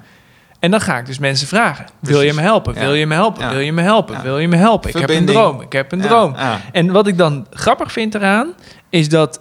En 0.65 0.71
dan 0.71 0.81
ga 0.81 0.99
ik 0.99 1.07
dus 1.07 1.19
mensen 1.19 1.47
vragen: 1.47 1.87
Wil 2.01 2.21
je 2.21 2.33
me 2.33 2.41
helpen? 2.41 2.75
Wil 2.75 2.95
je 2.95 3.07
me 3.07 3.15
helpen? 3.15 3.49
Wil 3.51 3.59
je 3.59 3.73
me 3.73 3.83
helpen? 3.83 4.23
Wil 4.23 4.39
je 4.39 4.49
me 4.49 4.57
helpen? 4.57 4.91
Ik 4.91 4.97
heb 4.97 5.11
een 5.11 5.25
droom. 5.25 5.61
Ik 5.61 5.73
heb 5.73 5.93
een 5.93 6.01
droom. 6.01 6.35
En 6.73 6.93
wat 6.93 7.07
ik 7.07 7.19
dan 7.19 7.47
grappig 7.51 7.93
vind 7.93 8.15
eraan, 8.15 8.55
is 8.89 9.09
dat 9.09 9.41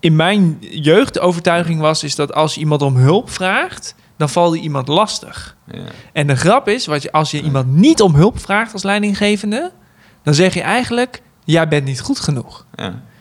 in 0.00 0.16
mijn 0.16 0.56
jeugd 0.60 1.14
de 1.14 1.20
overtuiging 1.20 1.80
was, 1.80 2.02
is 2.02 2.14
dat 2.14 2.34
als 2.34 2.54
je 2.54 2.60
iemand 2.60 2.82
om 2.82 2.96
hulp 2.96 3.30
vraagt, 3.30 3.94
dan 4.16 4.28
valt 4.28 4.54
iemand 4.54 4.88
lastig. 4.88 5.56
En 6.12 6.26
de 6.26 6.36
grap 6.36 6.68
is, 6.68 6.86
wat 6.86 7.02
je, 7.02 7.12
als 7.12 7.30
je 7.30 7.42
iemand 7.42 7.66
niet 7.66 8.00
om 8.00 8.14
hulp 8.14 8.40
vraagt 8.40 8.72
als 8.72 8.82
leidinggevende, 8.82 9.72
dan 10.22 10.34
zeg 10.34 10.54
je 10.54 10.62
eigenlijk: 10.62 11.22
Jij 11.44 11.68
bent 11.68 11.84
niet 11.84 12.00
goed 12.00 12.20
genoeg. 12.20 12.66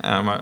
Ja, 0.02 0.22
maar 0.22 0.42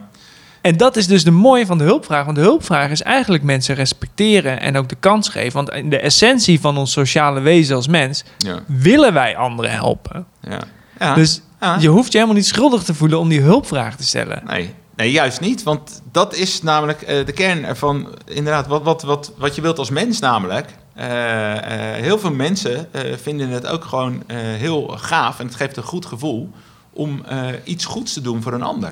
en 0.61 0.77
dat 0.77 0.95
is 0.95 1.07
dus 1.07 1.23
de 1.23 1.31
mooie 1.31 1.65
van 1.65 1.77
de 1.77 1.83
hulpvraag. 1.83 2.25
Want 2.25 2.37
de 2.37 2.43
hulpvraag 2.43 2.91
is 2.91 3.01
eigenlijk 3.01 3.43
mensen 3.43 3.75
respecteren 3.75 4.59
en 4.59 4.77
ook 4.77 4.89
de 4.89 4.95
kans 4.99 5.29
geven. 5.29 5.53
Want 5.53 5.69
in 5.69 5.89
de 5.89 5.99
essentie 5.99 6.59
van 6.59 6.77
ons 6.77 6.91
sociale 6.91 7.39
wezen 7.39 7.75
als 7.75 7.87
mens 7.87 8.23
ja. 8.37 8.63
willen 8.67 9.13
wij 9.13 9.37
anderen 9.37 9.71
helpen. 9.71 10.25
Ja. 10.41 10.59
ja. 10.99 11.13
Dus 11.13 11.41
je 11.79 11.87
hoeft 11.87 12.11
je 12.11 12.17
helemaal 12.17 12.37
niet 12.37 12.47
schuldig 12.47 12.83
te 12.83 12.93
voelen 12.93 13.19
om 13.19 13.29
die 13.29 13.41
hulpvraag 13.41 13.95
te 13.95 14.03
stellen. 14.03 14.41
Nee, 14.45 14.73
nee 14.95 15.11
juist 15.11 15.39
niet. 15.39 15.63
Want 15.63 16.01
dat 16.11 16.35
is 16.35 16.61
namelijk 16.61 17.01
uh, 17.01 17.25
de 17.25 17.31
kern 17.33 17.75
van 17.75 18.07
inderdaad 18.25 18.67
wat, 18.67 18.83
wat, 18.83 19.03
wat, 19.03 19.31
wat 19.37 19.55
je 19.55 19.61
wilt 19.61 19.77
als 19.77 19.89
mens 19.89 20.19
namelijk. 20.19 20.75
Uh, 20.97 21.05
uh, 21.05 21.61
heel 21.93 22.19
veel 22.19 22.31
mensen 22.31 22.87
vinden 23.21 23.49
het 23.49 23.67
ook 23.67 23.85
gewoon 23.85 24.23
heel 24.33 24.87
gaaf 24.87 25.39
en 25.39 25.45
het 25.45 25.55
geeft 25.55 25.77
een 25.77 25.83
goed 25.83 26.05
gevoel 26.05 26.49
om 26.93 27.23
iets 27.63 27.85
goeds 27.85 28.13
te 28.13 28.21
doen 28.21 28.41
voor 28.41 28.53
een 28.53 28.63
ander. 28.63 28.91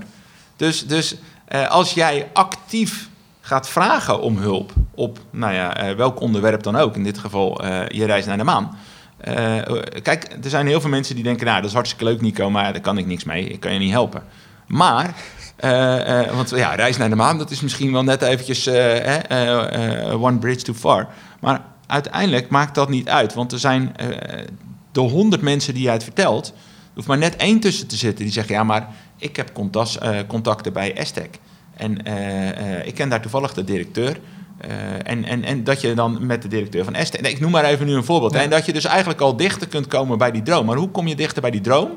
Dus, 0.55 0.87
dus 0.87 1.15
uh, 1.49 1.67
als 1.67 1.93
jij 1.93 2.29
actief 2.33 3.09
gaat 3.41 3.69
vragen 3.69 4.21
om 4.21 4.37
hulp 4.37 4.73
op 4.95 5.19
nou 5.29 5.53
ja, 5.53 5.89
uh, 5.89 5.95
welk 5.95 6.19
onderwerp 6.19 6.63
dan 6.63 6.75
ook, 6.75 6.95
in 6.95 7.03
dit 7.03 7.17
geval 7.17 7.65
uh, 7.65 7.87
je 7.87 8.05
reis 8.05 8.25
naar 8.25 8.37
de 8.37 8.43
maan. 8.43 8.77
kijk, 10.01 10.37
er 10.43 10.49
zijn 10.49 10.67
heel 10.67 10.81
veel 10.81 10.89
mensen 10.89 11.15
die 11.15 11.23
denken, 11.23 11.45
nou 11.45 11.57
dat 11.57 11.69
is 11.69 11.75
hartstikke 11.75 12.03
leuk 12.03 12.21
Nico, 12.21 12.49
maar 12.49 12.71
daar 12.73 12.81
kan 12.81 12.97
ik 12.97 13.05
niks 13.05 13.23
mee, 13.23 13.47
ik 13.47 13.59
kan 13.59 13.73
je 13.73 13.79
niet 13.79 13.91
helpen. 13.91 14.23
Maar, 14.67 15.13
want 16.35 16.49
ja, 16.49 16.75
reis 16.75 16.97
naar 16.97 17.09
de 17.09 17.15
maan, 17.15 17.37
dat 17.37 17.51
is 17.51 17.61
misschien 17.61 17.91
wel 17.91 18.03
net 18.03 18.21
eventjes 18.21 18.67
one 20.13 20.37
bridge 20.39 20.63
too 20.63 20.75
far. 20.75 21.07
Maar 21.39 21.61
uiteindelijk 21.87 22.49
maakt 22.49 22.75
dat 22.75 22.89
niet 22.89 23.09
uit, 23.09 23.33
want 23.33 23.51
er 23.51 23.59
zijn 23.59 23.95
de 24.91 24.99
honderd 24.99 25.41
mensen 25.41 25.73
die 25.73 25.83
jij 25.83 25.93
het 25.93 26.03
vertelt, 26.03 26.47
er 26.47 26.53
hoeft 26.93 27.07
maar 27.07 27.17
net 27.17 27.35
één 27.35 27.59
tussen 27.59 27.87
te 27.87 27.95
zitten 27.95 28.23
die 28.23 28.33
zegt, 28.33 28.49
ja 28.49 28.63
maar 28.63 28.87
ik 29.17 29.35
heb 29.35 29.51
uh, 29.57 30.19
contacten 30.27 30.73
bij 30.73 30.95
Estec. 30.95 31.35
En 31.75 32.07
uh, 32.07 32.47
uh, 32.47 32.85
ik 32.85 32.93
ken 32.93 33.09
daar 33.09 33.21
toevallig 33.21 33.53
de 33.53 33.63
directeur. 33.63 34.19
en, 35.03 35.25
en, 35.25 35.43
en 35.43 35.63
dat 35.63 35.81
je 35.81 35.93
dan 35.93 36.25
met 36.25 36.41
de 36.41 36.47
directeur 36.47 36.83
van 36.83 36.95
Estec... 36.95 37.21
Nee, 37.21 37.31
ik 37.31 37.39
noem 37.39 37.51
maar 37.51 37.63
even 37.63 37.85
nu 37.85 37.93
een 37.93 38.03
voorbeeld. 38.03 38.35
En 38.35 38.49
dat 38.49 38.65
je 38.65 38.73
dus 38.73 38.85
eigenlijk 38.85 39.21
al 39.21 39.35
dichter 39.35 39.67
kunt 39.67 39.87
komen 39.87 40.17
bij 40.17 40.31
die 40.31 40.41
droom. 40.41 40.65
Maar 40.65 40.77
hoe 40.77 40.89
kom 40.89 41.07
je 41.07 41.15
dichter 41.15 41.41
bij 41.41 41.51
die 41.51 41.61
droom? 41.61 41.89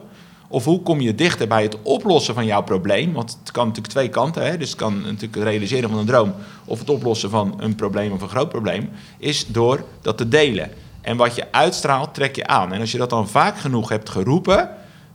Of 0.49 0.65
hoe 0.65 0.83
kom 0.83 1.01
je 1.01 1.15
dichter 1.15 1.49
bij 1.49 1.63
het 1.63 1.83
oplossen 1.83 2.35
van 2.35 2.47
jouw 2.47 2.63
probleem? 2.63 3.13
Want 3.13 3.39
het 3.41 3.51
kan 3.51 3.67
natuurlijk 3.67 3.95
twee 3.95 4.09
kanten. 4.09 4.47
Hè? 4.47 4.57
Dus 4.57 4.69
het 4.69 4.79
kan 4.79 5.01
natuurlijk 5.01 5.35
het 5.35 5.45
realiseren 5.45 5.91
van 5.91 5.99
een 5.99 6.07
droom... 6.07 6.35
of 6.65 6.79
het 6.79 6.91
oplossen 6.91 7.31
van 7.31 7.55
een 7.59 7.75
probleem 7.75 8.13
of 8.13 8.23
een 8.23 8.29
groot 8.29 8.49
probleem... 8.49 8.91
is 9.19 9.47
door 9.47 9.85
dat 10.01 10.17
te 10.17 10.29
delen. 10.29 10.71
En 11.01 11.17
wat 11.17 11.35
je 11.35 11.53
uitstraalt, 11.53 12.15
trek 12.15 12.37
je 12.37 12.47
aan. 12.47 12.73
En 12.73 12.81
als 12.81 12.93
je 12.93 12.99
dat 12.99 13.11
dan 13.11 13.29
vaak 13.29 13.59
genoeg 13.59 13.89
hebt 13.89 14.11
geroepen 14.11 14.71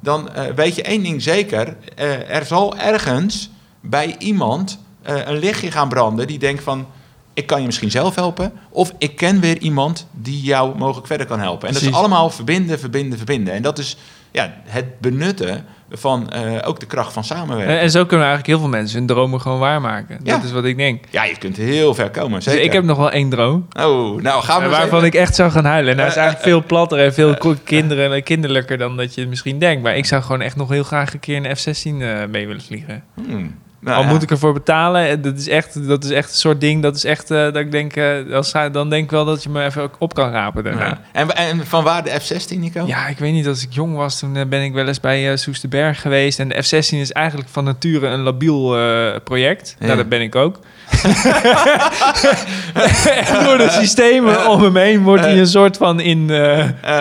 dan 0.07 0.29
uh, 0.35 0.43
weet 0.55 0.75
je 0.75 0.81
één 0.81 1.03
ding 1.03 1.21
zeker. 1.21 1.75
Uh, 1.99 2.29
er 2.29 2.45
zal 2.45 2.77
ergens 2.77 3.49
bij 3.81 4.15
iemand 4.17 4.79
uh, 5.09 5.27
een 5.27 5.37
lichtje 5.37 5.71
gaan 5.71 5.89
branden 5.89 6.27
die 6.27 6.39
denkt 6.39 6.63
van... 6.63 6.87
ik 7.33 7.47
kan 7.47 7.59
je 7.59 7.65
misschien 7.65 7.91
zelf 7.91 8.15
helpen... 8.15 8.51
of 8.69 8.93
ik 8.97 9.15
ken 9.15 9.39
weer 9.39 9.57
iemand 9.57 10.07
die 10.11 10.41
jou 10.41 10.77
mogelijk 10.77 11.07
verder 11.07 11.27
kan 11.27 11.39
helpen. 11.39 11.67
En 11.67 11.73
dat 11.73 11.83
is 11.83 11.93
allemaal 11.93 12.29
verbinden, 12.29 12.79
verbinden, 12.79 13.17
verbinden. 13.17 13.53
En 13.53 13.61
dat 13.61 13.79
is 13.79 13.97
ja, 14.31 14.53
het 14.63 14.99
benutten 14.99 15.65
van 15.89 16.29
uh, 16.35 16.67
ook 16.67 16.79
de 16.79 16.85
kracht 16.85 17.13
van 17.13 17.23
samenwerken. 17.23 17.79
En 17.79 17.91
zo 17.91 18.05
kunnen 18.05 18.27
eigenlijk 18.27 18.47
heel 18.47 18.59
veel 18.59 18.77
mensen 18.77 18.97
hun 18.97 19.07
dromen 19.07 19.41
gewoon 19.41 19.59
waarmaken. 19.59 20.19
Ja. 20.23 20.35
Dat 20.35 20.43
is 20.43 20.51
wat 20.51 20.65
ik 20.65 20.77
denk. 20.77 21.05
Ja, 21.09 21.23
je 21.23 21.37
kunt 21.37 21.57
heel 21.57 21.93
ver 21.93 22.09
komen, 22.09 22.41
zeker. 22.41 22.59
Dus 22.59 22.67
ik 22.67 22.73
heb 22.73 22.83
nog 22.83 22.97
wel 22.97 23.11
één 23.11 23.29
droom. 23.29 23.67
Oh, 23.79 24.21
nou 24.21 24.43
gaan 24.43 24.61
we 24.61 24.69
Waarvan 24.69 25.05
ik 25.05 25.13
echt 25.13 25.35
zou 25.35 25.51
gaan 25.51 25.65
huilen. 25.65 25.91
En 25.91 25.97
dat 25.97 26.07
is 26.07 26.15
eh, 26.15 26.21
eigenlijk 26.21 26.49
veel 26.49 26.63
platter 26.63 26.99
en 26.99 27.13
veel 27.13 27.35
kinderen, 27.63 28.13
en 28.13 28.23
kinderlijker 28.23 28.77
dan 28.77 28.97
dat 28.97 29.13
je 29.13 29.27
misschien 29.27 29.59
denkt. 29.59 29.83
Maar 29.83 29.97
ik 29.97 30.05
zou 30.05 30.21
gewoon 30.21 30.41
echt 30.41 30.55
nog 30.55 30.69
heel 30.69 30.83
graag 30.83 31.13
een 31.13 31.19
keer 31.19 31.45
een 31.45 31.55
F-16 31.55 31.83
uh, 31.83 32.25
mee 32.25 32.47
willen 32.47 32.61
vliegen. 32.61 33.03
Hmm. 33.25 33.55
Nou, 33.79 33.97
Al 33.97 34.03
moet 34.03 34.23
ik 34.23 34.31
ervoor 34.31 34.53
betalen. 34.53 35.21
Dat 35.21 35.37
is 35.37 35.47
echt, 35.47 35.87
dat 35.87 36.03
is 36.03 36.09
echt 36.09 36.29
een 36.29 36.35
soort 36.35 36.61
ding. 36.61 36.81
Dat 36.81 36.95
is 36.95 37.03
echt 37.03 37.31
uh, 37.31 37.37
dat 37.37 37.55
ik 37.55 37.71
denk, 37.71 37.95
uh, 37.95 38.33
als, 38.33 38.51
dan 38.71 38.89
denk 38.89 39.03
ik 39.03 39.11
wel 39.11 39.25
dat 39.25 39.43
je 39.43 39.49
me 39.49 39.63
even 39.63 39.89
op 39.99 40.13
kan 40.13 40.31
rapen 40.31 40.63
daarna. 40.63 40.85
Ja. 40.85 41.01
En, 41.11 41.35
en 41.35 41.65
van 41.65 41.83
waar 41.83 42.03
de 42.03 42.09
F-16, 42.09 42.59
Nico? 42.59 42.85
Ja, 42.85 43.07
ik 43.07 43.17
weet 43.17 43.33
niet. 43.33 43.47
Als 43.47 43.63
ik 43.63 43.73
jong 43.73 43.95
was, 43.95 44.19
toen 44.19 44.49
ben 44.49 44.63
ik 44.63 44.73
wel 44.73 44.87
eens 44.87 44.99
bij 44.99 45.31
uh, 45.31 45.37
Soesterberg 45.37 46.01
geweest. 46.01 46.39
En 46.39 46.49
de 46.49 46.63
F-16 46.63 46.97
is 46.97 47.11
eigenlijk 47.11 47.49
van 47.49 47.63
nature 47.63 48.07
een 48.07 48.21
labiel 48.21 48.75
project. 49.23 49.75
Ja. 49.79 49.85
Nou, 49.85 49.97
dat 49.97 50.09
ben 50.09 50.21
ik 50.21 50.35
ook. 50.35 50.59
en 53.33 53.43
door 53.43 53.57
de 53.57 53.67
systemen 53.69 54.49
om 54.49 54.63
hem 54.63 54.75
heen 54.75 55.03
wordt 55.03 55.23
hij 55.23 55.39
een 55.39 55.47
soort 55.47 55.77
van 55.77 55.99
in 55.99 56.31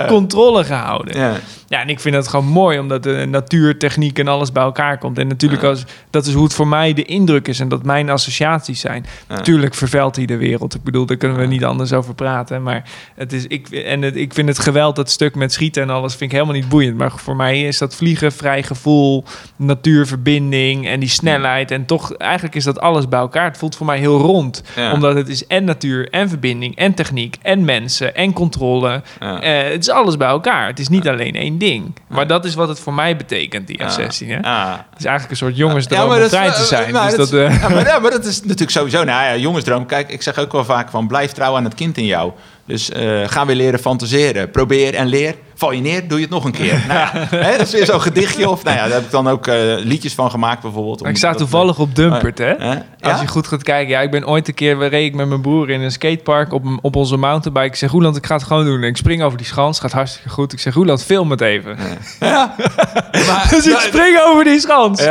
controle 0.06 0.64
gehouden. 0.64 1.40
Ja. 1.68 1.80
En 1.80 1.88
ik 1.88 2.00
vind 2.00 2.14
het 2.14 2.28
gewoon 2.28 2.46
mooi, 2.46 2.78
omdat 2.78 3.02
de 3.02 3.26
natuur, 3.28 3.78
techniek 3.78 4.18
en 4.18 4.28
alles 4.28 4.52
bij 4.52 4.62
elkaar 4.62 4.98
komt. 4.98 5.18
En 5.18 5.26
natuurlijk, 5.26 5.62
als, 5.62 5.84
dat 6.10 6.26
is 6.26 6.34
hoe 6.34 6.44
het 6.44 6.54
voor 6.54 6.68
mij 6.68 6.92
de 6.92 7.04
indruk 7.04 7.48
is 7.48 7.60
en 7.60 7.68
dat 7.68 7.82
mijn 7.82 8.10
associaties 8.10 8.80
zijn. 8.80 9.06
Natuurlijk 9.28 9.74
vervuilt 9.74 10.16
hij 10.16 10.26
de 10.26 10.36
wereld. 10.36 10.74
Ik 10.74 10.82
bedoel, 10.82 11.06
daar 11.06 11.16
kunnen 11.16 11.38
we 11.38 11.46
niet 11.46 11.64
anders 11.64 11.92
over 11.92 12.14
praten. 12.14 12.62
Maar 12.62 12.82
het 13.14 13.32
is, 13.32 13.46
ik, 13.46 13.68
en 13.68 14.02
het, 14.02 14.16
ik 14.16 14.34
vind 14.34 14.48
het 14.48 14.58
geweld, 14.58 14.96
dat 14.96 15.10
stuk 15.10 15.34
met 15.34 15.52
schieten 15.52 15.82
en 15.82 15.90
alles, 15.90 16.14
vind 16.14 16.30
ik 16.32 16.36
helemaal 16.36 16.60
niet 16.60 16.68
boeiend. 16.68 16.96
Maar 16.96 17.10
voor 17.10 17.36
mij 17.36 17.62
is 17.62 17.78
dat 17.78 17.94
vliegen, 17.94 18.32
vrij 18.32 18.62
gevoel, 18.62 19.24
natuurverbinding 19.56 20.86
en 20.86 21.00
die 21.00 21.08
snelheid. 21.08 21.70
En 21.70 21.86
toch, 21.86 22.14
eigenlijk 22.14 22.54
is 22.54 22.64
dat 22.64 22.80
alles 22.80 23.08
bij 23.08 23.18
elkaar. 23.18 23.44
Het 23.44 23.58
voelt 23.58 23.76
voor 23.76 23.86
mij 23.86 23.98
heel 23.98 24.18
rond. 24.18 24.62
Omdat 24.92 25.14
het 25.14 25.28
is 25.28 25.46
en 25.46 25.64
natuur, 25.64 26.08
en 26.10 26.28
verbinding, 26.28 26.76
en 26.76 26.94
techniek, 26.94 27.36
en 27.42 27.64
mensen, 27.64 28.14
en 28.14 28.32
controle. 28.32 29.02
Uh, 29.22 29.38
het 29.40 29.80
is 29.80 29.90
alles 29.90 30.16
bij 30.16 30.28
elkaar. 30.28 30.66
Het 30.66 30.78
is 30.78 30.88
niet 30.88 31.08
alleen 31.08 31.34
één 31.34 31.55
ding. 31.58 31.94
Maar 32.06 32.26
dat 32.26 32.44
is 32.44 32.54
wat 32.54 32.68
het 32.68 32.80
voor 32.80 32.94
mij 32.94 33.16
betekent, 33.16 33.66
die 33.66 33.84
F-16. 33.84 34.26
Hè? 34.26 34.34
Het 34.34 34.98
is 34.98 35.04
eigenlijk 35.04 35.30
een 35.30 35.36
soort 35.36 35.56
jongensdroom 35.56 36.12
ja, 36.12 36.22
om 36.22 36.28
vrij 36.28 36.50
te 36.50 36.64
zijn. 36.64 36.92
Maar, 36.92 37.16
dus 37.16 37.16
dat, 37.16 37.32
uh... 37.32 37.60
ja, 37.60 37.68
maar, 37.68 38.00
maar, 38.02 38.10
dat 38.10 38.24
is 38.24 38.40
natuurlijk 38.40 38.70
sowieso... 38.70 39.04
Nou 39.04 39.24
ja, 39.24 39.36
jongensdroom. 39.36 39.86
Kijk, 39.86 40.10
ik 40.10 40.22
zeg 40.22 40.38
ook 40.38 40.52
wel 40.52 40.64
vaak 40.64 40.90
van... 40.90 41.06
blijf 41.06 41.32
trouw 41.32 41.56
aan 41.56 41.64
het 41.64 41.74
kind 41.74 41.96
in 41.96 42.04
jou. 42.04 42.32
Dus 42.66 42.90
uh, 42.90 43.22
ga 43.26 43.46
weer 43.46 43.56
leren 43.56 43.78
fantaseren. 43.78 44.50
Probeer 44.50 44.94
en 44.94 45.06
leer. 45.06 45.34
Val 45.54 45.72
je 45.72 45.80
neer, 45.80 46.08
doe 46.08 46.18
je 46.18 46.24
het 46.24 46.32
nog 46.32 46.44
een 46.44 46.52
keer. 46.52 46.84
nou 46.88 46.98
ja, 46.98 47.26
hè, 47.30 47.56
dat 47.56 47.66
is 47.66 47.72
weer 47.72 47.84
zo'n 47.84 48.00
gedichtje. 48.00 48.48
Of 48.48 48.64
nou 48.64 48.76
ja, 48.76 48.82
daar 48.82 48.92
heb 48.92 49.04
ik 49.04 49.10
dan 49.10 49.28
ook 49.28 49.46
uh, 49.46 49.54
liedjes 49.78 50.14
van 50.14 50.30
gemaakt 50.30 50.62
bijvoorbeeld. 50.62 51.06
ik 51.06 51.16
sta 51.16 51.34
toevallig 51.34 51.78
op 51.78 51.94
Dumpert, 51.94 52.38
hè? 52.38 52.54
Als 53.00 53.20
je 53.20 53.26
goed 53.26 53.46
gaat 53.46 53.62
kijken. 53.62 53.88
Ja, 53.88 54.00
ik 54.00 54.10
ben 54.10 54.26
ooit 54.26 54.48
een 54.48 54.54
keer... 54.54 54.88
reed 54.88 55.06
ik 55.06 55.14
met 55.14 55.28
mijn 55.28 55.40
broer 55.40 55.70
in 55.70 55.80
een 55.80 55.90
skatepark 55.90 56.52
op, 56.52 56.64
op 56.82 56.96
onze 56.96 57.16
mountainbike. 57.16 57.66
Ik 57.66 57.74
zeg, 57.74 57.90
Roeland, 57.90 58.16
ik 58.16 58.26
ga 58.26 58.34
het 58.34 58.44
gewoon 58.44 58.64
doen. 58.64 58.82
ik 58.82 58.96
spring 58.96 59.22
over 59.22 59.38
die 59.38 59.46
schans. 59.46 59.80
Gaat 59.80 59.92
hartstikke 59.92 60.28
goed. 60.28 60.52
Ik 60.52 60.60
zeg, 60.60 60.74
Roeland, 60.74 61.04
film 61.04 61.30
het 61.30 61.40
even. 61.40 61.76
Ja. 62.20 62.54
maar, 63.26 63.46
dus 63.50 63.66
ik 63.66 63.78
spring 63.78 64.20
over 64.26 64.44
die 64.44 64.60
schans. 64.60 65.02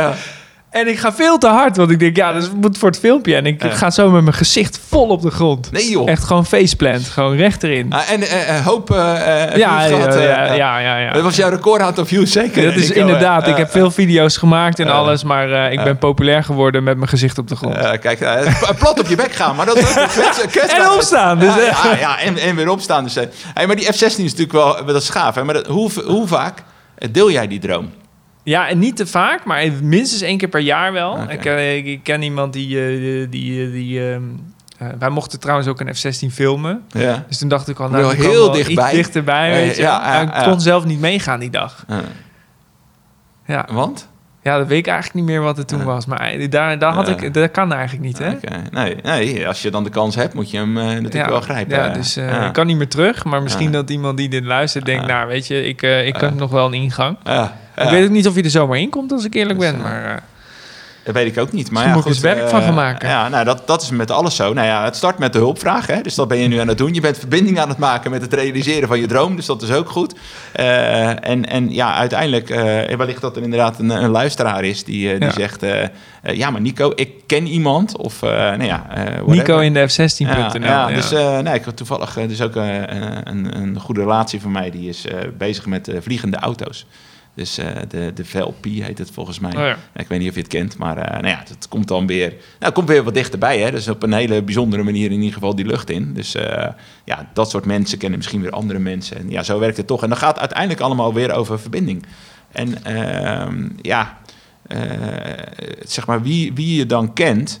En 0.76 0.88
ik 0.88 0.98
ga 0.98 1.12
veel 1.12 1.38
te 1.38 1.46
hard, 1.46 1.76
want 1.76 1.90
ik 1.90 1.98
denk, 1.98 2.16
ja, 2.16 2.32
dat 2.32 2.52
moet 2.52 2.78
voor 2.78 2.88
het 2.88 2.98
filmpje. 2.98 3.36
En 3.36 3.46
ik 3.46 3.62
ga 3.62 3.90
zo 3.90 4.10
met 4.10 4.22
mijn 4.22 4.34
gezicht 4.34 4.80
vol 4.88 5.08
op 5.08 5.22
de 5.22 5.30
grond. 5.30 5.72
Nee 5.72 5.90
joh. 5.90 6.10
Echt 6.10 6.24
gewoon 6.24 6.46
faceplant, 6.46 7.06
gewoon 7.06 7.36
recht 7.36 7.62
erin. 7.62 7.92
Ah, 7.92 8.10
en 8.10 8.20
uh, 8.20 8.66
hoop 8.66 8.90
uh, 8.90 8.96
ja, 8.96 9.84
ja, 9.84 9.84
ja, 10.54 10.78
ja, 10.78 10.98
ja, 10.98 11.12
Dat 11.12 11.22
was 11.22 11.36
jouw 11.36 11.50
record 11.50 11.80
aantal 11.80 12.06
views, 12.06 12.32
zeker? 12.32 12.64
Dat 12.64 12.74
is 12.74 12.90
inderdaad. 12.90 13.48
ik 13.48 13.56
heb 13.56 13.70
veel 13.70 13.90
video's 13.90 14.36
gemaakt 14.36 14.78
en 14.78 14.88
alles, 14.88 15.24
maar 15.24 15.72
ik 15.72 15.84
ben 15.84 15.98
populair 15.98 16.44
geworden 16.44 16.84
met 16.84 16.96
mijn 16.96 17.08
gezicht 17.08 17.38
op 17.38 17.48
de 17.48 17.56
grond. 17.56 17.98
kijk, 17.98 18.18
plat 18.78 19.00
op 19.00 19.06
je 19.06 19.16
bek 19.16 19.32
gaan, 19.32 19.56
maar 19.56 19.66
dat 19.66 19.76
is 19.76 19.94
En 20.76 20.90
opstaan. 20.90 21.38
Dus, 21.38 21.54
ja, 21.54 21.96
ja, 21.98 22.20
en, 22.20 22.38
en 22.38 22.56
weer 22.56 22.68
opstaan. 22.68 23.04
Dus, 23.04 23.14
hey, 23.54 23.66
maar 23.66 23.76
die 23.76 23.92
F-16 23.92 24.00
is 24.00 24.16
natuurlijk 24.16 24.52
wel, 24.52 24.84
dat 24.84 25.02
is 25.02 25.08
gaaf. 25.08 25.34
Hè? 25.34 25.44
Maar 25.44 25.54
dat, 25.54 25.66
hoe, 25.66 25.90
hoe 26.04 26.26
vaak 26.26 26.62
deel 27.10 27.30
jij 27.30 27.48
die 27.48 27.60
droom? 27.60 27.90
Ja, 28.46 28.68
en 28.68 28.78
niet 28.78 28.96
te 28.96 29.06
vaak, 29.06 29.44
maar 29.44 29.72
minstens 29.82 30.22
één 30.22 30.38
keer 30.38 30.48
per 30.48 30.60
jaar 30.60 30.92
wel. 30.92 31.18
Ik, 31.28 31.44
uh, 31.44 31.76
ik, 31.76 32.02
ken 32.02 32.22
iemand 32.22 32.52
die... 32.52 32.68
Uh, 32.68 33.26
die, 33.30 33.70
die 33.70 34.00
uh, 34.00 34.16
wij 34.98 35.08
mochten 35.08 35.40
trouwens 35.40 35.68
ook 35.68 35.80
een 35.80 35.94
F-16 35.94 36.32
filmen. 36.32 36.82
Ja. 36.88 37.24
Dus 37.28 37.38
toen 37.38 37.48
dacht 37.48 37.68
ik 37.68 37.78
al, 37.78 37.88
nou, 37.88 38.14
heel 38.14 38.52
dichtbij. 38.52 38.92
dichterbij. 38.92 39.50
Weet 39.50 39.76
je. 39.76 39.82
Ja, 39.82 40.12
ja, 40.12 40.38
ik 40.38 40.50
kon 40.50 40.60
zelf 40.60 40.84
niet 40.84 41.00
meegaan 41.00 41.40
die 41.40 41.50
dag. 41.50 41.84
Ja. 43.46 43.68
Want? 43.72 44.08
Ja, 44.42 44.58
dat 44.58 44.66
weet 44.66 44.78
ik 44.78 44.86
eigenlijk 44.86 45.26
niet 45.26 45.34
meer 45.34 45.42
wat 45.42 45.56
het 45.56 45.68
toen 45.68 45.84
was. 45.84 46.06
Maar 46.06 46.48
daar, 46.48 46.78
daar 46.78 46.92
had 46.92 47.08
ik, 47.08 47.34
dat 47.34 47.50
kan 47.50 47.72
eigenlijk 47.72 48.04
niet, 48.04 48.18
hè? 48.18 48.32
Nee, 48.70 48.96
nee, 49.02 49.48
als 49.48 49.62
je 49.62 49.70
dan 49.70 49.84
de 49.84 49.90
kans 49.90 50.14
hebt, 50.14 50.34
moet 50.34 50.50
je 50.50 50.56
hem 50.56 50.72
natuurlijk 50.72 51.28
wel 51.28 51.40
grijpen. 51.40 51.76
Ja, 51.76 51.88
dus 51.88 52.16
ik 52.16 52.52
kan 52.52 52.66
niet 52.66 52.76
meer 52.76 52.88
terug. 52.88 53.24
Maar 53.24 53.42
misschien 53.42 53.72
dat 53.72 53.90
iemand 53.90 54.16
die 54.16 54.28
dit 54.28 54.44
luistert 54.44 54.84
denkt... 54.84 55.06
nou, 55.06 55.28
weet 55.28 55.46
je, 55.46 55.64
ik, 55.64 55.82
ik 55.82 56.16
heb 56.16 56.34
nog 56.34 56.50
wel 56.50 56.66
een 56.66 56.74
ingang. 56.74 57.16
Ik 57.84 57.90
weet 57.90 58.04
ook 58.04 58.10
niet 58.10 58.26
of 58.26 58.34
je 58.34 58.42
er 58.42 58.50
zomaar 58.50 58.78
in 58.78 58.90
komt, 58.90 59.12
als 59.12 59.24
ik 59.24 59.34
eerlijk 59.34 59.58
ben. 59.58 59.80
Maar... 59.80 60.22
Dat 61.06 61.14
weet 61.14 61.26
ik 61.26 61.38
ook 61.38 61.52
niet. 61.52 61.70
Maar 61.70 61.86
ja, 61.86 61.92
moet 61.92 62.02
goed, 62.02 62.20
werk 62.20 62.48
van 62.48 62.60
gaan 62.60 62.68
eh, 62.68 62.74
maken. 62.74 63.08
Ja, 63.08 63.28
nou, 63.28 63.44
dat, 63.44 63.66
dat 63.66 63.82
is 63.82 63.90
met 63.90 64.10
alles 64.10 64.36
zo. 64.36 64.52
Nou 64.52 64.66
ja, 64.66 64.84
het 64.84 64.96
start 64.96 65.18
met 65.18 65.32
de 65.32 65.38
hulpvraag. 65.38 65.86
Hè? 65.86 66.00
Dus 66.00 66.14
dat 66.14 66.28
ben 66.28 66.38
je 66.38 66.48
nu 66.48 66.58
aan 66.58 66.68
het 66.68 66.78
doen. 66.78 66.94
Je 66.94 67.00
bent 67.00 67.18
verbinding 67.18 67.58
aan 67.58 67.68
het 67.68 67.78
maken 67.78 68.10
met 68.10 68.22
het 68.22 68.32
realiseren 68.32 68.88
van 68.88 69.00
je 69.00 69.06
droom. 69.06 69.36
Dus 69.36 69.46
dat 69.46 69.62
is 69.62 69.70
ook 69.70 69.90
goed. 69.90 70.14
Uh, 70.56 71.28
en, 71.28 71.48
en 71.48 71.72
ja, 71.72 71.94
uiteindelijk, 71.94 72.50
uh, 72.50 72.96
wellicht 72.96 73.20
dat 73.20 73.36
er 73.36 73.42
inderdaad 73.42 73.78
een, 73.78 73.90
een 73.90 74.10
luisteraar 74.10 74.64
is 74.64 74.84
die, 74.84 75.18
die 75.18 75.32
zegt... 75.32 75.64
ja, 76.22 76.50
maar 76.50 76.60
Nico, 76.60 76.92
ik 76.94 77.10
ken 77.26 77.46
iemand. 77.46 77.96
Of, 77.96 78.20
nou 78.20 78.64
ja, 78.64 78.86
Nico 79.26 79.58
in 79.58 79.74
de 79.74 79.90
F16.nl. 79.90 80.26
Ja, 80.26 80.88
ja, 80.88 80.94
dus 80.94 81.10
nee, 81.42 81.54
ik 81.54 81.64
toevallig 81.74 82.14
dus 82.14 82.40
ook 82.40 82.54
een, 82.54 83.62
een 83.62 83.80
goede 83.80 84.00
relatie 84.00 84.40
van 84.40 84.52
mij. 84.52 84.70
Die 84.70 84.88
is 84.88 85.04
bezig 85.38 85.66
met 85.66 85.90
vliegende 86.00 86.36
auto's. 86.36 86.86
Dus 87.36 87.58
uh, 87.58 87.66
de, 87.88 88.12
de 88.14 88.24
VLP 88.24 88.64
heet 88.64 88.98
het 88.98 89.10
volgens 89.10 89.38
mij. 89.38 89.56
Oh 89.56 89.76
ik 89.94 90.08
weet 90.08 90.18
niet 90.18 90.28
of 90.28 90.34
je 90.34 90.40
het 90.40 90.50
kent, 90.50 90.78
maar 90.78 90.96
uh, 90.96 91.10
nou 91.10 91.26
ja, 91.26 91.42
het 91.48 91.68
komt 91.68 91.88
dan 91.88 92.06
weer, 92.06 92.28
nou, 92.28 92.40
het 92.58 92.72
komt 92.72 92.88
weer 92.88 93.02
wat 93.02 93.14
dichterbij. 93.14 93.58
Hè? 93.58 93.70
Dus 93.70 93.88
op 93.88 94.02
een 94.02 94.12
hele 94.12 94.42
bijzondere 94.42 94.82
manier 94.82 95.10
in 95.10 95.18
ieder 95.18 95.32
geval 95.32 95.54
die 95.54 95.66
lucht 95.66 95.90
in. 95.90 96.14
Dus 96.14 96.34
uh, 96.34 96.66
ja, 97.04 97.28
dat 97.32 97.50
soort 97.50 97.64
mensen 97.64 97.98
kennen 97.98 98.18
misschien 98.18 98.40
weer 98.40 98.50
andere 98.50 98.78
mensen. 98.78 99.16
En 99.16 99.30
ja, 99.30 99.42
zo 99.42 99.58
werkt 99.58 99.76
het 99.76 99.86
toch. 99.86 100.02
En 100.02 100.08
dan 100.08 100.18
gaat 100.18 100.30
het 100.30 100.38
uiteindelijk 100.38 100.80
allemaal 100.80 101.14
weer 101.14 101.32
over 101.32 101.60
verbinding. 101.60 102.06
En 102.52 102.84
ehm, 102.84 103.68
ja, 103.80 104.18
zeg 105.80 106.06
maar, 106.06 106.22
wie, 106.22 106.54
wie 106.54 106.76
je 106.76 106.86
dan 106.86 107.12
kent... 107.12 107.60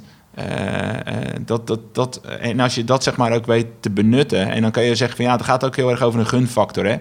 dat, 1.44 1.66
dat, 1.66 1.94
dat, 1.94 2.20
en 2.40 2.60
als 2.60 2.74
je 2.74 2.84
dat 2.84 3.02
zeg 3.02 3.16
maar 3.16 3.32
ook 3.32 3.46
weet 3.46 3.66
te 3.80 3.90
benutten... 3.90 4.50
en 4.50 4.62
dan 4.62 4.70
kan 4.70 4.82
je 4.82 4.94
zeggen 4.94 5.16
van 5.16 5.26
ja, 5.26 5.32
het 5.32 5.44
gaat 5.44 5.64
ook 5.64 5.76
heel 5.76 5.90
erg 5.90 6.02
over 6.02 6.20
een 6.20 6.26
gunfactor. 6.26 6.86
Hè? 6.86 6.96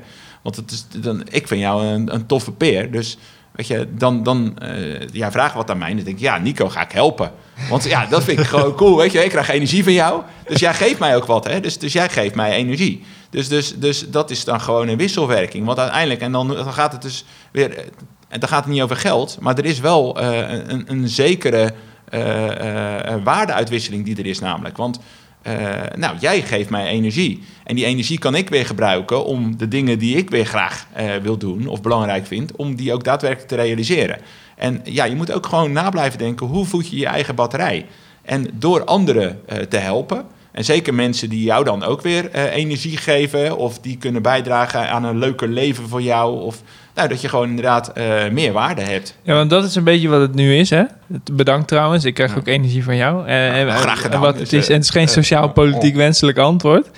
Want 0.45 0.55
het 0.55 0.71
is, 0.71 0.85
dan, 1.01 1.23
ik 1.29 1.47
vind 1.47 1.61
jou 1.61 1.85
een, 1.85 2.13
een 2.13 2.25
toffe 2.25 2.51
peer. 2.51 2.91
Dus 2.91 3.17
weet 3.51 3.67
je, 3.67 3.87
dan, 3.97 4.23
dan 4.23 4.57
uh, 4.63 5.07
ja, 5.07 5.31
vraag 5.31 5.53
wat 5.53 5.69
aan 5.69 5.77
mij. 5.77 5.89
En 5.89 5.95
dan 5.95 6.05
denk 6.05 6.17
ik, 6.17 6.23
ja, 6.23 6.37
Nico, 6.37 6.69
ga 6.69 6.81
ik 6.81 6.91
helpen. 6.91 7.31
Want 7.69 7.83
ja, 7.83 8.05
dat 8.05 8.23
vind 8.23 8.39
ik 8.39 8.45
gewoon 8.45 8.75
cool. 8.75 8.97
Weet 8.97 9.11
je, 9.11 9.23
ik 9.23 9.29
krijg 9.29 9.49
energie 9.49 9.83
van 9.83 9.93
jou. 9.93 10.21
Dus 10.47 10.59
jij 10.59 10.73
geeft 10.73 10.99
mij 10.99 11.15
ook 11.15 11.25
wat. 11.25 11.43
Hè? 11.43 11.59
Dus, 11.59 11.77
dus 11.77 11.93
jij 11.93 12.09
geeft 12.09 12.35
mij 12.35 12.51
energie. 12.51 13.03
Dus, 13.29 13.47
dus, 13.47 13.75
dus 13.75 14.09
dat 14.09 14.31
is 14.31 14.43
dan 14.43 14.61
gewoon 14.61 14.87
een 14.87 14.97
wisselwerking. 14.97 15.65
Want 15.65 15.79
uiteindelijk, 15.79 16.21
en 16.21 16.31
dan, 16.31 16.47
dan 16.47 16.73
gaat 16.73 16.91
het 16.91 17.01
dus 17.01 17.25
weer. 17.51 17.85
Dan 18.29 18.49
gaat 18.49 18.63
het 18.63 18.73
niet 18.73 18.81
over 18.81 18.95
geld. 18.95 19.37
Maar 19.39 19.57
er 19.57 19.65
is 19.65 19.79
wel 19.79 20.21
uh, 20.21 20.51
een, 20.67 20.83
een 20.87 21.09
zekere 21.09 21.73
uh, 22.13 23.23
waardeuitwisseling 23.23 24.05
die 24.05 24.17
er 24.17 24.25
is, 24.25 24.39
namelijk. 24.39 24.77
Want 24.77 24.99
uh, 25.47 25.81
nou, 25.95 26.17
jij 26.19 26.41
geeft 26.41 26.69
mij 26.69 26.87
energie. 26.87 27.43
En 27.63 27.75
die 27.75 27.85
energie 27.85 28.19
kan 28.19 28.35
ik 28.35 28.49
weer 28.49 28.65
gebruiken 28.65 29.25
om 29.25 29.57
de 29.57 29.67
dingen 29.67 29.99
die 29.99 30.17
ik 30.17 30.29
weer 30.29 30.45
graag 30.45 30.87
uh, 30.97 31.15
wil 31.15 31.37
doen 31.37 31.67
of 31.67 31.81
belangrijk 31.81 32.25
vind, 32.25 32.55
om 32.55 32.75
die 32.75 32.93
ook 32.93 33.03
daadwerkelijk 33.03 33.47
te 33.47 33.55
realiseren. 33.55 34.17
En 34.55 34.81
ja, 34.83 35.03
je 35.03 35.15
moet 35.15 35.31
ook 35.31 35.45
gewoon 35.45 35.71
na 35.71 35.89
blijven 35.89 36.19
denken, 36.19 36.47
hoe 36.47 36.65
voed 36.65 36.89
je 36.89 36.97
je 36.97 37.05
eigen 37.05 37.35
batterij? 37.35 37.85
En 38.21 38.47
door 38.53 38.83
anderen 38.83 39.41
uh, 39.49 39.57
te 39.57 39.77
helpen, 39.77 40.25
en 40.51 40.65
zeker 40.65 40.93
mensen 40.93 41.29
die 41.29 41.43
jou 41.43 41.63
dan 41.63 41.83
ook 41.83 42.01
weer 42.01 42.49
energie 42.49 42.97
geven, 42.97 43.57
of 43.57 43.79
die 43.79 43.97
kunnen 43.97 44.21
bijdragen 44.21 44.89
aan 44.89 45.03
een 45.03 45.17
leuker 45.17 45.47
leven 45.47 45.89
voor 45.89 46.01
jou, 46.01 46.41
of 46.41 46.61
nou, 46.95 47.07
dat 47.07 47.21
je 47.21 47.29
gewoon 47.29 47.49
inderdaad 47.49 47.91
uh, 47.97 48.29
meer 48.31 48.51
waarde 48.51 48.81
hebt. 48.81 49.15
Ja, 49.21 49.33
want 49.33 49.49
dat 49.49 49.65
is 49.65 49.75
een 49.75 49.83
beetje 49.83 50.07
wat 50.07 50.21
het 50.21 50.35
nu 50.35 50.55
is, 50.55 50.69
hè? 50.69 50.83
Bedankt 51.31 51.67
trouwens, 51.67 52.05
ik 52.05 52.13
krijg 52.13 52.37
ook 52.37 52.47
energie 52.47 52.83
van 52.83 52.95
jou. 52.95 53.27
Uh, 53.27 53.59
en, 53.59 53.71
graag 53.71 54.01
gedaan. 54.01 54.21
Wat 54.21 54.39
het 54.39 54.53
is, 54.53 54.67
en 54.67 54.73
het 54.73 54.83
is 54.83 54.89
geen 54.89 55.07
sociaal-politiek 55.07 55.91
oh. 55.91 55.97
wenselijk 55.97 56.37
antwoord. 56.37 56.89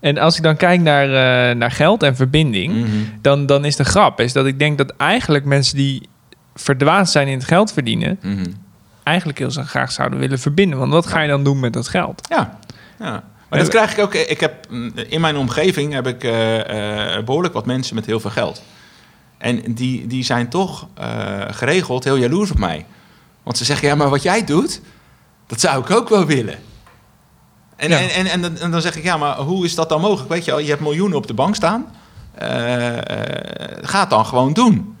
En 0.00 0.18
als 0.18 0.36
ik 0.36 0.42
dan 0.42 0.56
kijk 0.56 0.80
naar, 0.80 1.06
uh, 1.06 1.56
naar 1.56 1.70
geld 1.70 2.02
en 2.02 2.16
verbinding, 2.16 2.72
mm 2.72 2.82
-hmm. 2.82 3.18
dan, 3.22 3.46
dan 3.46 3.64
is 3.64 3.76
de 3.76 3.84
grap 3.84 4.20
is 4.20 4.32
dat 4.32 4.46
ik 4.46 4.58
denk 4.58 4.78
dat 4.78 4.92
eigenlijk 4.96 5.44
mensen 5.44 5.76
die 5.76 6.08
verdwaasd 6.54 7.12
zijn 7.12 7.28
in 7.28 7.38
het 7.38 7.46
geld 7.46 7.72
verdienen, 7.72 8.18
mm 8.22 8.36
-hmm. 8.36 8.54
eigenlijk 9.02 9.38
heel 9.38 9.50
graag 9.50 9.92
zouden 9.92 10.18
willen 10.18 10.38
verbinden. 10.38 10.78
Want 10.78 10.92
wat 10.92 11.06
ga 11.06 11.20
je 11.20 11.28
dan 11.28 11.44
doen 11.44 11.60
met 11.60 11.72
dat 11.72 11.88
geld? 11.88 12.26
Ja, 12.28 12.58
ja. 12.98 13.22
Maar 13.48 13.58
dat 13.58 13.68
krijg 13.68 13.92
ik 13.92 13.98
ook. 13.98 14.14
Ik 14.14 14.40
heb, 14.40 14.66
in 15.08 15.20
mijn 15.20 15.36
omgeving 15.36 15.92
heb 15.92 16.06
ik 16.06 16.20
behoorlijk 17.24 17.54
wat 17.54 17.66
mensen 17.66 17.94
met 17.94 18.06
heel 18.06 18.20
veel 18.20 18.30
geld. 18.30 18.62
En 19.40 19.74
die, 19.74 20.06
die 20.06 20.24
zijn 20.24 20.48
toch 20.48 20.86
uh, 21.00 21.06
geregeld 21.50 22.04
heel 22.04 22.16
jaloers 22.16 22.50
op 22.50 22.58
mij. 22.58 22.86
Want 23.42 23.58
ze 23.58 23.64
zeggen, 23.64 23.88
ja, 23.88 23.94
maar 23.94 24.10
wat 24.10 24.22
jij 24.22 24.44
doet, 24.44 24.80
dat 25.46 25.60
zou 25.60 25.82
ik 25.82 25.90
ook 25.90 26.08
wel 26.08 26.26
willen. 26.26 26.58
En, 27.76 27.90
en, 27.90 28.08
en, 28.10 28.26
en, 28.26 28.40
dan, 28.40 28.58
en, 28.58 28.70
dan 28.70 28.80
zeg 28.80 28.96
ik, 28.96 29.02
ja, 29.02 29.16
maar 29.16 29.36
hoe 29.36 29.64
is 29.64 29.74
dat 29.74 29.88
dan 29.88 30.00
mogelijk? 30.00 30.28
Weet 30.28 30.44
je 30.44 30.52
al, 30.52 30.58
je 30.58 30.68
hebt 30.68 30.80
miljoenen 30.80 31.16
op 31.16 31.26
de 31.26 31.34
bank 31.34 31.54
staan. 31.54 31.86
Uh, 32.42 32.48
uh, 32.48 32.96
ga 33.82 34.00
het 34.00 34.10
dan 34.10 34.26
gewoon 34.26 34.52
doen. 34.52 34.96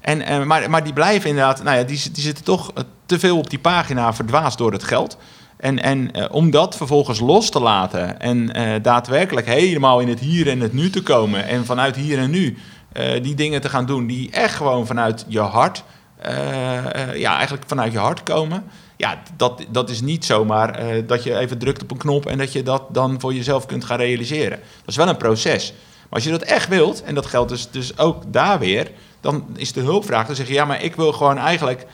En, 0.00 0.46
maar, 0.46 0.70
maar 0.70 0.84
die 0.84 0.92
blijven 0.92 1.28
inderdaad, 1.28 1.62
nou 1.62 1.76
ja, 1.76 1.82
die, 1.82 2.10
die 2.12 2.22
zitten 2.22 2.44
toch 2.44 2.72
te 3.06 3.18
veel 3.18 3.38
op 3.38 3.50
die 3.50 3.58
pagina 3.58 4.14
verdwaasd 4.14 4.58
door 4.58 4.72
het 4.72 4.84
geld. 4.84 5.16
En, 5.56 5.82
en 5.82 6.30
om 6.30 6.50
dat 6.50 6.76
vervolgens 6.76 7.20
los 7.20 7.50
te 7.50 7.60
laten 7.60 8.20
en 8.20 8.52
daadwerkelijk 8.82 9.46
helemaal 9.46 10.00
in 10.00 10.08
het 10.08 10.20
hier 10.20 10.48
en 10.48 10.60
het 10.60 10.72
nu 10.72 10.90
te 10.90 11.02
komen 11.02 11.46
en 11.46 11.64
vanuit 11.64 11.96
hier 11.96 12.18
en 12.18 12.30
nu 12.30 12.58
uh, 12.94 13.22
die 13.22 13.34
dingen 13.34 13.60
te 13.60 13.68
gaan 13.68 13.86
doen 13.86 14.06
die 14.06 14.30
echt 14.30 14.54
gewoon 14.54 14.86
vanuit 14.86 15.24
je 15.28 15.40
hart, 15.40 15.84
uh, 16.26 16.30
uh, 16.30 17.16
ja, 17.16 17.34
eigenlijk 17.34 17.64
vanuit 17.66 17.92
je 17.92 17.98
hart 17.98 18.22
komen. 18.22 18.64
Ja, 18.96 19.22
dat, 19.36 19.64
dat 19.68 19.90
is 19.90 20.00
niet 20.00 20.24
zomaar 20.24 20.80
dat 21.06 21.22
je 21.22 21.38
even 21.38 21.58
drukt 21.58 21.82
op 21.82 21.90
een 21.90 21.96
knop 21.96 22.26
en 22.26 22.38
dat 22.38 22.52
je 22.52 22.62
dat 22.62 22.82
dan 22.90 23.20
voor 23.20 23.34
jezelf 23.34 23.66
kunt 23.66 23.84
gaan 23.84 23.96
realiseren. 23.96 24.58
Dat 24.58 24.88
is 24.88 24.96
wel 24.96 25.08
een 25.08 25.16
proces. 25.16 25.72
Maar 25.72 26.08
als 26.10 26.24
je 26.24 26.30
dat 26.30 26.42
echt 26.42 26.68
wilt, 26.68 27.02
en 27.02 27.14
dat 27.14 27.26
geldt 27.26 27.50
dus, 27.50 27.70
dus 27.70 27.98
ook 27.98 28.32
daar 28.32 28.58
weer, 28.58 28.90
dan 29.20 29.46
is 29.56 29.72
de 29.72 29.80
hulpvraag 29.80 30.26
te 30.26 30.34
zeggen: 30.34 30.54
ja, 30.54 30.64
maar 30.64 30.82
ik 30.82 30.96
wil 30.96 31.12
gewoon 31.12 31.38
eigenlijk 31.38 31.86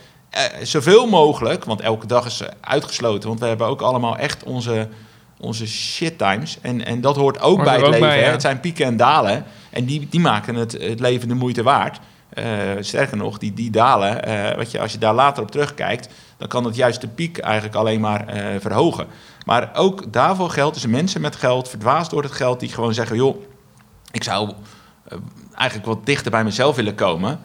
zoveel 0.63 1.07
mogelijk, 1.07 1.65
want 1.65 1.81
elke 1.81 2.07
dag 2.07 2.25
is 2.25 2.41
uitgesloten, 2.61 3.27
want 3.27 3.39
we 3.39 3.45
hebben 3.45 3.67
ook 3.67 3.81
allemaal 3.81 4.17
echt 4.17 4.43
onze 4.43 4.87
onze 5.41 5.67
shit 5.67 6.17
times. 6.17 6.57
En, 6.61 6.85
en 6.85 7.01
dat 7.01 7.15
hoort 7.15 7.39
ook 7.39 7.63
bij 7.63 7.79
het 7.79 7.89
leven. 7.89 8.31
Het 8.31 8.41
zijn 8.41 8.59
pieken 8.59 8.85
en 8.85 8.97
dalen. 8.97 9.45
En 9.71 9.85
die, 9.85 10.07
die 10.09 10.19
maken 10.19 10.55
het, 10.55 10.71
het 10.71 10.99
leven 10.99 11.27
de 11.27 11.33
moeite 11.33 11.63
waard. 11.63 11.99
Uh, 12.33 12.45
sterker 12.79 13.17
nog, 13.17 13.37
die, 13.37 13.53
die 13.53 13.71
dalen, 13.71 14.29
uh, 14.29 14.55
wat 14.55 14.71
je, 14.71 14.79
als 14.79 14.91
je 14.91 14.97
daar 14.97 15.13
later 15.13 15.43
op 15.43 15.51
terugkijkt, 15.51 16.09
dan 16.37 16.47
kan 16.47 16.65
het 16.65 16.75
juist 16.75 17.01
de 17.01 17.07
piek 17.07 17.37
eigenlijk 17.37 17.75
alleen 17.75 17.99
maar 17.99 18.35
uh, 18.35 18.59
verhogen. 18.59 19.07
Maar 19.45 19.69
ook 19.73 20.13
daarvoor 20.13 20.49
geldt, 20.49 20.73
dus 20.73 20.85
mensen 20.85 21.21
met 21.21 21.35
geld, 21.35 21.69
verdwaasd 21.69 22.11
door 22.11 22.23
het 22.23 22.31
geld, 22.31 22.59
die 22.59 22.69
gewoon 22.69 22.93
zeggen: 22.93 23.15
joh, 23.15 23.43
ik 24.11 24.23
zou 24.23 24.53
eigenlijk 25.53 25.87
wat 25.87 26.05
dichter 26.05 26.31
bij 26.31 26.43
mezelf 26.43 26.75
willen 26.75 26.95
komen. 26.95 27.39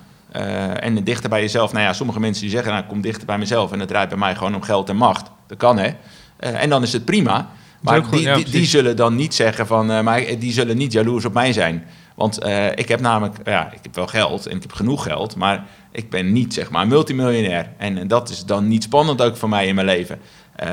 en 0.80 1.04
dichter 1.04 1.30
bij 1.30 1.40
jezelf, 1.40 1.72
nou 1.72 1.84
ja, 1.84 1.92
sommige 1.92 2.20
mensen 2.20 2.42
die 2.42 2.50
zeggen: 2.50 2.72
nou, 2.72 2.84
kom 2.84 3.00
dichter 3.00 3.26
bij 3.26 3.38
mezelf 3.38 3.72
en 3.72 3.80
het 3.80 3.88
draait 3.88 4.08
bij 4.08 4.18
mij 4.18 4.34
gewoon 4.34 4.54
om 4.54 4.62
geld 4.62 4.88
en 4.88 4.96
macht. 4.96 5.30
Dat 5.46 5.58
kan 5.58 5.78
hè. 5.78 5.90
en 6.36 6.68
dan 6.70 6.82
is 6.82 6.92
het 6.92 7.04
prima. 7.04 7.48
Maar 7.87 8.11
die, 8.11 8.32
die, 8.34 8.51
die, 8.51 8.66
zullen 8.66 8.97
dan 8.97 9.14
niet 9.14 9.34
zeggen 9.34 9.66
van, 9.66 9.91
uh, 9.91 10.01
maar 10.01 10.24
die 10.39 10.53
zullen 10.53 10.76
niet 10.76 10.93
jaloers 10.93 11.24
op 11.24 11.32
mij 11.32 11.53
zijn. 11.53 11.84
Want 12.14 12.45
uh, 12.45 12.70
ik 12.70 12.89
heb 12.89 13.01
namelijk, 13.01 13.37
ja, 13.45 13.72
ik 13.72 13.78
heb 13.82 13.95
wel 13.95 14.07
geld 14.07 14.47
en 14.47 14.57
ik 14.57 14.62
heb 14.62 14.72
genoeg 14.72 15.03
geld, 15.03 15.37
maar 15.37 15.64
ik 15.93 16.11
ben 16.11 16.32
niet 16.32 16.55
zeg 16.55 16.70
maar 16.70 16.87
multimiljonair. 16.87 17.72
En, 17.76 17.99
en 17.99 18.09
dat 18.09 18.28
is 18.28 18.45
dan 18.45 18.68
niet 18.68 18.82
spannend 18.82 19.22
ook 19.22 19.37
voor 19.37 19.49
mij 19.49 19.66
in 19.66 19.74
mijn 19.74 19.87
leven. 19.87 20.20
Uh, 20.62 20.66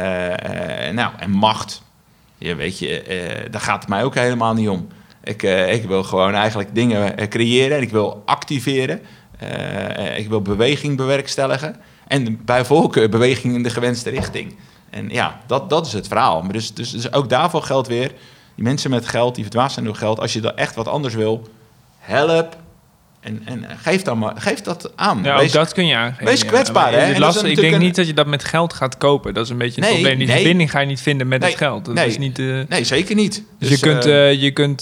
nou, 0.94 1.12
en 1.20 1.30
macht, 1.30 1.84
ja, 2.38 2.56
weet 2.56 2.80
je, 2.80 3.48
daar 3.52 3.62
gaat 3.62 3.80
het 3.80 3.90
mij 3.90 4.04
ook 4.04 4.16
helemaal 4.16 4.54
niet 4.54 4.70
om. 4.70 4.88
Ik, 5.24 5.44
ik 5.70 5.84
wil 5.84 6.04
gewoon 6.04 6.34
eigenlijk 6.34 6.76
dingen 6.76 7.30
creëren 7.30 7.78
en 7.78 7.84
ik 7.84 7.92
wil 7.92 8.22
activeren. 8.26 9.02
ik 10.16 10.30
wil 10.30 10.42
beweging 10.42 10.98
bewerkstelligen. 10.98 11.76
En 12.08 12.46
bij 12.46 12.66
voorkeur 12.66 13.10
beweging 13.10 13.56
in 13.56 13.64
de 13.64 13.70
gewenste 13.70 14.10
richting. 14.10 14.56
En 14.94 15.10
ja, 15.10 15.40
dat, 15.48 15.70
dat 15.70 15.86
is 15.86 15.94
het 15.94 16.08
verhaal. 16.08 16.42
Maar 16.42 16.54
dus, 16.54 16.74
dus, 16.74 16.92
dus 16.92 17.14
ook 17.14 17.30
daarvoor 17.30 17.62
geldt 17.62 17.88
weer, 17.88 18.12
die 18.56 18.64
mensen 18.64 18.90
met 18.90 19.08
geld, 19.08 19.36
die 19.36 19.44
verdwaasd 19.44 19.74
zijn 19.74 19.86
door 19.86 19.96
geld, 19.96 20.20
als 20.20 20.34
je 20.34 20.42
dan 20.42 20.56
echt 20.56 20.76
wat 20.76 20.88
anders 20.88 21.14
wil, 21.14 21.48
help. 21.98 22.62
En, 23.20 23.42
en 23.46 23.66
geef, 23.78 24.02
dan 24.02 24.18
maar, 24.18 24.34
geef 24.36 24.62
dat 24.62 24.92
aan. 24.96 25.24
Ja, 25.24 25.38
wees, 25.38 25.52
dat 25.52 25.74
kun 25.74 25.86
je 25.86 25.96
aangeven. 25.96 26.26
Wees 26.26 26.46
kwetsbaar, 26.46 26.94
hè? 26.94 27.20
Lastig, 27.20 27.50
ik 27.50 27.56
denk 27.56 27.78
niet 27.78 27.96
dat 27.96 28.08
je 28.08 28.14
dat 28.14 28.28
met 28.28 28.44
geld 28.44 28.74
gaat 28.74 28.98
kopen. 28.98 29.34
Dat 29.34 29.44
is 29.44 29.50
een 29.50 29.58
beetje 29.58 29.82
het 29.82 29.90
probleem. 29.90 30.18
Die 30.18 30.30
verbinding 30.30 30.72
ga 30.72 30.80
je 30.80 30.86
niet 30.86 31.02
vinden 31.02 31.28
met 31.28 31.44
het 31.44 31.56
geld. 31.56 31.86
Dat 31.86 31.94
nee, 31.94 32.08
is 32.08 32.18
niet, 32.18 32.40
uh, 32.40 32.64
nee, 32.68 32.84
zeker 32.84 33.16
niet. 33.16 33.44
Dus, 33.60 33.70
dus 33.70 33.80
je 33.80 33.86
kunt, 33.86 34.06
uh, 34.06 34.42
je 34.42 34.52
kunt 34.52 34.82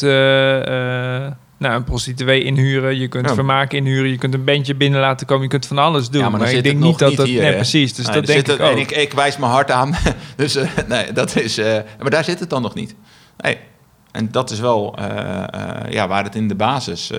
nou, 1.62 1.76
een 1.76 1.84
prostituee 1.84 2.44
inhuren, 2.44 2.98
je 2.98 3.08
kunt 3.08 3.28
ja. 3.28 3.34
vermaak 3.34 3.74
inhuren, 3.74 4.10
je 4.10 4.18
kunt 4.18 4.34
een 4.34 4.44
bandje 4.44 4.76
binnen 4.76 5.00
laten 5.00 5.28
komen, 5.28 5.44
je 5.44 5.50
kunt 5.50 5.66
van 5.66 5.78
alles 5.78 6.10
doen. 6.10 6.22
Ja, 6.22 6.30
maar, 6.30 6.40
maar 6.40 6.52
ik 6.52 6.64
denk 6.64 6.80
niet 6.80 7.00
dat 7.00 7.16
dat... 7.16 7.28
Hier, 7.28 7.42
nee, 7.42 7.54
precies, 7.54 7.94
dus 7.94 8.06
nee, 8.06 8.16
dat 8.16 8.26
denk 8.26 8.48
ik 8.48 8.54
ook. 8.62 8.72
En 8.72 8.78
ik, 8.78 8.92
ik, 8.92 9.14
wijs 9.14 9.38
mijn 9.38 9.52
hart 9.52 9.72
aan, 9.72 9.96
dus 10.36 10.56
uh, 10.56 10.70
nee, 10.88 11.12
dat 11.12 11.36
is... 11.36 11.60
Uh, 11.60 11.66
maar 12.00 12.10
daar 12.10 12.24
zit 12.24 12.40
het 12.40 12.50
dan 12.50 12.62
nog 12.62 12.74
niet. 12.74 12.96
Nee, 13.38 13.58
en 14.12 14.32
dat 14.32 14.52
is 14.52 14.60
wel 14.60 14.96
uh, 15.00 15.06
ja, 15.90 16.08
waar 16.08 16.24
het 16.24 16.36
in 16.36 16.48
de 16.48 16.56
basis 16.56 17.12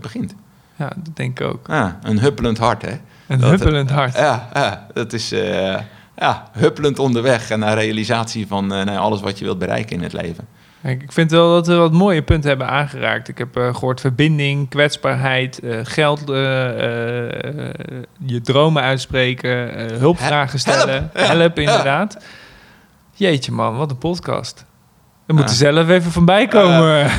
begint. 0.00 0.34
Ja, 0.78 0.92
dat 0.96 1.16
denk 1.16 1.40
ik 1.40 1.46
ook. 1.46 1.66
Ja, 1.66 1.98
een 2.02 2.18
huppelend 2.18 2.58
hart, 2.58 2.82
hè? 2.82 2.96
Een 3.26 3.40
Dat- 3.40 3.50
huppelend 3.50 3.90
hart. 3.90 4.14
Ja, 4.14 4.48
ja 4.54 4.86
dat 4.94 5.12
is 5.12 5.32
eh, 5.32 5.78
ja, 6.16 6.48
huppelend 6.52 6.98
onderweg 6.98 7.50
en 7.50 7.58
naar 7.58 7.78
realisatie 7.78 8.46
van 8.46 8.72
eh, 8.72 8.98
alles 8.98 9.20
wat 9.20 9.38
je 9.38 9.44
wilt 9.44 9.58
bereiken 9.58 9.96
in 9.96 10.02
het 10.02 10.12
leven. 10.12 10.48
Ik 10.82 11.12
vind 11.12 11.30
wel 11.30 11.54
dat 11.54 11.66
we 11.66 11.74
wat 11.74 11.92
mooie 11.92 12.22
punten 12.22 12.48
hebben 12.48 12.68
aangeraakt. 12.68 13.28
Ik 13.28 13.38
heb 13.38 13.56
eh, 13.56 13.74
gehoord 13.74 14.00
verbinding, 14.00 14.68
kwetsbaarheid, 14.68 15.58
eh, 15.58 15.78
geld, 15.82 16.20
eh, 16.20 16.26
je 18.18 18.40
dromen 18.42 18.82
uitspreken, 18.82 19.50
hulpvragen 19.98 20.60
Help, 20.62 20.76
stellen. 20.78 21.10
Help, 21.12 21.56
ja. 21.56 21.62
inderdaad. 21.62 22.24
Jeetje 23.14 23.52
man, 23.52 23.76
wat 23.76 23.90
een 23.90 23.98
podcast. 23.98 24.64
We 25.28 25.34
moeten 25.34 25.54
zelf 25.56 25.88
even 25.88 26.12
van 26.12 26.24
bijkomen. 26.24 27.06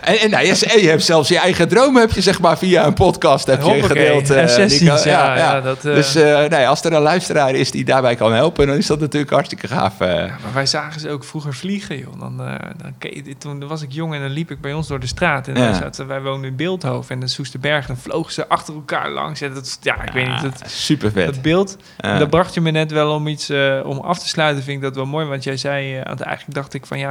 En, 0.00 0.18
en, 0.18 0.30
nou, 0.30 0.46
je, 0.46 0.66
en 0.66 0.82
je 0.82 0.88
hebt 0.88 1.02
zelfs 1.04 1.28
je 1.28 1.38
eigen 1.38 1.68
dromen, 1.68 2.00
heb 2.00 2.10
je 2.10 2.20
zeg 2.20 2.40
maar 2.40 2.58
via 2.58 2.86
een 2.86 2.94
podcast 2.94 3.46
heb 3.46 3.62
je 3.62 3.82
gedeeld. 3.82 4.30
eh, 4.30 4.46
sessies, 4.46 5.02
ja, 5.04 5.56
eh, 5.62 5.72
Dus 5.82 6.14
eh, 6.14 6.44
nee, 6.44 6.68
als 6.68 6.84
er 6.84 6.92
een 6.92 7.02
luisteraar 7.02 7.54
is 7.54 7.70
die 7.70 7.84
daarbij 7.84 8.14
kan 8.14 8.32
helpen, 8.32 8.66
dan 8.66 8.76
is 8.76 8.86
dat 8.86 9.00
natuurlijk 9.00 9.32
hartstikke 9.32 9.66
gaaf. 9.68 10.00
eh. 10.00 10.08
Maar 10.16 10.52
wij 10.54 10.66
zagen 10.66 11.00
ze 11.00 11.10
ook 11.10 11.24
vroeger 11.24 11.54
vliegen, 11.54 11.98
joh. 11.98 12.20
Dan, 12.20 12.46
eh, 12.46 13.10
toen 13.38 13.66
was 13.68 13.82
ik 13.82 13.92
jong 13.92 14.14
en 14.14 14.20
dan 14.20 14.30
liep 14.30 14.50
ik 14.50 14.60
bij 14.60 14.72
ons 14.72 14.88
door 14.88 15.00
de 15.00 15.06
straat. 15.06 15.48
En 15.48 15.54
dan 15.54 15.74
zaten, 15.74 16.06
wij 16.06 16.20
woonden 16.22 16.50
in 16.50 16.56
Beeldhoven 16.56 17.14
en 17.14 17.20
de 17.20 17.26
Soesterberg. 17.26 17.86
Dan 17.86 17.96
vlogen 17.96 18.32
ze 18.32 18.48
achter 18.48 18.74
elkaar 18.74 19.10
langs. 19.10 19.40
En 19.40 19.54
dat, 19.54 19.78
ja, 19.82 20.02
ik 20.02 20.12
weet 20.12 20.28
niet, 20.28 20.42
dat, 20.42 20.62
super 20.70 21.10
vet. 21.12 21.26
dat 21.26 21.42
beeld... 21.42 21.76
Dat 21.96 22.30
bracht 22.30 22.54
je 22.54 22.60
me 22.60 22.70
net 22.70 22.92
wel 22.92 23.14
om 23.14 23.26
iets 23.26 23.48
eh, 23.48 23.80
om 23.84 23.98
af 23.98 24.18
te 24.18 24.28
sluiten. 24.28 24.62
Vind 24.64 24.76
ik 24.76 24.82
dat 24.82 24.94
wel 24.94 25.06
mooi. 25.06 25.26
Want 25.26 25.44
jij 25.44 25.56
zei, 25.56 25.94
eh, 25.96 26.00
aan 26.02 26.10
het 26.16 26.20
eigenlijk 26.20 26.54
dacht 26.56 26.74
ik 26.74 26.86
van 26.86 26.98
ja, 26.98 27.09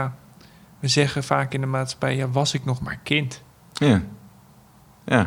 we 0.80 0.88
zeggen 0.88 1.24
vaak 1.24 1.54
in 1.54 1.62
de 1.62 1.68
maatschappij, 1.68 2.16
ja, 2.16 2.30
was 2.30 2.54
ik 2.54 2.66
nog 2.66 2.82
maar 2.82 3.00
kind. 3.04 3.41
Ja. 3.74 4.02
Ja. 5.06 5.24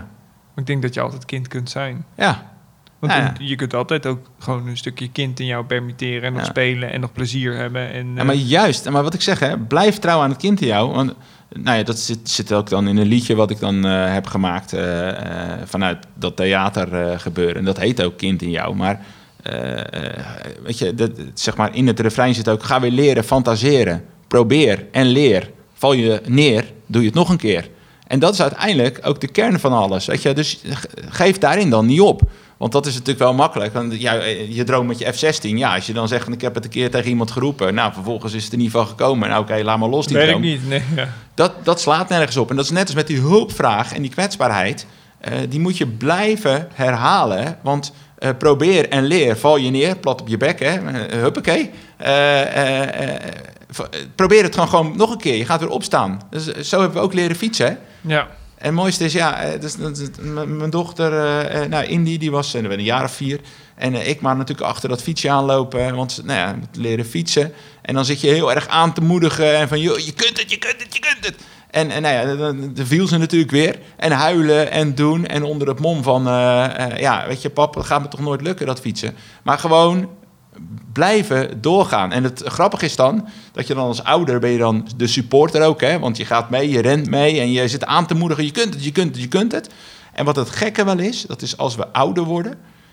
Maar 0.54 0.64
ik 0.64 0.66
denk 0.66 0.82
dat 0.82 0.94
je 0.94 1.00
altijd 1.00 1.24
kind 1.24 1.48
kunt 1.48 1.70
zijn. 1.70 2.04
Ja. 2.16 2.50
Want 2.98 3.12
Ja, 3.12 3.18
dan- 3.20 3.34
ja. 3.38 3.46
je 3.48 3.56
kunt 3.56 3.74
altijd 3.74 4.06
ook 4.06 4.30
gewoon 4.38 4.66
een 4.66 4.76
stukje 4.76 5.10
kind 5.10 5.40
in 5.40 5.46
jou 5.46 5.64
permitteren 5.64 6.22
en 6.22 6.32
nog 6.32 6.42
Ja. 6.42 6.48
spelen 6.48 6.92
en 6.92 7.00
nog 7.00 7.12
plezier 7.12 7.56
hebben. 7.56 7.92
En, 7.92 8.14
Ja, 8.14 8.20
eh, 8.20 8.26
maar 8.26 8.34
juist, 8.34 8.90
maar 8.90 9.02
wat 9.02 9.14
ik 9.14 9.20
zeg, 9.20 9.38
hè, 9.38 9.58
blijf 9.58 9.98
trouw 9.98 10.20
aan 10.20 10.30
het 10.30 10.38
kind 10.38 10.60
in 10.60 10.66
jou. 10.66 10.92
Want 10.94 11.14
nou 11.48 11.76
ja, 11.78 11.82
dat 11.82 11.98
zit, 11.98 12.30
zit 12.30 12.52
ook 12.52 12.68
dan 12.68 12.88
in 12.88 12.96
een 12.96 13.06
liedje 13.06 13.34
wat 13.34 13.50
ik 13.50 13.58
dan 13.60 13.84
eh, 13.86 14.12
heb 14.12 14.26
gemaakt 14.26 14.72
eh, 14.72 15.08
vanuit 15.64 16.06
dat 16.14 16.36
theater 16.36 17.20
gebeuren. 17.20 17.56
En 17.56 17.64
dat 17.64 17.78
heet 17.78 18.02
ook 18.02 18.16
Kind 18.16 18.42
in 18.42 18.50
jou. 18.50 18.74
Maar 18.74 19.00
weet 20.62 20.78
je, 20.78 20.94
dat, 20.94 21.10
zeg 21.34 21.56
maar 21.56 21.74
in 21.74 21.86
het 21.86 22.00
refrein 22.00 22.34
zit 22.34 22.48
ook: 22.48 22.62
ga 22.62 22.80
weer 22.80 22.90
leren, 22.90 23.24
fantaseren. 23.24 24.04
Probeer 24.32 24.86
en 24.92 25.06
leer. 25.06 25.50
Val 25.74 25.92
je 25.92 26.20
neer, 26.26 26.64
doe 26.86 27.00
je 27.02 27.06
het 27.06 27.16
nog 27.16 27.28
een 27.28 27.36
keer. 27.36 27.68
En 28.06 28.18
dat 28.18 28.32
is 28.32 28.42
uiteindelijk 28.42 29.00
ook 29.02 29.20
de 29.20 29.26
kern 29.26 29.60
van 29.60 29.72
alles. 29.72 30.06
Weet 30.06 30.22
je? 30.22 30.32
Dus 30.32 30.60
ge- 30.68 30.88
geef 31.08 31.38
daarin 31.38 31.70
dan 31.70 31.86
niet 31.86 32.00
op. 32.00 32.22
Want 32.56 32.72
dat 32.72 32.86
is 32.86 32.92
natuurlijk 32.92 33.18
wel 33.18 33.34
makkelijk. 33.34 33.72
Want 33.72 34.00
ja, 34.00 34.12
je 34.48 34.64
droomt 34.64 34.88
met 34.88 34.98
je 34.98 35.12
F-16. 35.12 35.48
Ja, 35.48 35.74
als 35.74 35.86
je 35.86 35.92
dan 35.92 36.08
zegt, 36.08 36.28
ik 36.28 36.40
heb 36.40 36.54
het 36.54 36.64
een 36.64 36.70
keer 36.70 36.90
tegen 36.90 37.08
iemand 37.08 37.30
geroepen. 37.30 37.74
Nou, 37.74 37.92
vervolgens 37.92 38.32
is 38.32 38.44
het 38.44 38.52
er 38.52 38.58
niet 38.58 38.70
van 38.70 38.86
gekomen. 38.86 39.28
Nou, 39.28 39.42
oké, 39.42 39.62
laat 39.62 39.78
maar 39.78 39.88
los 39.88 40.06
die 40.06 40.16
weet 40.16 40.24
ik 40.24 40.30
droom. 40.30 40.42
niet. 40.42 40.68
Nee, 40.68 40.82
ja. 40.96 41.08
Dat, 41.34 41.52
dat 41.62 41.80
slaat 41.80 42.08
nergens 42.08 42.36
op. 42.36 42.50
En 42.50 42.56
dat 42.56 42.64
is 42.64 42.70
net 42.70 42.86
als 42.86 42.94
met 42.94 43.06
die 43.06 43.18
hulpvraag 43.20 43.94
en 43.94 44.02
die 44.02 44.10
kwetsbaarheid. 44.10 44.86
Eh, 45.20 45.32
die 45.48 45.60
moet 45.60 45.76
je 45.78 45.86
blijven 45.86 46.68
herhalen. 46.74 47.58
Want 47.62 47.92
eh, 48.18 48.30
probeer 48.38 48.88
en 48.88 49.04
leer. 49.04 49.36
Val 49.36 49.56
je 49.56 49.70
neer, 49.70 49.96
plat 49.96 50.20
op 50.20 50.28
je 50.28 50.36
bek, 50.36 50.60
hè. 50.60 50.66
Eh, 50.90 51.20
huppakee. 51.20 51.70
Eh, 53.78 54.00
probeer 54.14 54.42
het 54.42 54.54
gewoon, 54.54 54.68
gewoon 54.68 54.96
nog 54.96 55.10
een 55.10 55.18
keer. 55.18 55.36
Je 55.36 55.44
gaat 55.44 55.60
weer 55.60 55.68
opstaan. 55.68 56.20
Dus, 56.30 56.52
eh, 56.52 56.62
zo 56.62 56.80
hebben 56.80 56.98
we 56.98 57.04
ook 57.04 57.14
leren 57.14 57.36
fietsen, 57.36 57.66
hè. 57.66 57.76
ja. 58.14 58.28
En 58.62 58.68
het 58.68 58.76
mooiste 58.76 59.04
is, 59.04 59.12
ja, 59.12 59.56
dus, 59.60 59.76
mijn 60.46 60.70
dochter, 60.70 61.12
eh, 61.46 61.68
nou, 61.68 61.84
Indy, 61.84 62.18
die 62.18 62.30
was 62.30 62.54
eh, 62.54 62.62
een 62.62 62.82
jaar 62.82 63.04
of 63.04 63.12
vier. 63.12 63.40
En 63.74 64.08
ik 64.08 64.20
maar 64.20 64.36
natuurlijk 64.36 64.68
achter 64.68 64.88
dat 64.88 65.02
fietsje 65.02 65.30
aanlopen, 65.30 65.94
want 65.94 66.20
nou 66.24 66.38
ja, 66.38 66.58
leren 66.72 67.04
fietsen. 67.04 67.52
En 67.82 67.94
dan 67.94 68.04
zit 68.04 68.20
je 68.20 68.28
heel 68.28 68.52
erg 68.52 68.68
aan 68.68 68.92
te 68.92 69.00
moedigen 69.00 69.56
en 69.56 69.68
van, 69.68 69.80
joh, 69.80 69.98
je 69.98 70.12
kunt 70.12 70.38
het, 70.38 70.50
je 70.50 70.58
kunt 70.58 70.82
het, 70.82 70.94
je 70.94 71.00
kunt 71.00 71.26
het. 71.26 71.34
En, 71.70 71.90
en 71.90 72.02
nou 72.02 72.14
ja, 72.14 72.34
dan, 72.36 72.74
dan 72.74 72.86
viel 72.86 73.06
ze 73.06 73.18
natuurlijk 73.18 73.50
weer. 73.50 73.78
En 73.96 74.12
huilen 74.12 74.70
en 74.70 74.94
doen. 74.94 75.26
En 75.26 75.42
onder 75.42 75.68
het 75.68 75.80
mom 75.80 76.02
van, 76.02 76.22
ja, 76.96 77.24
weet 77.26 77.42
je, 77.42 77.50
pap, 77.50 77.74
dat 77.74 77.86
gaat 77.86 78.02
me 78.02 78.08
toch 78.08 78.20
nooit 78.20 78.40
lukken, 78.40 78.66
dat 78.66 78.80
fietsen. 78.80 79.16
Maar 79.42 79.58
gewoon 79.58 80.08
blijven 80.92 81.60
doorgaan. 81.60 82.12
En 82.12 82.24
het 82.24 82.42
grappige 82.44 82.84
is 82.84 82.96
dan 82.96 83.28
dat 83.52 83.66
je 83.66 83.74
dan 83.74 83.86
als 83.86 84.04
ouder 84.04 84.40
ben 84.40 84.50
je 84.50 84.58
dan 84.58 84.88
de 84.96 85.06
supporter 85.06 85.62
ook, 85.62 85.80
hè? 85.80 85.98
Want 85.98 86.16
je 86.16 86.24
gaat 86.24 86.50
mee, 86.50 86.68
je 86.68 86.80
rent 86.80 87.06
mee 87.10 87.40
en 87.40 87.52
je 87.52 87.68
zit 87.68 87.84
aan 87.84 88.06
te 88.06 88.14
moedigen. 88.14 88.44
Je 88.44 88.50
kunt 88.50 88.74
het, 88.74 88.84
je 88.84 88.92
kunt 88.92 89.10
het, 89.14 89.22
je 89.22 89.28
kunt 89.28 89.52
het. 89.52 89.68
En 90.12 90.24
wat 90.24 90.36
het 90.36 90.50
gekke 90.50 90.84
wel 90.84 90.98
is, 90.98 91.22
dat 91.22 91.42
is 91.42 91.56
als 91.56 91.76
we 91.76 91.92
ouder 91.92 92.24
worden. 92.24 92.52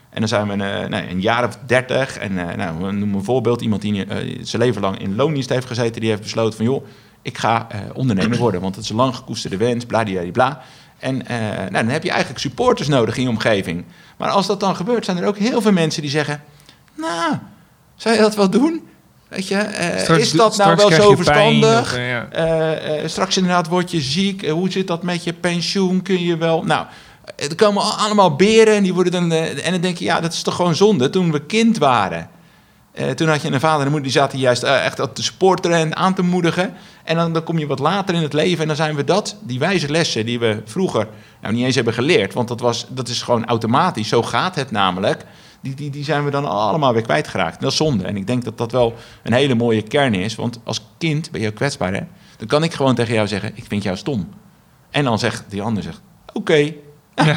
En 0.09 0.19
dan 0.19 0.27
zijn 0.27 0.47
we 0.47 0.53
eh, 0.53 0.89
nou, 0.89 1.09
een 1.09 1.21
jaar 1.21 1.47
of 1.47 1.57
dertig. 1.65 2.17
En 2.17 2.49
eh, 2.49 2.55
nou, 2.55 2.77
we 2.77 2.91
noemen 2.91 3.17
een 3.17 3.23
voorbeeld. 3.23 3.61
Iemand 3.61 3.81
die 3.81 4.05
eh, 4.05 4.39
zijn 4.41 4.61
leven 4.61 4.81
lang 4.81 4.99
in 4.99 5.15
loondienst 5.15 5.49
heeft 5.49 5.67
gezeten. 5.67 6.01
Die 6.01 6.09
heeft 6.09 6.21
besloten 6.21 6.57
van, 6.57 6.65
joh, 6.65 6.85
ik 7.21 7.37
ga 7.37 7.67
ondernemer 7.93 8.37
worden. 8.37 8.61
Want 8.61 8.75
het 8.75 8.83
is 8.83 8.89
een 8.89 8.95
lang 8.95 9.15
gekoesterde 9.15 9.57
wens, 9.57 9.85
bladibladibla. 9.85 10.63
En 10.99 11.27
eh, 11.27 11.37
nou, 11.57 11.71
dan 11.71 11.87
heb 11.87 12.03
je 12.03 12.09
eigenlijk 12.09 12.39
supporters 12.39 12.87
nodig 12.87 13.17
in 13.17 13.23
je 13.23 13.29
omgeving. 13.29 13.85
Maar 14.17 14.29
als 14.29 14.47
dat 14.47 14.59
dan 14.59 14.75
gebeurt, 14.75 15.05
zijn 15.05 15.17
er 15.17 15.27
ook 15.27 15.37
heel 15.37 15.61
veel 15.61 15.71
mensen 15.71 16.01
die 16.01 16.11
zeggen... 16.11 16.41
Nou, 16.99 17.35
zou 17.95 18.15
je 18.15 18.21
dat 18.21 18.35
wel 18.35 18.49
doen? 18.49 18.87
Weet 19.27 19.47
je, 19.47 19.55
eh, 19.55 19.99
Straks- 20.01 20.21
is 20.21 20.31
dat 20.31 20.57
nou 20.57 20.75
wel 20.75 20.91
zo 20.91 21.13
pijn 21.13 21.15
verstandig? 21.15 21.79
of, 21.81 21.93
eh, 21.93 22.09
ja. 22.09 22.27
Eh, 22.29 23.07
straks 23.07 23.37
inderdaad 23.37 23.67
word 23.67 23.91
je 23.91 24.01
ziek. 24.01 24.47
Hoe 24.47 24.71
zit 24.71 24.87
dat 24.87 25.03
met 25.03 25.23
je 25.23 25.33
pensioen? 25.33 26.01
Kun 26.01 26.23
je 26.23 26.37
wel... 26.37 26.63
Nou, 26.63 26.85
er 27.35 27.55
komen 27.55 27.83
al- 27.83 27.91
allemaal 27.97 28.35
beren 28.35 28.75
en 28.75 28.83
die 28.83 28.93
worden 28.93 29.11
dan... 29.11 29.31
en 29.31 29.71
dan 29.71 29.81
denk 29.81 29.97
je, 29.97 30.05
ja, 30.05 30.19
dat 30.19 30.33
is 30.33 30.41
toch 30.41 30.55
gewoon 30.55 30.75
zonde. 30.75 31.09
Toen 31.09 31.31
we 31.31 31.45
kind 31.45 31.77
waren... 31.77 32.29
toen 33.15 33.27
had 33.27 33.41
je 33.41 33.51
een 33.51 33.59
vader 33.59 33.79
en 33.79 33.85
een 33.85 33.91
moeder 33.91 34.11
die 34.11 34.19
zaten 34.19 34.39
juist 34.39 34.63
echt 34.63 34.95
te 35.13 35.23
supporteren 35.23 35.77
en 35.77 35.95
aan 35.95 36.13
te 36.13 36.21
moedigen. 36.21 36.73
En 37.03 37.15
dan, 37.15 37.33
dan 37.33 37.43
kom 37.43 37.59
je 37.59 37.67
wat 37.67 37.79
later 37.79 38.15
in 38.15 38.21
het 38.21 38.33
leven 38.33 38.61
en 38.61 38.67
dan 38.67 38.75
zijn 38.75 38.95
we 38.95 39.03
dat, 39.03 39.35
die 39.41 39.59
wijze 39.59 39.89
lessen 39.89 40.25
die 40.25 40.39
we 40.39 40.61
vroeger 40.65 41.07
nou 41.41 41.53
niet 41.53 41.65
eens 41.65 41.75
hebben 41.75 41.93
geleerd. 41.93 42.33
Want 42.33 42.47
dat, 42.47 42.59
was, 42.59 42.85
dat 42.89 43.07
is 43.07 43.21
gewoon 43.21 43.45
automatisch, 43.45 44.07
zo 44.09 44.23
gaat 44.23 44.55
het 44.55 44.71
namelijk. 44.71 45.25
Die, 45.61 45.73
die, 45.75 45.89
die 45.89 46.03
zijn 46.03 46.25
we 46.25 46.31
dan 46.31 46.45
allemaal 46.45 46.93
weer 46.93 47.01
kwijtgeraakt. 47.01 47.61
Dat 47.61 47.71
is 47.71 47.77
zonde. 47.77 48.03
En 48.03 48.17
ik 48.17 48.27
denk 48.27 48.43
dat 48.43 48.57
dat 48.57 48.71
wel 48.71 48.93
een 49.23 49.33
hele 49.33 49.55
mooie 49.55 49.81
kern 49.81 50.13
is. 50.13 50.35
Want 50.35 50.59
als 50.63 50.85
kind 50.97 51.31
ben 51.31 51.41
je 51.41 51.51
kwetsbaar, 51.51 51.93
hè? 51.93 52.01
Dan 52.37 52.47
kan 52.47 52.63
ik 52.63 52.73
gewoon 52.73 52.95
tegen 52.95 53.13
jou 53.13 53.27
zeggen, 53.27 53.51
ik 53.55 53.63
vind 53.67 53.83
jou 53.83 53.97
stom. 53.97 54.29
En 54.89 55.03
dan 55.03 55.19
zegt 55.19 55.43
die 55.49 55.61
ander, 55.61 55.83
zegt, 55.83 56.01
oké. 56.33 56.53
Ja, 56.55 57.25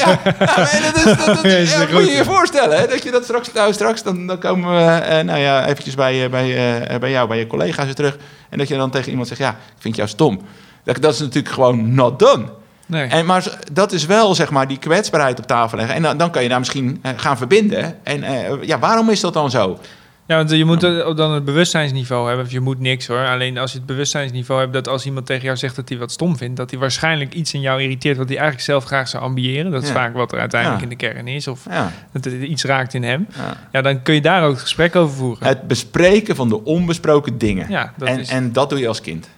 ja, 0.00 0.18
dat 0.24 0.96
is, 0.96 1.04
dat, 1.04 1.26
dat- 1.26 1.42
Ja, 1.42 1.48
is 1.48 1.72
ja, 1.72 1.80
een 1.82 1.92
moet 1.92 2.06
je 2.06 2.10
je 2.12 2.24
voorstellen, 2.24 2.78
hè, 2.78 2.86
dat 2.86 3.02
je 3.02 3.10
dat 3.10 3.24
straks, 3.24 3.52
nou 3.52 3.72
straks, 3.72 4.02
dan, 4.02 4.26
dan 4.26 4.38
komen 4.38 4.74
we, 4.74 4.90
eh, 4.92 5.24
nou 5.24 5.38
ja, 5.38 5.66
eventjes 5.66 5.94
bij, 5.94 6.24
eh, 6.24 6.30
bij, 6.30 6.78
eh, 6.88 6.98
bij 6.98 7.10
jou, 7.10 7.28
bij 7.28 7.38
je 7.38 7.46
collega's 7.46 7.84
weer 7.84 7.94
terug. 7.94 8.18
En 8.50 8.58
dat 8.58 8.68
je 8.68 8.76
dan 8.76 8.90
tegen 8.90 9.10
iemand 9.10 9.28
zegt, 9.28 9.40
ja, 9.40 9.50
ik 9.50 9.56
vind 9.78 9.96
jou 9.96 10.08
stom. 10.08 10.40
Dat, 10.84 11.02
dat 11.02 11.12
is 11.14 11.20
natuurlijk 11.20 11.54
gewoon 11.54 11.94
not 11.94 12.18
done. 12.18 12.44
Nee. 12.86 13.06
En, 13.06 13.26
maar 13.26 13.58
dat 13.72 13.92
is 13.92 14.06
wel, 14.06 14.34
zeg 14.34 14.50
maar, 14.50 14.68
die 14.68 14.78
kwetsbaarheid 14.78 15.38
op 15.38 15.46
tafel 15.46 15.76
leggen. 15.78 15.94
En 15.96 16.02
dan, 16.02 16.16
dan 16.16 16.30
kan 16.30 16.42
je 16.42 16.48
daar 16.48 16.58
misschien 16.58 16.98
eh, 17.02 17.12
gaan 17.16 17.36
verbinden. 17.36 18.04
En 18.04 18.22
eh, 18.22 18.62
ja, 18.62 18.78
waarom 18.78 19.10
is 19.10 19.20
dat 19.20 19.32
dan 19.34 19.50
zo? 19.50 19.78
Ja, 20.26 20.36
want 20.36 20.50
je 20.50 20.64
moet 20.64 20.82
eh, 20.82 21.16
dan 21.16 21.32
het 21.32 21.44
bewustzijnsniveau 21.44 22.26
hebben. 22.26 22.44
Of 22.44 22.52
je 22.52 22.60
moet 22.60 22.78
niks 22.80 23.06
hoor. 23.06 23.26
Alleen 23.26 23.58
als 23.58 23.72
je 23.72 23.76
het 23.78 23.86
bewustzijnsniveau 23.86 24.60
hebt 24.60 24.72
dat 24.72 24.88
als 24.88 25.06
iemand 25.06 25.26
tegen 25.26 25.44
jou 25.44 25.56
zegt 25.56 25.76
dat 25.76 25.88
hij 25.88 25.98
wat 25.98 26.12
stom 26.12 26.36
vindt, 26.36 26.56
dat 26.56 26.70
hij 26.70 26.78
waarschijnlijk 26.78 27.34
iets 27.34 27.54
in 27.54 27.60
jou 27.60 27.82
irriteert 27.82 28.16
wat 28.16 28.26
hij 28.28 28.36
eigenlijk 28.36 28.66
zelf 28.66 28.84
graag 28.84 29.08
zou 29.08 29.22
ambiëren. 29.22 29.70
Dat 29.70 29.82
is 29.82 29.88
Ja. 29.88 29.94
vaak 29.94 30.14
wat 30.14 30.32
er 30.32 30.38
uiteindelijk 30.40 30.80
Ja. 30.82 30.88
in 30.90 30.96
de 30.98 31.06
kern 31.06 31.28
is. 31.28 31.48
Of 31.48 31.66
Ja, 31.70 31.92
dat 32.12 32.24
er 32.24 32.42
iets 32.42 32.64
raakt 32.64 32.94
in 32.94 33.02
hem. 33.02 33.26
ja. 33.72 33.82
Dan 33.82 34.02
kun 34.02 34.14
je 34.14 34.20
daar 34.20 34.42
ook 34.44 34.52
het 34.52 34.60
gesprek 34.60 34.96
over 34.96 35.16
voeren. 35.16 35.46
Het 35.46 35.66
bespreken 35.68 36.36
van 36.36 36.48
de 36.48 36.64
onbesproken 36.64 37.38
dingen. 37.38 37.66
Ja, 37.70 37.92
dat 37.96 38.08
en, 38.08 38.18
is 38.20 38.28
en 38.28 38.52
dat 38.52 38.70
doe 38.70 38.78
je 38.78 38.88
als 38.88 39.00
kind. 39.00 39.28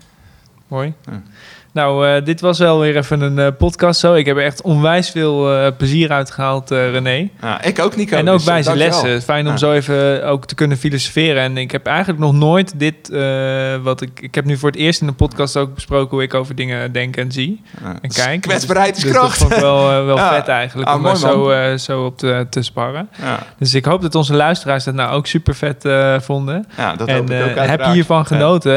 mooi. 0.69 0.93
Nou, 1.77 2.07
eh, 2.09 2.25
dit 2.25 2.41
was 2.41 2.59
wel 2.59 2.79
weer 2.81 2.97
even 2.97 3.21
een 3.21 3.39
eh, 3.39 3.47
podcast 3.59 4.01
zo. 4.01 4.15
Ik 4.15 4.27
heb 4.27 4.37
er 4.37 4.43
echt 4.45 4.63
onwijs 4.63 5.11
veel 5.11 5.53
eh, 5.53 5.67
plezier 5.77 6.11
uit 6.11 6.31
gehaald, 6.31 6.71
eh, 6.71 6.91
René. 6.91 7.29
Ja, 7.41 7.63
ik 7.63 7.79
ook, 7.79 7.97
Nico. 7.97 8.17
En 8.17 8.29
ook 8.29 8.37
dus, 8.37 8.45
bij 8.47 8.63
zijn 8.63 8.77
lessen. 8.77 9.23
Fijn 9.23 9.45
om 9.47 9.53
Ja. 9.53 9.59
zo 9.59 9.73
even 9.73 10.25
ook 10.27 10.47
te 10.47 10.55
kunnen 10.55 10.77
filosoferen. 10.77 11.43
En 11.43 11.57
ik 11.57 11.71
heb 11.71 11.87
eigenlijk 11.87 12.19
nog 12.19 12.33
nooit 12.33 12.73
dit, 12.79 13.09
wat 13.83 14.01
ik... 14.01 14.21
Ik 14.21 14.35
heb 14.35 14.45
nu 14.45 14.57
voor 14.57 14.71
het 14.71 14.79
eerst 14.79 15.01
in 15.01 15.07
de 15.07 15.13
podcast 15.13 15.57
ook 15.57 15.75
besproken 15.75 16.11
hoe 16.11 16.23
ik 16.23 16.35
over 16.35 16.55
dingen 16.55 16.93
denk 16.93 17.17
en 17.17 17.33
zie. 17.33 17.63
Ja. 17.83 17.97
En 18.03 18.11
kijk. 18.11 18.41
Kwetsbaarheid 18.41 18.97
is 18.97 19.03
Dus 19.03 19.13
kracht. 19.13 19.29
dat 19.29 19.39
vond 19.39 19.53
ik 19.53 19.59
wel, 19.61 20.05
wel 20.05 20.19
vet 20.35 20.49
eigenlijk, 20.49 20.89
Ah, 20.89 20.95
om 20.95 21.01
mooi, 21.01 21.17
zo, 21.17 21.77
zo 21.77 22.05
op 22.05 22.19
te, 22.19 22.47
te 22.51 22.63
sparren. 22.63 23.09
Dus 23.59 23.75
ik 23.75 23.85
hoop 23.85 24.03
dat 24.03 24.15
onze 24.15 24.35
luisteraars 24.35 24.85
dat 24.85 24.95
nou 24.95 25.13
ook 25.13 25.27
super 25.27 25.55
vet 25.55 25.89
vonden. 26.25 26.67
ja, 26.77 26.97
dat 26.97 27.09
en 27.09 27.17
hoop 27.17 27.31
ik 27.31 27.59
ook 27.59 27.67
heb 27.67 27.81
je 27.85 27.91
hiervan 27.91 28.27
genoten? 28.27 28.75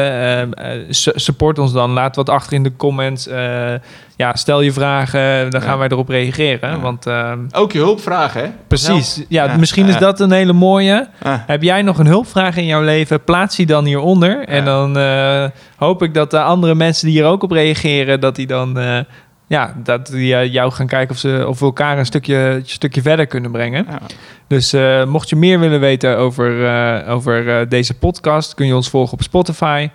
su- 0.90 1.12
support 1.14 1.58
ons 1.58 1.72
dan. 1.72 1.90
Laat 1.90 2.16
wat 2.16 2.28
achter 2.28 2.52
in 2.52 2.62
de 2.62 2.68
comments. 2.68 2.88
Eh, 2.98 3.72
ja, 4.16 4.36
stel 4.36 4.60
je 4.60 4.72
vragen, 4.72 5.50
dan 5.50 5.60
Ja. 5.60 5.66
gaan 5.66 5.78
wij 5.78 5.88
erop 5.88 6.08
reageren. 6.08 6.70
Ja. 6.70 6.80
Want 6.80 7.06
eh, 7.06 7.32
Ook 7.52 7.72
je 7.72 7.78
hulpvragen, 7.78 8.40
hè? 8.42 8.48
precies, 8.66 9.22
ja, 9.28 9.44
Ja. 9.44 9.56
misschien 9.56 9.86
is 9.88 9.96
dat 9.98 10.20
een 10.20 10.30
hele 10.32 10.52
mooie. 10.52 11.08
Ja. 11.24 11.44
Heb 11.46 11.62
jij 11.62 11.82
nog 11.82 11.98
een 11.98 12.06
hulpvraag 12.06 12.56
in 12.56 12.66
jouw 12.66 12.82
leven? 12.82 13.24
Plaats 13.24 13.56
die 13.56 13.66
dan 13.66 13.84
hieronder. 13.84 14.44
En 14.44 14.64
dan 14.64 14.98
eh, 14.98 15.44
hoop 15.76 16.02
ik 16.02 16.14
dat 16.14 16.30
de 16.30 16.42
andere 16.42 16.74
mensen 16.74 17.06
die 17.06 17.16
hier 17.16 17.26
ook 17.26 17.42
op 17.42 17.50
reageren, 17.50 18.20
dat 18.20 18.36
die 18.36 18.46
dan 18.46 18.78
eh, 18.78 18.98
ja, 19.46 19.74
dat 19.82 20.06
die 20.06 20.50
jou 20.50 20.72
gaan 20.72 20.86
kijken 20.86 21.14
of, 21.14 21.20
ze, 21.20 21.44
of 21.48 21.58
we 21.58 21.64
elkaar 21.64 21.98
een 21.98 22.06
stukje, 22.06 22.60
stukje 22.64 23.02
verder 23.02 23.26
kunnen 23.26 23.50
brengen. 23.50 23.86
Ja. 23.88 23.98
Dus 24.46 24.74
mocht 25.06 25.28
je 25.28 25.36
meer 25.36 25.60
willen 25.60 25.80
weten 25.80 26.16
over, 26.18 26.68
over 27.08 27.68
deze 27.68 27.94
podcast, 27.94 28.54
kun 28.54 28.66
je 28.66 28.74
ons 28.74 28.90
volgen 28.90 29.12
op 29.12 29.22
Spotify. 29.22 29.88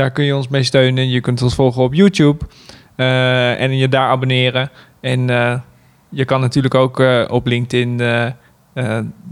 Daar 0.00 0.10
kun 0.10 0.24
je 0.24 0.36
ons 0.36 0.48
mee 0.48 0.62
steunen. 0.62 1.08
Je 1.08 1.20
kunt 1.20 1.42
ons 1.42 1.54
volgen 1.54 1.82
op 1.82 1.94
YouTube 1.94 2.44
en 2.96 3.76
je 3.76 3.88
daar 3.88 4.08
abonneren. 4.08 4.70
En 5.00 5.26
je 6.08 6.24
kan 6.24 6.40
natuurlijk 6.40 6.74
ook 6.74 7.02
op 7.28 7.46
LinkedIn 7.46 8.00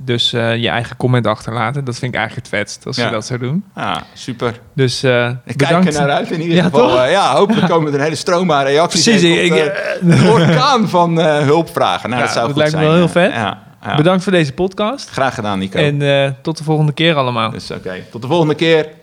dus 0.04 0.30
je 0.30 0.68
eigen 0.68 0.96
comment 0.96 1.26
achterlaten. 1.26 1.84
Dat 1.84 1.98
vind 1.98 2.12
ik 2.12 2.18
eigenlijk 2.18 2.48
het 2.48 2.58
vetst 2.58 2.86
als 2.86 2.96
ja. 2.96 3.04
je 3.04 3.10
dat 3.10 3.26
zou 3.26 3.38
doen. 3.38 3.64
Ja, 3.74 4.02
super. 4.12 4.60
Dus 4.74 5.04
ik 5.44 5.56
kijk 5.56 5.84
er 5.84 5.92
naar 5.92 6.10
uit 6.10 6.30
in 6.30 6.40
ieder 6.40 6.62
geval. 6.62 7.06
ja, 7.08 7.34
hopelijk 7.34 7.68
komen 7.68 7.92
er 7.92 7.98
een 7.98 8.04
hele 8.04 8.16
stroom 8.16 8.52
aan 8.52 8.64
reacties. 8.64 9.04
Precies. 9.04 9.50
Ik, 9.50 9.72
een 10.00 10.28
orkaan 10.28 10.88
van 10.88 11.20
hulpvragen. 11.20 12.10
Nou, 12.10 12.22
dat 12.22 12.32
zou 12.32 12.46
dat 12.46 12.52
goed 12.52 12.62
lijkt 12.62 12.76
me 12.76 12.80
wel 12.80 12.94
heel 12.94 13.08
vet. 13.08 13.32
Ja, 13.32 13.62
Bedankt 13.96 14.22
voor 14.22 14.32
deze 14.32 14.52
podcast. 14.52 15.10
Graag 15.10 15.34
gedaan, 15.34 15.58
Nico. 15.58 15.78
En 15.78 16.36
tot 16.42 16.58
de 16.58 16.64
volgende 16.64 16.92
keer 16.92 17.14
allemaal. 17.14 17.50
Dus 17.50 17.70
oké, 17.70 18.04
tot 18.10 18.22
de 18.22 18.28
volgende 18.28 18.54
keer. 18.54 18.96